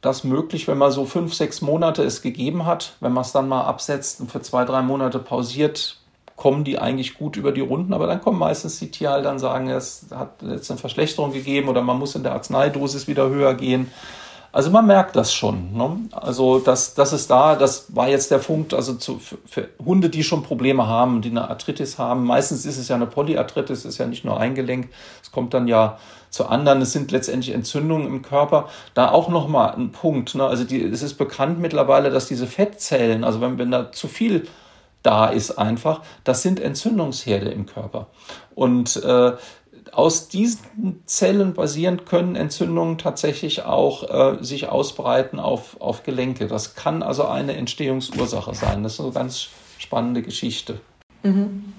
das 0.00 0.24
möglich, 0.24 0.66
wenn 0.66 0.78
man 0.78 0.90
so 0.90 1.04
fünf, 1.04 1.32
sechs 1.32 1.62
Monate 1.62 2.02
es 2.02 2.22
gegeben 2.22 2.66
hat. 2.66 2.94
Wenn 3.00 3.12
man 3.12 3.22
es 3.22 3.32
dann 3.32 3.48
mal 3.48 3.62
absetzt 3.62 4.20
und 4.20 4.30
für 4.30 4.42
zwei, 4.42 4.64
drei 4.64 4.82
Monate 4.82 5.20
pausiert, 5.20 5.98
kommen 6.42 6.64
die 6.64 6.76
eigentlich 6.76 7.14
gut 7.14 7.36
über 7.36 7.52
die 7.52 7.60
Runden. 7.60 7.92
Aber 7.92 8.08
dann 8.08 8.20
kommen 8.20 8.36
meistens 8.36 8.80
die 8.80 8.90
Tierhalter 8.90 9.28
dann 9.28 9.38
sagen, 9.38 9.70
es 9.70 10.06
hat 10.12 10.42
jetzt 10.42 10.72
eine 10.72 10.80
Verschlechterung 10.80 11.32
gegeben 11.32 11.68
oder 11.68 11.82
man 11.82 12.00
muss 12.00 12.16
in 12.16 12.24
der 12.24 12.32
Arzneidosis 12.32 13.06
wieder 13.06 13.28
höher 13.28 13.54
gehen. 13.54 13.92
Also 14.50 14.68
man 14.70 14.84
merkt 14.88 15.14
das 15.14 15.32
schon. 15.32 15.72
Ne? 15.72 15.98
Also 16.10 16.58
das, 16.58 16.94
das 16.94 17.12
ist 17.12 17.30
da, 17.30 17.54
das 17.54 17.94
war 17.94 18.08
jetzt 18.08 18.32
der 18.32 18.38
Punkt, 18.38 18.74
also 18.74 18.94
zu, 18.94 19.20
für, 19.20 19.38
für, 19.46 19.68
Hunde, 19.84 20.10
die 20.10 20.24
schon 20.24 20.42
Probleme 20.42 20.88
haben, 20.88 21.22
die 21.22 21.30
eine 21.30 21.48
Arthritis 21.48 21.96
haben. 21.96 22.24
Meistens 22.24 22.66
ist 22.66 22.76
es 22.76 22.88
ja 22.88 22.96
eine 22.96 23.06
Polyarthritis, 23.06 23.84
ist 23.84 23.98
ja 23.98 24.06
nicht 24.06 24.24
nur 24.24 24.40
ein 24.40 24.56
Gelenk. 24.56 24.88
Es 25.22 25.30
kommt 25.30 25.54
dann 25.54 25.68
ja 25.68 25.96
zu 26.28 26.46
anderen. 26.46 26.82
Es 26.82 26.92
sind 26.92 27.12
letztendlich 27.12 27.54
Entzündungen 27.54 28.08
im 28.08 28.20
Körper. 28.20 28.68
Da 28.94 29.12
auch 29.12 29.28
nochmal 29.28 29.76
ein 29.76 29.92
Punkt. 29.92 30.34
Ne? 30.34 30.44
Also 30.44 30.64
die, 30.64 30.82
es 30.82 31.04
ist 31.04 31.14
bekannt 31.14 31.60
mittlerweile, 31.60 32.10
dass 32.10 32.26
diese 32.26 32.48
Fettzellen, 32.48 33.22
also 33.22 33.40
wenn, 33.40 33.58
wenn 33.58 33.70
da 33.70 33.92
zu 33.92 34.08
viel 34.08 34.48
da 35.02 35.26
ist 35.26 35.52
einfach, 35.52 36.02
das 36.24 36.42
sind 36.42 36.60
Entzündungsherde 36.60 37.50
im 37.50 37.66
Körper. 37.66 38.08
Und 38.54 38.96
äh, 39.02 39.32
aus 39.92 40.28
diesen 40.28 41.02
Zellen 41.06 41.54
basierend 41.54 42.06
können 42.06 42.34
Entzündungen 42.34 42.98
tatsächlich 42.98 43.64
auch 43.64 44.38
äh, 44.38 44.42
sich 44.42 44.68
ausbreiten 44.68 45.38
auf, 45.38 45.80
auf 45.80 46.02
Gelenke. 46.02 46.46
Das 46.46 46.74
kann 46.74 47.02
also 47.02 47.26
eine 47.26 47.56
Entstehungsursache 47.56 48.54
sein. 48.54 48.82
Das 48.82 48.94
ist 48.94 49.00
eine 49.00 49.12
ganz 49.12 49.48
spannende 49.78 50.22
Geschichte. 50.22 50.80
Mhm. 51.22 51.74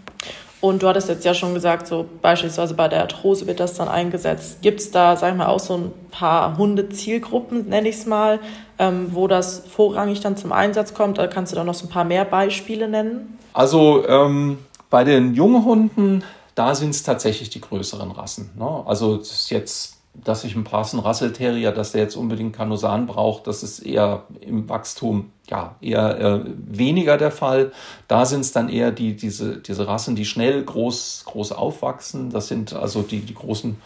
Und 0.64 0.82
du 0.82 0.88
hattest 0.88 1.10
jetzt 1.10 1.26
ja 1.26 1.34
schon 1.34 1.54
gesagt, 1.54 1.88
so 1.88 2.06
beispielsweise 2.22 2.74
bei 2.74 2.88
der 2.88 3.02
Arthrose 3.02 3.48
wird 3.48 3.60
das 3.60 3.74
dann 3.74 3.90
eingesetzt. 3.90 4.62
Gibt 4.62 4.80
es 4.80 4.92
da, 4.92 5.18
sag 5.18 5.34
ich 5.34 5.38
mal, 5.38 5.48
auch 5.48 5.60
so 5.60 5.76
ein 5.76 5.92
paar 6.10 6.58
Hundezielgruppen, 6.58 7.68
nenne 7.68 7.90
ich 7.90 7.98
es 7.98 8.06
mal, 8.06 8.40
ähm, 8.80 9.10
wo 9.12 9.28
das 9.28 9.64
vorrangig 9.68 10.22
dann 10.22 10.38
zum 10.38 10.54
Einsatz 10.54 10.94
kommt? 10.94 11.20
Oder 11.20 11.28
kannst 11.28 11.52
du 11.52 11.58
da 11.58 11.66
noch 11.66 11.74
so 11.74 11.88
ein 11.88 11.90
paar 11.90 12.06
mehr 12.06 12.24
Beispiele 12.24 12.88
nennen? 12.88 13.38
Also 13.52 14.08
ähm, 14.08 14.58
bei 14.90 15.04
den 15.04 15.34
jungen 15.34 15.66
Hunden 15.66 16.24
da 16.56 16.76
sind 16.76 16.92
es 16.92 17.04
tatsächlich 17.04 17.50
die 17.50 17.60
größeren 17.60 18.12
Rassen. 18.12 18.52
Ne? 18.58 18.84
Also 18.86 19.18
es 19.18 19.32
ist 19.32 19.50
jetzt, 19.50 19.98
dass 20.14 20.44
ich 20.44 20.56
einen 20.56 20.64
Parson 20.64 21.00
Russell 21.00 21.34
Terrier, 21.34 21.72
dass 21.72 21.92
der 21.92 22.02
jetzt 22.02 22.16
unbedingt 22.16 22.56
Kanosan 22.56 23.08
braucht, 23.08 23.48
das 23.48 23.64
ist 23.64 23.80
eher 23.80 24.24
im 24.42 24.70
Wachstum 24.70 25.32
ja 25.50 25.76
eher 25.82 26.20
äh, 26.20 26.42
weniger 26.56 27.18
der 27.18 27.32
Fall. 27.32 27.72
Da 28.08 28.26
sind 28.26 28.42
es 28.42 28.52
dann 28.52 28.70
eher 28.70 28.92
die, 28.92 29.16
diese, 29.16 29.58
diese 29.58 29.88
Rassen, 29.88 30.16
die 30.16 30.26
schnell 30.26 30.64
groß, 30.64 31.24
groß 31.26 31.52
aufwachsen. 31.52 32.30
Das 32.30 32.48
sind 32.48 32.74
also 32.74 33.02
die, 33.02 33.22
die 33.22 33.34
großen 33.34 33.78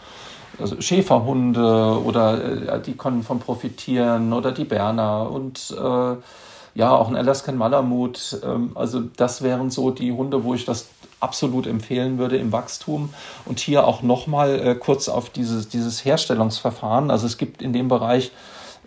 also 0.58 0.80
Schäferhunde 0.80 2.00
oder 2.04 2.74
äh, 2.74 2.82
die 2.82 2.94
können 2.94 3.22
von 3.22 3.38
profitieren 3.38 4.32
oder 4.32 4.52
die 4.52 4.64
Berner 4.64 5.30
und 5.30 5.74
äh, 5.76 6.16
ja, 6.74 6.94
auch 6.94 7.08
ein 7.08 7.16
Alaskan 7.16 7.56
Malamut. 7.56 8.40
Ähm, 8.44 8.72
also 8.74 9.00
das 9.00 9.42
wären 9.42 9.70
so 9.70 9.90
die 9.90 10.12
Hunde, 10.12 10.44
wo 10.44 10.54
ich 10.54 10.64
das 10.64 10.88
absolut 11.20 11.66
empfehlen 11.66 12.18
würde 12.18 12.36
im 12.36 12.52
Wachstum. 12.52 13.10
Und 13.44 13.60
hier 13.60 13.86
auch 13.86 14.02
nochmal 14.02 14.60
äh, 14.60 14.74
kurz 14.74 15.08
auf 15.08 15.30
dieses, 15.30 15.68
dieses 15.68 16.04
Herstellungsverfahren. 16.04 17.10
Also 17.10 17.26
es 17.26 17.38
gibt 17.38 17.62
in 17.62 17.72
dem 17.72 17.88
Bereich, 17.88 18.32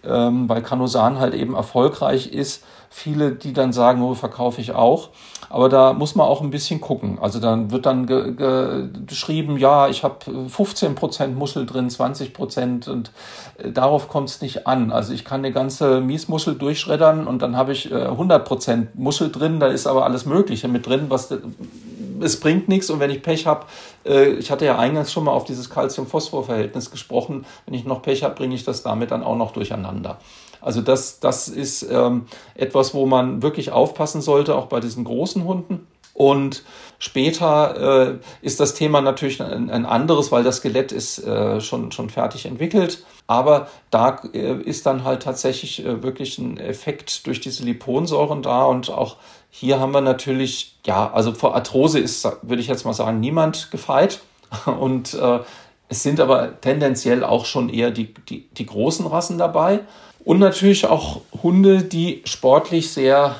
ähm, 0.03 0.47
weil 0.49 0.61
Kanosan 0.61 1.19
halt 1.19 1.33
eben 1.33 1.55
erfolgreich 1.55 2.27
ist, 2.27 2.63
viele, 2.93 3.31
die 3.31 3.53
dann 3.53 3.71
sagen, 3.71 4.01
oh, 4.01 4.13
verkaufe 4.13 4.59
ich 4.59 4.73
auch. 4.73 5.09
Aber 5.49 5.69
da 5.69 5.93
muss 5.93 6.15
man 6.15 6.27
auch 6.27 6.41
ein 6.41 6.49
bisschen 6.49 6.81
gucken. 6.81 7.19
Also 7.19 7.39
dann 7.39 7.71
wird 7.71 7.85
dann 7.85 8.05
ge 8.05 8.33
ge 8.33 8.89
geschrieben, 9.05 9.57
ja, 9.57 9.87
ich 9.87 10.03
habe 10.03 10.49
15 10.49 10.95
Prozent 10.95 11.37
Muschel 11.37 11.65
drin, 11.65 11.89
20 11.89 12.33
Prozent 12.33 12.87
und 12.87 13.11
äh, 13.57 13.71
darauf 13.71 14.09
kommt 14.09 14.29
es 14.29 14.41
nicht 14.41 14.67
an. 14.67 14.91
Also 14.91 15.13
ich 15.13 15.25
kann 15.25 15.39
eine 15.39 15.53
ganze 15.53 16.01
Miesmuschel 16.01 16.55
durchschreddern 16.55 17.27
und 17.27 17.41
dann 17.41 17.55
habe 17.55 17.71
ich 17.71 17.91
äh, 17.91 17.95
100 17.95 18.45
Prozent 18.45 18.95
Muschel 18.95 19.31
drin, 19.31 19.59
da 19.59 19.67
ist 19.67 19.87
aber 19.87 20.03
alles 20.05 20.25
Mögliche 20.25 20.67
mit 20.67 20.85
drin, 20.85 21.05
was 21.07 21.33
es 22.23 22.39
bringt 22.39 22.67
nichts 22.67 22.89
und 22.89 22.99
wenn 22.99 23.09
ich 23.09 23.21
Pech 23.21 23.45
habe, 23.45 23.65
äh, 24.05 24.29
ich 24.33 24.51
hatte 24.51 24.65
ja 24.65 24.77
eingangs 24.77 25.11
schon 25.11 25.23
mal 25.23 25.31
auf 25.31 25.43
dieses 25.43 25.69
Calcium-Phosphor-Verhältnis 25.69 26.91
gesprochen, 26.91 27.45
wenn 27.65 27.73
ich 27.73 27.85
noch 27.85 28.01
Pech 28.01 28.23
habe, 28.23 28.35
bringe 28.35 28.55
ich 28.55 28.63
das 28.63 28.83
damit 28.83 29.11
dann 29.11 29.23
auch 29.23 29.35
noch 29.35 29.51
durcheinander. 29.51 30.19
Also 30.61 30.81
das, 30.81 31.19
das 31.19 31.47
ist 31.47 31.83
ähm, 31.83 32.25
etwas, 32.55 32.93
wo 32.93 33.05
man 33.05 33.41
wirklich 33.41 33.71
aufpassen 33.71 34.21
sollte, 34.21 34.55
auch 34.55 34.67
bei 34.67 34.79
diesen 34.79 35.03
großen 35.03 35.43
Hunden. 35.43 35.87
Und 36.13 36.63
später 36.99 38.11
äh, 38.11 38.19
ist 38.41 38.59
das 38.59 38.73
Thema 38.73 39.01
natürlich 39.01 39.41
ein, 39.41 39.69
ein, 39.69 39.85
anderes, 39.85 40.31
weil 40.31 40.43
das 40.43 40.57
Skelett 40.57 40.91
ist 40.91 41.19
äh, 41.25 41.61
schon, 41.61 41.91
schon 41.91 42.09
fertig 42.09 42.45
entwickelt. 42.45 43.03
Aber 43.27 43.69
da 43.89 44.21
äh, 44.33 44.61
ist 44.61 44.85
dann 44.85 45.03
halt 45.03 45.23
tatsächlich 45.23 45.83
äh, 45.85 46.03
wirklich 46.03 46.37
ein 46.37 46.57
Effekt 46.57 47.25
durch 47.25 47.39
diese 47.39 47.63
Liponsäuren 47.63 48.43
da. 48.43 48.65
Und 48.65 48.89
auch 48.89 49.15
hier 49.51 49.79
haben 49.79 49.93
wir 49.93 50.01
natürlich, 50.01 50.77
ja, 50.85 51.11
also 51.11 51.33
vor 51.33 51.53
Arthrose 51.53 51.99
ist, 51.99 52.25
würde 52.41 52.61
ich 52.61 52.67
jetzt 52.67 52.85
mal 52.85 52.93
sagen, 52.93 53.19
niemand 53.19 53.69
gefeit. 53.69 54.21
Und 54.65 55.13
äh, 55.13 55.39
es 55.89 56.03
sind 56.03 56.19
aber 56.19 56.59
tendenziell 56.61 57.23
auch 57.23 57.45
schon 57.45 57.69
eher 57.69 57.91
die, 57.91 58.13
die, 58.29 58.47
die 58.49 58.65
großen 58.65 59.05
Rassen 59.05 59.37
dabei. 59.37 59.81
Und 60.23 60.39
natürlich 60.39 60.87
auch 60.87 61.21
Hunde, 61.43 61.83
die 61.83 62.21
sportlich 62.25 62.91
sehr 62.91 63.35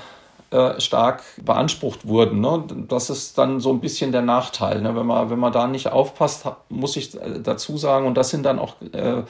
äh, 0.52 0.82
stark 0.82 1.24
beansprucht 1.42 2.06
wurden. 2.06 2.42
Ne? 2.42 2.66
Das 2.90 3.10
ist 3.10 3.38
dann 3.38 3.62
so 3.62 3.72
ein 3.72 3.80
bisschen 3.80 4.12
der 4.12 4.22
Nachteil. 4.22 4.82
Ne? 4.82 4.94
Wenn, 4.96 5.06
man, 5.06 5.30
wenn 5.30 5.40
man 5.40 5.54
da 5.54 5.66
nicht 5.66 5.90
aufpasst, 5.90 6.46
muss 6.68 6.98
ich 6.98 7.16
äh, 7.16 7.40
dazu 7.42 7.78
sagen, 7.78 8.06
und 8.06 8.16
das 8.16 8.32
sind 8.32 8.44
dann 8.44 8.60
auch 8.60 8.76
äh, 8.92 9.24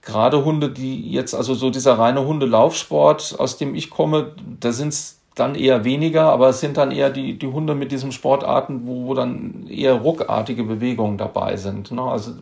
gerade 0.00 0.44
Hunde, 0.46 0.70
die 0.70 1.10
jetzt, 1.10 1.34
also 1.34 1.52
so 1.52 1.68
dieser 1.68 1.98
reine 1.98 2.24
Hundelaufsport, 2.24 3.36
aus 3.38 3.58
dem 3.58 3.74
ich 3.74 3.90
komme, 3.90 4.32
da 4.58 4.72
sind 4.72 4.88
es 4.88 5.17
dann 5.34 5.54
eher 5.54 5.84
weniger, 5.84 6.24
aber 6.32 6.48
es 6.48 6.60
sind 6.60 6.76
dann 6.76 6.90
eher 6.90 7.10
die, 7.10 7.38
die 7.38 7.46
Hunde 7.46 7.74
mit 7.74 7.92
diesen 7.92 8.12
Sportarten, 8.12 8.86
wo, 8.86 9.06
wo 9.06 9.14
dann 9.14 9.66
eher 9.68 9.94
ruckartige 9.94 10.64
Bewegungen 10.64 11.16
dabei 11.16 11.56
sind. 11.56 11.90
Ne? 11.90 12.02
Also 12.02 12.32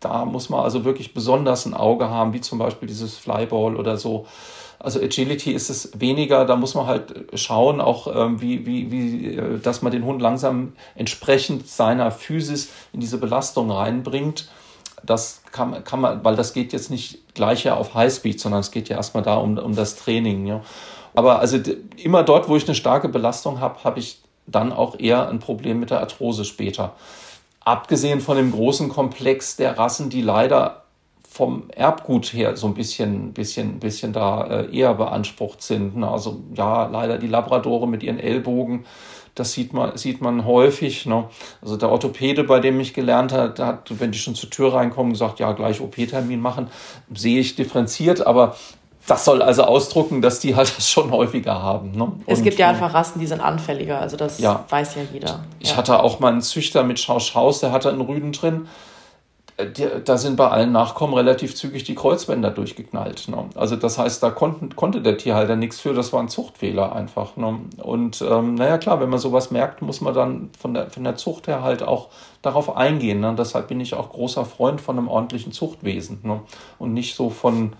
da 0.00 0.24
muss 0.24 0.48
man 0.48 0.60
also 0.60 0.84
wirklich 0.84 1.14
besonders 1.14 1.66
ein 1.66 1.74
Auge 1.74 2.08
haben, 2.08 2.32
wie 2.32 2.40
zum 2.40 2.58
Beispiel 2.58 2.88
dieses 2.88 3.16
Flyball 3.16 3.76
oder 3.76 3.96
so. 3.96 4.26
Also 4.78 4.98
Agility 4.98 5.52
ist 5.52 5.68
es 5.68 6.00
weniger, 6.00 6.46
da 6.46 6.56
muss 6.56 6.74
man 6.74 6.86
halt 6.86 7.14
schauen, 7.34 7.82
auch 7.82 8.06
ähm, 8.16 8.40
wie, 8.40 8.64
wie, 8.64 8.90
wie, 8.90 9.36
äh, 9.36 9.58
dass 9.58 9.82
man 9.82 9.92
den 9.92 10.06
Hund 10.06 10.22
langsam 10.22 10.72
entsprechend 10.94 11.68
seiner 11.68 12.10
Physis 12.10 12.70
in 12.94 13.00
diese 13.00 13.18
Belastung 13.18 13.70
reinbringt. 13.70 14.48
Das 15.04 15.42
kann, 15.52 15.84
kann 15.84 16.00
man, 16.00 16.24
weil 16.24 16.34
das 16.34 16.54
geht 16.54 16.72
jetzt 16.72 16.90
nicht 16.90 17.34
gleich 17.34 17.64
ja 17.64 17.76
auf 17.76 17.94
Highspeed, 17.94 18.40
sondern 18.40 18.60
es 18.60 18.70
geht 18.70 18.88
ja 18.88 18.96
erstmal 18.96 19.22
da 19.22 19.36
um, 19.36 19.58
um 19.58 19.76
das 19.76 19.96
Training. 19.96 20.46
Ja. 20.46 20.62
Aber 21.20 21.38
also 21.38 21.58
immer 21.98 22.22
dort, 22.22 22.48
wo 22.48 22.56
ich 22.56 22.64
eine 22.66 22.74
starke 22.74 23.06
Belastung 23.06 23.60
habe, 23.60 23.84
habe 23.84 23.98
ich 23.98 24.22
dann 24.46 24.72
auch 24.72 24.98
eher 24.98 25.28
ein 25.28 25.38
Problem 25.38 25.78
mit 25.78 25.90
der 25.90 26.00
Arthrose 26.00 26.46
später. 26.46 26.94
Abgesehen 27.62 28.22
von 28.22 28.38
dem 28.38 28.52
großen 28.52 28.88
Komplex 28.88 29.54
der 29.56 29.76
Rassen, 29.76 30.08
die 30.08 30.22
leider 30.22 30.84
vom 31.28 31.64
Erbgut 31.76 32.32
her 32.32 32.56
so 32.56 32.68
ein 32.68 32.72
bisschen, 32.72 33.34
bisschen, 33.34 33.80
bisschen 33.80 34.14
da 34.14 34.46
äh, 34.46 34.74
eher 34.74 34.94
beansprucht 34.94 35.60
sind. 35.60 35.94
Ne? 35.94 36.10
Also 36.10 36.40
ja, 36.54 36.86
leider 36.86 37.18
die 37.18 37.26
Labradore 37.26 37.86
mit 37.86 38.02
ihren 38.02 38.18
Ellbogen, 38.18 38.86
Das 39.34 39.52
sieht 39.52 39.74
man, 39.74 39.98
sieht 39.98 40.22
man 40.22 40.46
häufig. 40.46 41.04
Ne? 41.04 41.28
Also 41.60 41.76
der 41.76 41.90
Orthopäde, 41.90 42.44
bei 42.44 42.60
dem 42.60 42.80
ich 42.80 42.94
gelernt 42.94 43.32
habe, 43.32 43.62
hat, 43.62 44.00
wenn 44.00 44.10
die 44.10 44.18
schon 44.18 44.34
zur 44.34 44.48
Tür 44.48 44.72
reinkommen, 44.72 45.12
gesagt, 45.12 45.38
ja, 45.38 45.52
gleich 45.52 45.82
OP-Termin 45.82 46.40
machen, 46.40 46.68
sehe 47.14 47.40
ich 47.40 47.56
differenziert, 47.56 48.26
aber 48.26 48.56
das 49.10 49.24
soll 49.24 49.42
also 49.42 49.64
ausdrucken, 49.64 50.22
dass 50.22 50.38
die 50.38 50.54
halt 50.54 50.72
das 50.76 50.88
schon 50.88 51.10
häufiger 51.10 51.62
haben. 51.62 51.92
Ne? 51.92 52.12
es 52.26 52.42
gibt 52.42 52.58
ja 52.58 52.68
einfach 52.68 52.94
Rassen, 52.94 53.18
die 53.18 53.26
sind 53.26 53.40
anfälliger, 53.40 54.00
also 54.00 54.16
das 54.16 54.38
ja. 54.38 54.64
weiß 54.68 54.94
ja 54.94 55.02
jeder. 55.12 55.40
Ich 55.58 55.70
ja. 55.70 55.76
hatte 55.76 56.02
auch 56.02 56.20
mal 56.20 56.32
einen 56.32 56.42
Züchter 56.42 56.84
mit 56.84 56.98
Schauschhaus, 56.98 57.60
der 57.60 57.72
hatte 57.72 57.88
einen 57.88 58.00
Rüden 58.00 58.32
drin 58.32 58.68
da 60.04 60.16
sind 60.16 60.36
bei 60.36 60.48
allen 60.48 60.72
Nachkommen 60.72 61.14
relativ 61.14 61.54
zügig 61.54 61.84
die 61.84 61.94
Kreuzbänder 61.94 62.50
durchgeknallt. 62.50 63.28
Ne? 63.28 63.44
Also 63.54 63.76
das 63.76 63.98
heißt, 63.98 64.22
da 64.22 64.30
konnten, 64.30 64.74
konnte 64.76 65.02
der 65.02 65.18
Tierhalter 65.18 65.56
nichts 65.56 65.80
für, 65.80 65.92
das 65.92 66.12
war 66.12 66.20
ein 66.20 66.28
Zuchtfehler 66.28 66.94
einfach. 66.94 67.36
Ne? 67.36 67.60
Und 67.78 68.22
ähm, 68.22 68.54
naja 68.54 68.78
klar, 68.78 69.00
wenn 69.00 69.10
man 69.10 69.18
sowas 69.18 69.50
merkt, 69.50 69.82
muss 69.82 70.00
man 70.00 70.14
dann 70.14 70.50
von 70.58 70.74
der, 70.74 70.90
von 70.90 71.04
der 71.04 71.16
Zucht 71.16 71.46
her 71.46 71.62
halt 71.62 71.82
auch 71.82 72.08
darauf 72.42 72.76
eingehen. 72.76 73.20
Ne? 73.20 73.34
Deshalb 73.36 73.68
bin 73.68 73.80
ich 73.80 73.94
auch 73.94 74.10
großer 74.10 74.44
Freund 74.44 74.80
von 74.80 74.98
einem 74.98 75.08
ordentlichen 75.08 75.52
Zuchtwesen 75.52 76.20
ne? 76.22 76.40
und 76.78 76.94
nicht 76.94 77.14
so 77.14 77.30
von, 77.30 77.74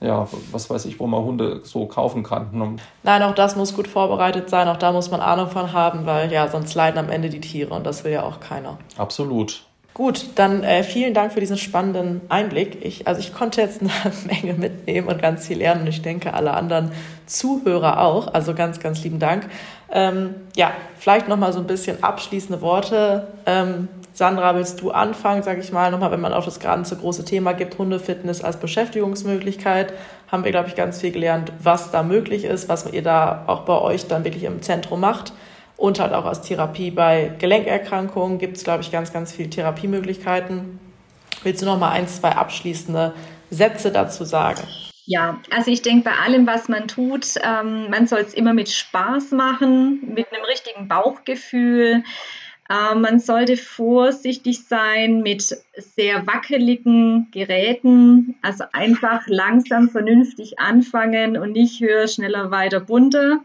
ja, 0.00 0.26
was 0.52 0.68
weiß 0.68 0.84
ich, 0.86 1.00
wo 1.00 1.06
man 1.06 1.22
Hunde 1.22 1.60
so 1.64 1.86
kaufen 1.86 2.22
kann. 2.22 2.48
Ne? 2.52 2.76
Nein, 3.02 3.22
auch 3.22 3.34
das 3.34 3.56
muss 3.56 3.74
gut 3.74 3.88
vorbereitet 3.88 4.50
sein, 4.50 4.68
auch 4.68 4.76
da 4.76 4.92
muss 4.92 5.10
man 5.10 5.20
Ahnung 5.20 5.48
von 5.48 5.72
haben, 5.72 6.06
weil 6.06 6.32
ja, 6.32 6.48
sonst 6.48 6.74
leiden 6.74 6.98
am 6.98 7.10
Ende 7.10 7.30
die 7.30 7.40
Tiere 7.40 7.74
und 7.74 7.84
das 7.84 8.04
will 8.04 8.12
ja 8.12 8.22
auch 8.22 8.40
keiner. 8.40 8.78
Absolut. 8.96 9.65
Gut, 9.96 10.26
dann 10.34 10.62
äh, 10.62 10.82
vielen 10.82 11.14
Dank 11.14 11.32
für 11.32 11.40
diesen 11.40 11.56
spannenden 11.56 12.20
Einblick. 12.28 12.84
Ich, 12.84 13.08
also 13.08 13.18
ich 13.18 13.32
konnte 13.32 13.62
jetzt 13.62 13.80
eine 13.80 13.90
Menge 14.26 14.52
mitnehmen 14.52 15.08
und 15.08 15.22
ganz 15.22 15.46
viel 15.46 15.56
lernen 15.56 15.80
und 15.80 15.86
ich 15.86 16.02
denke 16.02 16.34
alle 16.34 16.52
anderen 16.52 16.92
Zuhörer 17.24 18.02
auch. 18.02 18.34
Also 18.34 18.52
ganz, 18.52 18.78
ganz 18.78 19.02
lieben 19.02 19.18
Dank. 19.18 19.48
Ähm, 19.90 20.34
ja, 20.54 20.72
vielleicht 20.98 21.28
nochmal 21.28 21.54
so 21.54 21.60
ein 21.60 21.66
bisschen 21.66 22.04
abschließende 22.04 22.60
Worte. 22.60 23.28
Ähm, 23.46 23.88
Sandra, 24.12 24.54
willst 24.54 24.82
du 24.82 24.90
anfangen, 24.90 25.42
sage 25.42 25.62
ich 25.62 25.72
mal, 25.72 25.90
nochmal, 25.90 26.10
wenn 26.10 26.20
man 26.20 26.34
auch 26.34 26.44
das 26.44 26.60
ganze 26.60 26.96
große 26.96 27.24
Thema 27.24 27.54
gibt, 27.54 27.78
Hundefitness 27.78 28.44
als 28.44 28.58
Beschäftigungsmöglichkeit, 28.58 29.94
haben 30.30 30.44
wir, 30.44 30.50
glaube 30.50 30.68
ich, 30.68 30.74
ganz 30.74 31.00
viel 31.00 31.12
gelernt, 31.12 31.52
was 31.62 31.90
da 31.90 32.02
möglich 32.02 32.44
ist, 32.44 32.68
was 32.68 32.92
ihr 32.92 33.02
da 33.02 33.44
auch 33.46 33.60
bei 33.60 33.80
euch 33.80 34.06
dann 34.06 34.24
wirklich 34.24 34.44
im 34.44 34.60
Zentrum 34.60 35.00
macht 35.00 35.32
und 35.76 36.00
halt 36.00 36.12
auch 36.12 36.24
als 36.24 36.42
Therapie 36.42 36.90
bei 36.90 37.32
Gelenkerkrankungen 37.38 38.38
gibt 38.38 38.56
es, 38.56 38.64
glaube 38.64 38.82
ich, 38.82 38.90
ganz, 38.90 39.12
ganz 39.12 39.32
viele 39.32 39.50
Therapiemöglichkeiten. 39.50 40.78
Willst 41.42 41.62
du 41.62 41.66
noch 41.66 41.78
mal 41.78 41.90
ein, 41.90 42.08
zwei 42.08 42.30
abschließende 42.30 43.14
Sätze 43.50 43.92
dazu 43.92 44.24
sagen? 44.24 44.62
Ja, 45.04 45.40
also 45.54 45.70
ich 45.70 45.82
denke, 45.82 46.10
bei 46.10 46.16
allem, 46.16 46.46
was 46.46 46.68
man 46.68 46.88
tut, 46.88 47.26
ähm, 47.44 47.90
man 47.90 48.08
soll 48.08 48.20
es 48.20 48.34
immer 48.34 48.54
mit 48.54 48.68
Spaß 48.68 49.30
machen, 49.32 50.14
mit 50.14 50.32
einem 50.32 50.44
richtigen 50.44 50.88
Bauchgefühl. 50.88 52.02
Äh, 52.68 52.94
man 52.96 53.20
sollte 53.20 53.56
vorsichtig 53.56 54.64
sein 54.66 55.22
mit 55.22 55.56
sehr 55.76 56.26
wackeligen 56.26 57.28
Geräten, 57.30 58.34
also 58.42 58.64
einfach 58.72 59.22
langsam 59.28 59.90
vernünftig 59.90 60.58
anfangen 60.58 61.36
und 61.36 61.52
nicht 61.52 61.80
höher, 61.80 62.08
schneller, 62.08 62.50
weiter, 62.50 62.80
bunter 62.80 63.44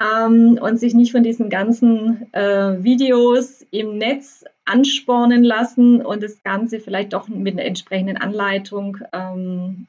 ähm, 0.00 0.58
und 0.60 0.78
sich 0.78 0.94
nicht 0.94 1.12
von 1.12 1.22
diesen 1.22 1.50
ganzen 1.50 2.32
äh, 2.32 2.82
Videos 2.82 3.66
im 3.70 3.98
Netz 3.98 4.44
anspornen 4.64 5.44
lassen 5.44 6.04
und 6.04 6.22
das 6.22 6.42
Ganze 6.42 6.80
vielleicht 6.80 7.12
doch 7.12 7.28
mit 7.28 7.54
einer 7.54 7.64
entsprechenden 7.64 8.16
Anleitung 8.16 8.98
ähm, 9.12 9.86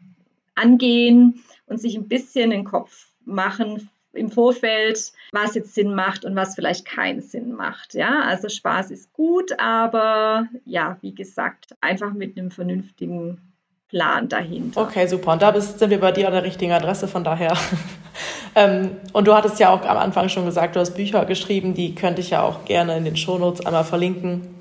angehen 0.56 1.44
und 1.68 1.80
sich 1.80 1.96
ein 1.96 2.08
bisschen 2.08 2.50
den 2.50 2.64
Kopf 2.64 3.08
machen 3.26 3.90
im 4.14 4.32
Vorfeld, 4.32 5.12
was 5.32 5.56
jetzt 5.56 5.76
Sinn 5.76 5.94
macht 5.94 6.26
und 6.26 6.36
was 6.36 6.56
vielleicht 6.56 6.86
keinen 6.86 7.22
Sinn 7.22 7.54
macht. 7.54 7.94
Ja, 7.94 8.22
also 8.22 8.50
Spaß 8.50 8.90
ist 8.92 9.14
gut, 9.14 9.60
aber 9.60 10.48
ja, 10.66 10.98
wie 11.02 11.14
gesagt, 11.14 11.76
einfach 11.82 12.14
mit 12.14 12.38
einem 12.38 12.50
vernünftigen 12.50 13.40
Plan 13.88 14.28
dahinter. 14.28 14.82
Okay, 14.82 15.08
super. 15.08 15.34
Und 15.34 15.42
da 15.42 15.52
bist, 15.52 15.80
sind 15.80 15.90
wir 15.90 16.00
bei 16.00 16.12
dir 16.12 16.28
an 16.28 16.34
der 16.34 16.44
richtigen 16.44 16.72
Adresse, 16.72 17.08
von 17.08 17.24
daher 17.24 17.56
ähm, 18.56 18.98
und 19.14 19.28
du 19.28 19.36
hattest 19.36 19.60
ja 19.60 19.70
auch 19.70 19.82
am 19.82 19.98
Anfang 19.98 20.30
schon 20.30 20.46
gesagt, 20.46 20.76
du 20.76 20.80
hast 20.80 20.96
Bücher 20.96 21.26
geschrieben, 21.26 21.74
die 21.74 21.96
könnte 21.96 22.22
ich 22.22 22.32
ja 22.32 22.42
auch 22.42 22.66
gerne 22.66 22.98
in 22.98 23.06
den 23.06 23.16
Shownotes 23.16 23.66
einmal 23.66 23.84
verlinken. 23.84 24.56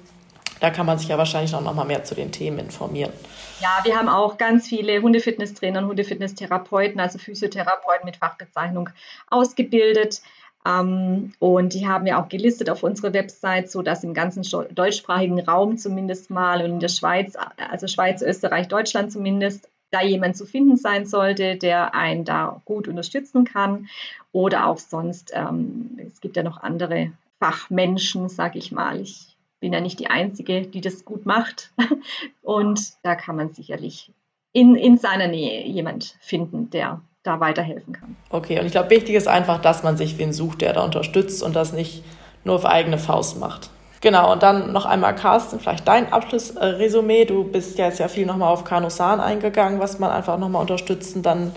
Da 0.61 0.71
kann 0.71 0.87
man 0.87 0.99
sich 0.99 1.09
ja 1.09 1.19
wahrscheinlich 1.19 1.55
auch 1.55 1.61
noch 1.61 1.75
mal 1.75 1.85
mehr 1.85 2.05
zu 2.05 2.15
den 2.15 2.33
Themen 2.33 2.59
informieren. 2.59 3.13
Ja, 3.61 3.81
wir 3.85 3.97
haben 3.97 4.09
auch 4.09 4.39
ganz 4.39 4.69
viele 4.69 5.03
Hundefitnesstrainer 5.03 5.81
und 5.81 5.89
Hundefitnesstherapeuten, 5.89 7.01
also 7.01 7.19
Physiotherapeuten 7.19 8.05
mit 8.05 8.17
Fachbezeichnung 8.17 8.91
ausgebildet. 9.29 10.21
Ähm, 10.67 11.33
und 11.39 11.75
die 11.75 11.87
haben 11.87 12.05
wir 12.05 12.19
auch 12.19 12.29
gelistet 12.29 12.71
auf 12.71 12.83
unserer 12.83 13.13
Website, 13.13 13.71
sodass 13.71 14.05
im 14.05 14.15
ganzen 14.15 14.43
deutschsprachigen 14.75 15.41
Raum 15.41 15.77
zumindest 15.77 16.31
mal 16.31 16.63
und 16.63 16.71
in 16.73 16.81
der 16.81 16.89
Schweiz, 16.89 17.35
also 17.71 17.87
Schweiz, 17.87 18.23
Österreich, 18.23 18.69
Deutschland 18.69 19.13
zumindest, 19.13 19.69
da 19.91 20.03
jemand 20.03 20.37
zu 20.37 20.47
finden 20.47 20.77
sein 20.77 21.07
sollte, 21.07 21.57
der 21.57 21.95
einen 21.95 22.25
da 22.25 22.61
gut 22.65 22.89
unterstützen 22.89 23.45
kann. 23.45 23.89
Oder 24.33 24.67
auch 24.67 24.79
sonst, 24.79 25.33
ähm, 25.35 25.99
es 26.07 26.21
gibt 26.21 26.37
ja 26.37 26.43
noch 26.43 26.63
andere 26.63 27.13
Fachmenschen, 27.39 28.29
sage 28.29 28.59
ich 28.59 28.73
mal. 28.73 29.01
Ich 29.01 29.37
bin 29.61 29.73
ja 29.73 29.81
nicht 29.81 29.99
die 29.99 30.09
Einzige, 30.09 30.63
die 30.63 30.81
das 30.81 31.05
gut 31.05 31.27
macht. 31.27 31.73
Und 32.43 32.93
da 33.03 33.15
kann 33.15 33.37
man 33.37 33.53
sicherlich 33.53 34.13
in, 34.53 34.77
in 34.77 34.99
seiner 34.99 35.29
Nähe 35.29 35.67
jemand 35.67 36.17
finden, 36.21 36.71
der 36.71 37.01
da 37.23 37.41
weiterhelfen 37.41 37.93
kann. 37.93 38.17
Okay, 38.31 38.59
und 38.59 38.67
ich 38.67 38.73
glaube, 38.73 38.91
wichtig 38.91 39.15
ist 39.15 39.29
einfach, 39.29 39.61
dass 39.61 39.83
man 39.83 39.97
sich 39.97 40.17
wen 40.19 40.33
sucht, 40.33 40.63
der 40.63 40.73
da 40.73 40.85
unterstützt 40.85 41.43
und 41.43 41.55
das 41.55 41.73
nicht 41.73 42.03
nur 42.45 42.55
auf 42.55 42.65
eigene 42.65 42.97
Faust 42.97 43.39
macht. 43.39 43.71
Genau, 44.01 44.33
und 44.33 44.43
dann 44.43 44.73
noch 44.73 44.87
einmal, 44.87 45.15
Carsten, 45.15 45.59
vielleicht 45.59 45.89
dein 45.89 46.13
Abschlussresümee. 46.13 47.25
Du 47.25 47.45
bist 47.45 47.79
ja 47.79 47.87
jetzt 47.87 47.99
ja 47.99 48.09
viel 48.09 48.27
nochmal 48.27 48.53
auf 48.53 48.65
Kanusan 48.65 49.21
eingegangen, 49.21 49.81
was 49.81 49.99
man 49.99 50.11
einfach 50.11 50.39
nochmal 50.39 50.61
unterstützen 50.63 51.23
dann 51.23 51.53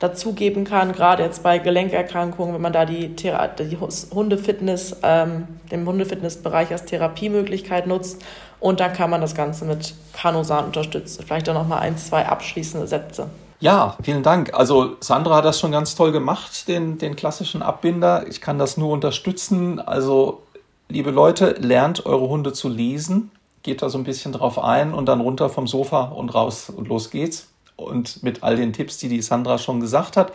dazugeben 0.00 0.64
kann, 0.64 0.92
gerade 0.92 1.22
jetzt 1.22 1.42
bei 1.42 1.58
Gelenkerkrankungen, 1.58 2.54
wenn 2.54 2.62
man 2.62 2.72
da 2.72 2.86
die, 2.86 3.14
Thera 3.16 3.48
die 3.48 3.76
Hundefitness, 3.76 4.96
ähm, 5.02 5.46
den 5.70 5.86
Hundefitnessbereich 5.86 6.72
als 6.72 6.86
Therapiemöglichkeit 6.86 7.86
nutzt. 7.86 8.24
Und 8.60 8.80
dann 8.80 8.92
kann 8.94 9.10
man 9.10 9.20
das 9.20 9.34
Ganze 9.34 9.66
mit 9.66 9.94
Kanusan 10.14 10.66
unterstützen. 10.66 11.24
Vielleicht 11.26 11.48
dann 11.48 11.54
nochmal 11.54 11.80
ein, 11.80 11.98
zwei 11.98 12.26
abschließende 12.26 12.86
Sätze. 12.86 13.28
Ja, 13.60 13.96
vielen 14.02 14.22
Dank. 14.22 14.54
Also 14.54 14.96
Sandra 15.00 15.36
hat 15.36 15.44
das 15.44 15.60
schon 15.60 15.70
ganz 15.70 15.94
toll 15.94 16.12
gemacht, 16.12 16.66
den, 16.66 16.96
den 16.96 17.14
klassischen 17.14 17.60
Abbinder. 17.60 18.26
Ich 18.26 18.40
kann 18.40 18.58
das 18.58 18.78
nur 18.78 18.90
unterstützen. 18.90 19.80
Also 19.80 20.42
liebe 20.90 21.10
Leute, 21.10 21.54
lernt 21.58 22.04
eure 22.06 22.28
Hunde 22.28 22.52
zu 22.52 22.68
lesen, 22.68 23.30
geht 23.62 23.82
da 23.82 23.88
so 23.88 23.98
ein 23.98 24.04
bisschen 24.04 24.32
drauf 24.32 24.62
ein 24.62 24.92
und 24.92 25.06
dann 25.06 25.20
runter 25.20 25.48
vom 25.48 25.66
Sofa 25.66 26.02
und 26.04 26.34
raus 26.34 26.70
und 26.70 26.88
los 26.88 27.10
geht's. 27.10 27.48
Und 27.76 28.22
mit 28.22 28.42
all 28.42 28.56
den 28.56 28.72
Tipps, 28.72 28.98
die 28.98 29.08
die 29.08 29.22
Sandra 29.22 29.56
schon 29.56 29.80
gesagt 29.80 30.16
hat. 30.16 30.32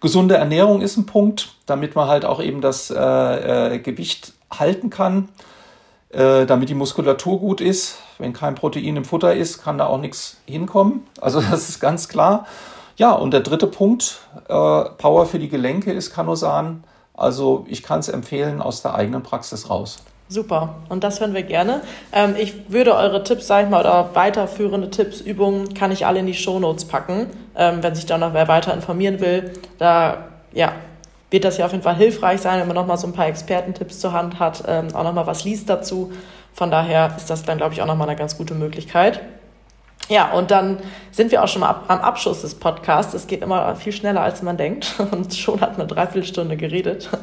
Gesunde 0.00 0.36
Ernährung 0.36 0.80
ist 0.80 0.96
ein 0.96 1.06
Punkt, 1.06 1.54
damit 1.66 1.94
man 1.94 2.08
halt 2.08 2.24
auch 2.24 2.40
eben 2.40 2.60
das 2.60 2.90
äh, 2.90 3.74
äh, 3.74 3.78
Gewicht 3.78 4.32
halten 4.50 4.88
kann, 4.88 5.28
äh, 6.10 6.46
damit 6.46 6.70
die 6.70 6.74
Muskulatur 6.74 7.40
gut 7.40 7.60
ist. 7.60 7.98
Wenn 8.18 8.32
kein 8.32 8.54
Protein 8.54 8.96
im 8.96 9.04
Futter 9.04 9.34
ist, 9.34 9.62
kann 9.62 9.76
da 9.76 9.86
auch 9.86 10.00
nichts 10.00 10.38
hinkommen. 10.46 11.06
Also 11.20 11.40
das 11.50 11.68
ist 11.68 11.80
ganz 11.80 12.08
klar. 12.08 12.46
Ja, 12.96 13.12
und 13.12 13.32
der 13.32 13.40
dritte 13.40 13.66
Punkt, 13.66 14.20
äh, 14.48 14.48
Power 14.48 15.26
für 15.26 15.38
die 15.38 15.48
Gelenke 15.48 15.92
ist 15.92 16.12
Kanosan. 16.12 16.84
Also 17.18 17.64
ich 17.68 17.82
kann 17.82 18.00
es 18.00 18.08
empfehlen 18.08 18.62
aus 18.62 18.80
der 18.82 18.94
eigenen 18.94 19.22
Praxis 19.22 19.68
raus. 19.68 19.98
Super, 20.30 20.74
und 20.90 21.04
das 21.04 21.20
hören 21.20 21.32
wir 21.32 21.42
gerne. 21.42 21.80
Ähm, 22.12 22.34
ich 22.38 22.70
würde 22.70 22.94
eure 22.94 23.24
Tipps, 23.24 23.46
sag 23.46 23.64
ich 23.64 23.70
mal, 23.70 23.80
oder 23.80 24.10
weiterführende 24.14 24.90
Tipps, 24.90 25.20
Übungen, 25.20 25.72
kann 25.72 25.90
ich 25.90 26.04
alle 26.04 26.20
in 26.20 26.26
die 26.26 26.34
Shownotes 26.34 26.84
packen, 26.84 27.26
ähm, 27.56 27.82
wenn 27.82 27.94
sich 27.94 28.04
da 28.04 28.18
noch 28.18 28.34
wer 28.34 28.46
weiter 28.46 28.74
informieren 28.74 29.20
will. 29.20 29.54
Da 29.78 30.28
ja, 30.52 30.72
wird 31.30 31.44
das 31.44 31.56
ja 31.56 31.64
auf 31.64 31.72
jeden 31.72 31.82
Fall 31.82 31.96
hilfreich 31.96 32.42
sein, 32.42 32.60
wenn 32.60 32.66
man 32.68 32.76
nochmal 32.76 32.98
so 32.98 33.06
ein 33.06 33.14
paar 33.14 33.26
Expertentipps 33.26 34.00
zur 34.00 34.12
Hand 34.12 34.38
hat, 34.38 34.64
ähm, 34.68 34.94
auch 34.94 35.02
nochmal 35.02 35.26
was 35.26 35.44
liest 35.44 35.68
dazu. 35.70 36.12
Von 36.52 36.70
daher 36.70 37.14
ist 37.16 37.30
das 37.30 37.42
dann, 37.44 37.56
glaube 37.56 37.72
ich, 37.72 37.80
auch 37.80 37.86
nochmal 37.86 38.08
eine 38.08 38.18
ganz 38.18 38.36
gute 38.36 38.54
Möglichkeit. 38.54 39.20
Ja, 40.08 40.32
und 40.32 40.50
dann 40.50 40.78
sind 41.10 41.32
wir 41.32 41.44
auch 41.44 41.48
schon 41.48 41.60
mal 41.60 41.68
ab, 41.68 41.84
am 41.88 42.00
Abschluss 42.00 42.40
des 42.40 42.54
Podcasts. 42.54 43.12
Es 43.12 43.26
geht 43.26 43.42
immer 43.42 43.76
viel 43.76 43.92
schneller, 43.92 44.22
als 44.22 44.42
man 44.42 44.56
denkt. 44.56 44.94
Und 45.10 45.34
schon 45.34 45.60
hat 45.60 45.72
man 45.72 45.86
eine 45.86 45.94
Dreiviertelstunde 45.94 46.56
geredet. 46.56 47.08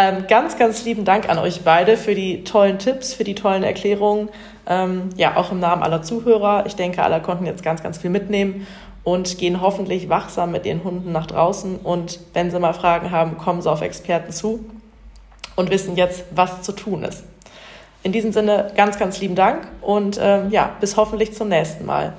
Ähm, 0.00 0.26
ganz, 0.28 0.56
ganz 0.56 0.84
lieben 0.84 1.04
Dank 1.04 1.28
an 1.28 1.38
euch 1.38 1.62
beide 1.62 1.96
für 1.96 2.14
die 2.14 2.44
tollen 2.44 2.78
Tipps, 2.78 3.14
für 3.14 3.24
die 3.24 3.34
tollen 3.34 3.64
Erklärungen. 3.64 4.28
Ähm, 4.68 5.10
ja, 5.16 5.36
auch 5.36 5.50
im 5.50 5.58
Namen 5.58 5.82
aller 5.82 6.02
Zuhörer. 6.02 6.66
Ich 6.66 6.76
denke, 6.76 7.02
alle 7.02 7.20
konnten 7.20 7.46
jetzt 7.46 7.64
ganz, 7.64 7.82
ganz 7.82 7.98
viel 7.98 8.10
mitnehmen 8.10 8.68
und 9.02 9.38
gehen 9.38 9.60
hoffentlich 9.60 10.08
wachsam 10.08 10.52
mit 10.52 10.66
ihren 10.66 10.84
Hunden 10.84 11.10
nach 11.10 11.26
draußen. 11.26 11.78
Und 11.78 12.20
wenn 12.32 12.52
sie 12.52 12.60
mal 12.60 12.74
Fragen 12.74 13.10
haben, 13.10 13.38
kommen 13.38 13.60
sie 13.60 13.68
auf 13.68 13.82
Experten 13.82 14.30
zu 14.30 14.64
und 15.56 15.70
wissen 15.70 15.96
jetzt, 15.96 16.26
was 16.30 16.62
zu 16.62 16.70
tun 16.70 17.02
ist. 17.02 17.24
In 18.08 18.12
diesem 18.12 18.32
Sinne 18.32 18.72
ganz, 18.74 18.98
ganz 18.98 19.20
lieben 19.20 19.34
Dank 19.34 19.68
und 19.82 20.18
ähm, 20.18 20.50
ja, 20.50 20.70
bis 20.80 20.96
hoffentlich 20.96 21.34
zum 21.34 21.48
nächsten 21.48 21.84
Mal. 21.84 22.14